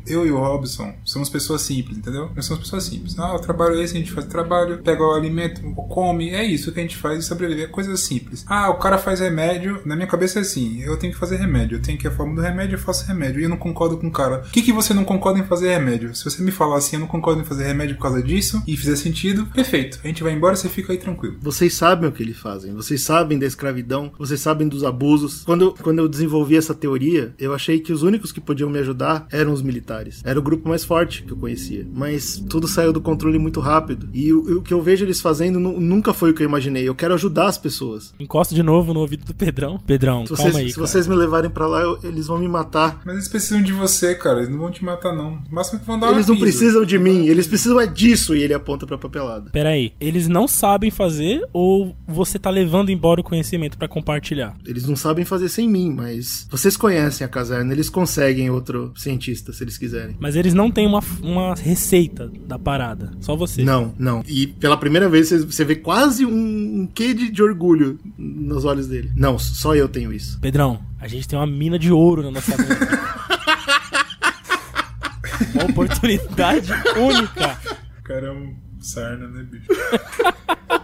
[0.08, 2.32] eu e o Robson somos pessoas simples, entendeu?
[2.36, 3.18] Nós somos pessoas simples.
[3.20, 6.72] Ah, o trabalho é esse, a gente faz trabalho, pega o alimento, come, é isso
[6.72, 7.66] que a gente faz e sobreviver.
[7.66, 8.46] É coisa simples.
[8.48, 11.78] Ah, o cara faz remédio, na minha cabeça é assim, eu tenho que fazer remédio,
[11.78, 13.42] eu tenho que a forma do remédio, eu faço remédio.
[13.42, 14.44] E eu não concordo com o cara.
[14.48, 16.16] O que, que você não concorda em fazer remédio?
[16.16, 18.78] Se você me falar assim, eu não concordo em fazer remédio por causa disso, e
[18.78, 20.00] fizer sentido, perfeito.
[20.04, 21.38] A gente vai embora, você fica aí tranquilo.
[21.42, 25.44] Vocês sabem o que eles fazem, vocês sabem da escravidão, vocês sabem dos abusos.
[25.44, 29.28] Quando, quando eu desenvolvi essa teoria, eu achei que os únicos que podiam me ajudar
[29.32, 30.22] eram os militares.
[30.24, 31.57] Era o grupo mais forte que eu conhecia.
[31.94, 34.10] Mas tudo saiu do controle muito rápido.
[34.14, 36.88] E o, o que eu vejo eles fazendo nu- nunca foi o que eu imaginei.
[36.88, 38.14] Eu quero ajudar as pessoas.
[38.20, 39.80] Encosta de novo no ouvido do Pedrão.
[39.86, 40.70] Pedrão, Se calma vocês, aí.
[40.70, 40.88] se cara.
[40.88, 43.02] vocês me levarem pra lá, eu- eles vão me matar.
[43.06, 44.40] Mas eles precisam de você, cara.
[44.40, 45.32] Eles não vão te matar, não.
[45.32, 48.36] No máximo que vão dar uma Eles não precisam de mim, eles precisam é disso.
[48.36, 49.50] E ele aponta pra papelada.
[49.52, 54.56] Pera aí, eles não sabem fazer ou você tá levando embora o conhecimento pra compartilhar?
[54.66, 59.52] Eles não sabem fazer sem mim, mas vocês conhecem a caserna, eles conseguem outro cientista
[59.54, 60.16] se eles quiserem.
[60.20, 63.12] Mas eles não têm uma, uma receita da parada.
[63.20, 63.64] Só você.
[63.64, 64.24] Não, não.
[64.28, 68.66] E pela primeira vez você- você vê quase um, um quê de, de orgulho nos
[68.66, 69.12] olhos dele.
[69.16, 70.40] Não, só eu tenho isso.
[70.40, 72.68] Pedrão, a gente tem uma mina de ouro na nossa mão.
[75.56, 77.60] uma oportunidade única.
[78.00, 79.68] O cara é um sarna, né, bicho?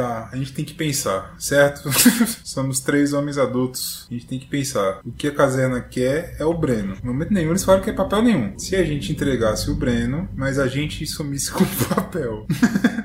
[0.00, 1.90] Tá, a gente tem que pensar, certo?
[2.42, 4.06] Somos três homens adultos.
[4.10, 4.98] A gente tem que pensar.
[5.04, 6.96] O que a caserna quer é o Breno.
[7.02, 8.58] No momento nenhum eles falam que é papel nenhum.
[8.58, 12.46] Se a gente entregasse o Breno, mas a gente sumisse com o papel.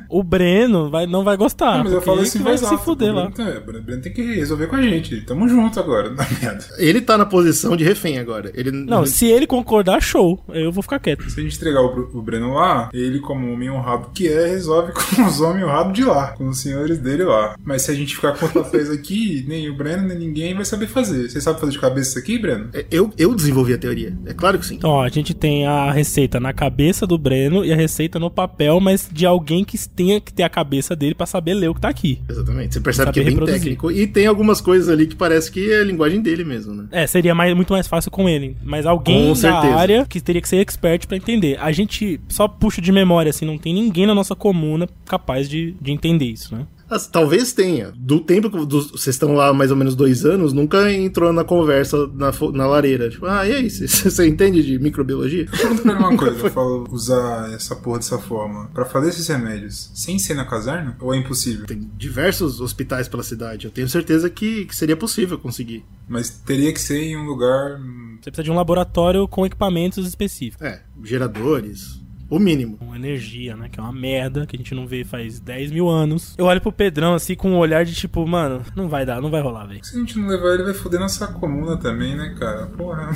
[0.09, 1.77] O Breno vai, não vai gostar.
[1.77, 2.83] Não, mas eu falo ele assim, vai mais se alto.
[2.83, 3.29] fuder o lá.
[3.29, 5.21] Breno, é, o Breno tem que resolver com a gente.
[5.21, 6.65] Tamo junto agora, na merda.
[6.77, 8.51] Ele tá na posição de refém agora.
[8.53, 10.43] Ele Não, se ele concordar, show.
[10.49, 11.29] Eu vou ficar quieto.
[11.29, 14.91] Se a gente entregar o, o Breno lá, ele, como homem honrado que é, resolve
[15.15, 17.55] com os homens honrados de lá, com os senhores dele lá.
[17.63, 20.65] Mas se a gente ficar com os papéis aqui, nem o Breno, nem ninguém vai
[20.65, 21.29] saber fazer.
[21.29, 22.69] Você sabe fazer de cabeça isso aqui, Breno?
[22.73, 24.15] É, Eu, eu desenvolvi a teoria.
[24.25, 24.75] É claro que sim.
[24.75, 28.29] Então, ó, a gente tem a receita na cabeça do Breno e a receita no
[28.29, 31.73] papel, mas de alguém que tenha que ter a cabeça dele pra saber ler o
[31.73, 32.19] que tá aqui.
[32.29, 32.73] Exatamente.
[32.73, 33.59] Você percebe que é bem reproduzir.
[33.59, 33.91] técnico.
[33.91, 36.87] E tem algumas coisas ali que parece que é a linguagem dele mesmo, né?
[36.91, 38.57] É, seria mais, muito mais fácil com ele.
[38.63, 41.57] Mas alguém da área que teria que ser expert pra entender.
[41.59, 45.75] A gente só puxa de memória, assim, não tem ninguém na nossa comuna capaz de,
[45.81, 46.65] de entender isso, né?
[46.89, 47.91] As- talvez tenha.
[47.95, 51.43] Do tempo que dos- vocês estão lá mais ou menos dois anos, nunca entrou na
[51.43, 53.09] conversa na, na lareira.
[53.09, 55.45] Tipo, ah, e aí, você- entende de microbiologia?
[55.45, 59.89] Pra ele uma coisa, eu falo usar essa porra dessa forma pra fazer esses remédios
[59.93, 60.95] sem ser na caserna?
[61.01, 61.65] Ou é impossível?
[61.65, 63.65] Tem diversos hospitais pela cidade.
[63.65, 65.83] Eu tenho certeza que, que seria possível conseguir.
[66.07, 67.79] Mas teria que ser em um lugar.
[68.21, 70.65] Você precisa de um laboratório com equipamentos específicos.
[70.65, 71.99] É, geradores.
[72.29, 72.77] O mínimo.
[72.77, 73.69] Com energia, né?
[73.69, 76.33] Que é uma merda que a gente não vê faz 10 mil anos.
[76.37, 79.29] Eu olho pro Pedrão assim com um olhar de tipo, mano, não vai dar, não
[79.29, 79.83] vai rolar, velho.
[79.83, 82.65] Se a gente não levar ele, vai foder nossa comuna também, né, cara?
[82.67, 83.11] Porra.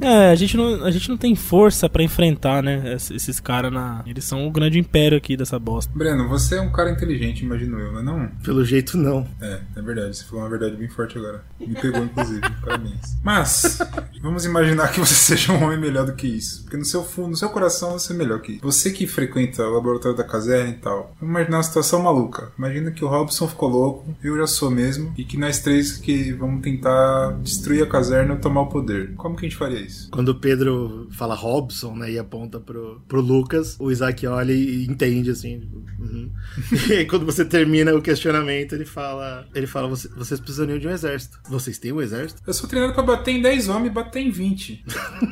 [0.00, 2.94] É, a gente não, a gente não tem força pra enfrentar, né?
[2.94, 4.02] Esses, caras na.
[4.06, 5.92] Eles são o grande império aqui dessa bosta.
[5.94, 8.28] Breno, você é um cara inteligente, imagino eu, não é não?
[8.42, 9.26] Pelo jeito, não.
[9.42, 10.16] É, é verdade.
[10.16, 11.44] Você falou uma verdade bem forte agora.
[11.60, 12.40] Me pegou, inclusive.
[12.64, 13.18] Parabéns.
[13.22, 13.78] Mas,
[14.22, 16.62] vamos imaginar que você seja um homem melhor do que isso.
[16.62, 18.60] Porque no seu fundo, no seu coração, você é melhor que isso.
[18.62, 21.14] Você que frequenta o laboratório da caserna e tal.
[21.20, 22.52] Vamos imaginar uma situação maluca.
[22.58, 26.32] Imagina que o Robson ficou louco, eu já sou mesmo, e que nós três que
[26.32, 29.14] vamos tentar destruir a caserna e tomar o poder.
[29.16, 30.08] Como que a gente faria isso?
[30.10, 34.84] Quando o Pedro fala Robson, né, e aponta pro, pro Lucas, o Isaac olha e
[34.86, 35.60] entende, assim.
[35.60, 36.30] tipo, uhum.
[36.88, 40.86] e aí, quando você termina o questionamento, ele fala: ele fala, "Você- vocês precisariam de
[40.88, 41.38] um exército.
[41.48, 42.40] Vocês têm um exército?
[42.46, 44.84] Eu sou treinado pra bater em 10 homens e bater em 20.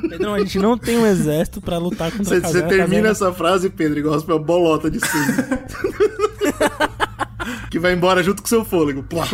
[0.09, 2.85] Pedrão, a gente não tem um exército pra lutar contra Você, a você caserna.
[3.09, 5.63] Termina essa frase, Pedro, igual uma bolota de cinza.
[7.71, 9.03] que vai embora junto com seu fôlego.
[9.03, 9.27] Plá.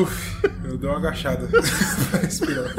[0.65, 1.49] Eu dou uma agachada
[2.11, 2.75] pra respirar.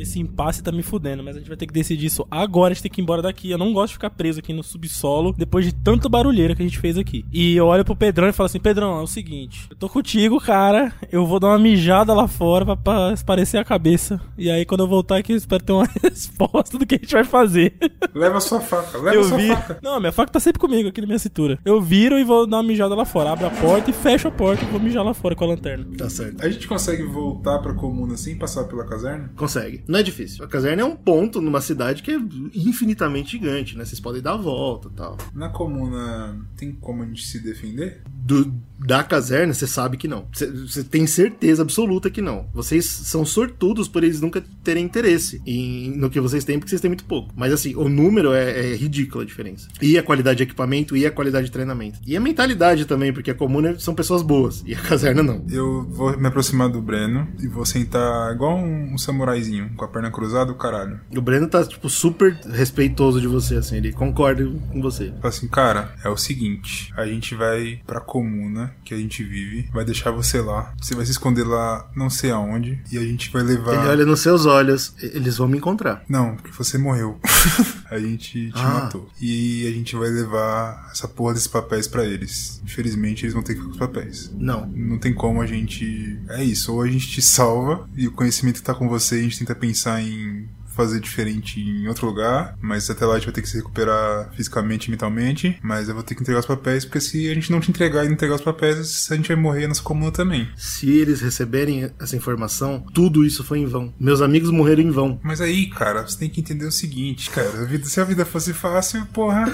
[0.00, 2.72] Esse impasse tá me fudendo, mas a gente vai ter que decidir isso agora.
[2.72, 3.50] A gente tem que ir embora daqui.
[3.50, 6.64] Eu não gosto de ficar preso aqui no subsolo depois de tanta barulheira que a
[6.64, 7.24] gente fez aqui.
[7.32, 10.40] E eu olho pro Pedrão e falo assim: Pedrão, é o seguinte, eu tô contigo,
[10.40, 10.92] cara.
[11.12, 14.20] Eu vou dar uma mijada lá fora pra, pra esparecer a cabeça.
[14.38, 17.12] E aí, quando eu voltar aqui, eu espero ter uma resposta do que a gente
[17.12, 17.74] vai fazer.
[18.14, 19.48] Leva a sua faca, leva eu sua vi.
[19.48, 19.78] faca.
[19.82, 21.58] Não, minha faca tá sempre comigo aqui na minha cintura.
[21.64, 23.32] Eu viro e vou dar uma mijada lá fora.
[23.32, 25.86] Abro a porta e fecho a porta e vou mijar lá fora com a lanterna.
[25.96, 26.44] Tá certo.
[26.44, 29.30] A gente consegue voltar pra comuna sem passar pela caserna?
[29.36, 29.82] Consegue.
[29.90, 30.44] Não é difícil.
[30.44, 32.18] A caserna é um ponto numa cidade que é
[32.54, 33.84] infinitamente gigante, né?
[33.84, 35.18] Vocês podem dar a volta e tal.
[35.34, 38.00] Na comuna tem como a gente se defender?
[38.08, 38.54] Do,
[38.84, 40.26] da caserna, você sabe que não.
[40.32, 42.48] Você- tem certeza absoluta que não.
[42.52, 46.80] Vocês são sortudos por eles nunca terem interesse em, no que vocês têm, porque vocês
[46.80, 47.32] têm muito pouco.
[47.36, 49.68] Mas assim, o número é, é ridículo a diferença.
[49.80, 51.98] E a qualidade de equipamento, e a qualidade de treinamento.
[52.06, 55.44] E a mentalidade também, porque a comuna são pessoas boas, e a caserna não.
[55.50, 59.88] Eu vou me aproximar do Breno e vou sentar igual um, um samuraizinho, com a
[59.88, 61.00] perna cruzada, o caralho.
[61.14, 65.08] O Breno tá, tipo, super respeitoso de você, assim, ele concorda com você.
[65.20, 69.68] Fala assim, cara, é o seguinte, a gente vai pra comuna que a gente vive,
[69.72, 73.30] vai deixar você lá, você vai se esconder lá não sei aonde, e a gente
[73.30, 73.74] vai levar...
[73.74, 76.02] Ele olha nos seus olhos, eles vão me encontrar.
[76.08, 77.18] Não, porque você morreu.
[77.90, 78.68] a gente te Ah.
[78.84, 79.08] matou.
[79.20, 82.60] E a gente vai levar essa porra desses papéis pra eles.
[82.64, 84.30] Infelizmente, eles vão ter que ficar com os papéis.
[84.36, 84.66] Não.
[84.66, 86.18] Não tem como a gente.
[86.28, 89.22] É isso, ou a gente te salva e o conhecimento tá com você e a
[89.22, 90.48] gente tenta pensar em
[90.80, 94.32] fazer diferente em outro lugar, mas até lá a gente vai ter que se recuperar
[94.34, 97.52] fisicamente e mentalmente, mas eu vou ter que entregar os papéis, porque se a gente
[97.52, 100.48] não te entregar e não entregar os papéis, a gente vai morrer nessa comuna também.
[100.56, 103.92] Se eles receberem essa informação, tudo isso foi em vão.
[104.00, 105.20] Meus amigos morreram em vão.
[105.22, 107.48] Mas aí, cara, você tem que entender o seguinte, cara.
[107.60, 109.52] A vida, se a vida fosse fácil, porra,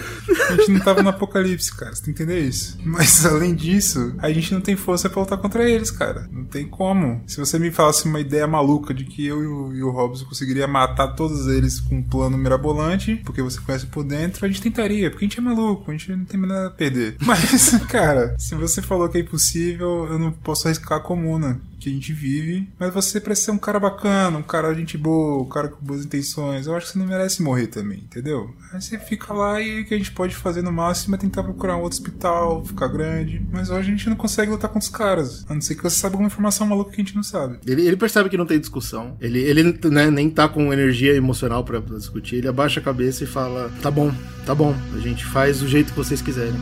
[0.48, 1.94] a gente não tava no apocalipse, cara.
[1.94, 2.78] Você tem que entender isso.
[2.84, 6.28] Mas além disso, a gente não tem força pra lutar contra eles, cara.
[6.30, 7.22] Não tem como.
[7.26, 10.24] Se você me falasse uma ideia maluca de que eu e o, e o Robson
[10.24, 14.62] conseguiria matar todos eles com um plano mirabolante, porque você conhece por dentro, a gente
[14.62, 17.16] tentaria, porque a gente é maluco, a gente não tem nada a perder.
[17.22, 21.88] Mas, cara, se você falou que é impossível, eu não posso arriscar a comuna que
[21.88, 25.48] a gente vive, mas você parece ser um cara bacana, um cara gente boa, um
[25.48, 26.66] cara com boas intenções.
[26.66, 28.54] Eu acho que você não merece morrer também, entendeu?
[28.72, 31.42] Aí você fica lá e o que a gente pode fazer no máximo é tentar
[31.42, 33.44] procurar um outro hospital, ficar grande.
[33.50, 35.44] Mas hoje a gente não consegue lutar com os caras.
[35.48, 37.58] A não ser que você saiba alguma informação maluca que a gente não sabe.
[37.66, 39.16] Ele, ele percebe que não tem discussão.
[39.20, 42.36] Ele, ele né, nem tá com energia emocional pra discutir.
[42.36, 44.12] Ele abaixa a cabeça e fala: Tá bom,
[44.44, 44.74] tá bom.
[44.94, 46.54] A gente faz do jeito que vocês quiserem.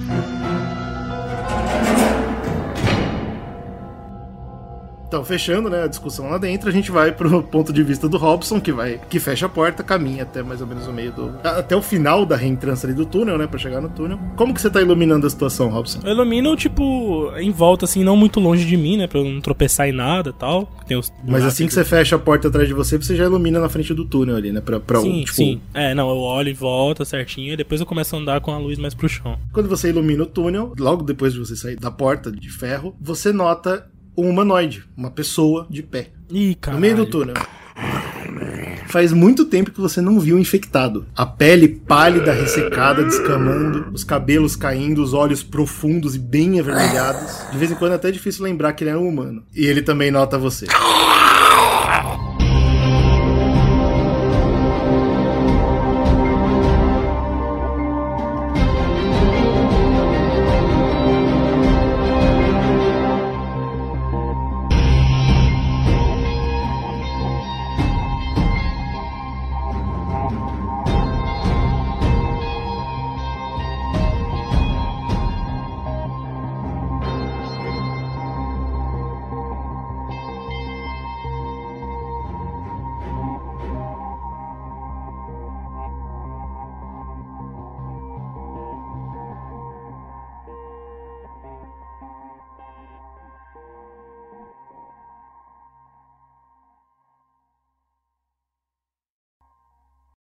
[5.14, 8.16] Então, fechando né, a discussão lá dentro, a gente vai pro ponto de vista do
[8.16, 11.32] Robson, que vai que fecha a porta, caminha até mais ou menos o meio do.
[11.44, 13.46] até o final da reentrância ali do túnel, né?
[13.46, 14.18] Pra chegar no túnel.
[14.34, 16.00] Como que você tá iluminando a situação, Robson?
[16.02, 19.06] Eu ilumino, tipo, em volta, assim, não muito longe de mim, né?
[19.06, 20.68] Pra eu não tropeçar em nada e tal.
[20.84, 23.60] Tem os Mas assim que você fecha a porta atrás de você, você já ilumina
[23.60, 24.60] na frente do túnel ali, né?
[24.60, 25.60] Pra, pra Sim, tipo, sim.
[25.72, 28.58] É, não, eu olho e volta certinho e depois eu começo a andar com a
[28.58, 29.38] luz mais pro chão.
[29.52, 33.32] Quando você ilumina o túnel, logo depois de você sair da porta de ferro, você
[33.32, 36.74] nota um humanoide, uma pessoa de pé, Ih, cara.
[36.76, 37.34] no meio do túnel.
[38.86, 41.04] Faz muito tempo que você não viu um infectado.
[41.16, 47.50] A pele pálida, ressecada, descamando, os cabelos caindo, os olhos profundos e bem avermelhados.
[47.50, 49.42] De vez em quando é até difícil lembrar que ele é um humano.
[49.52, 50.66] E ele também nota você.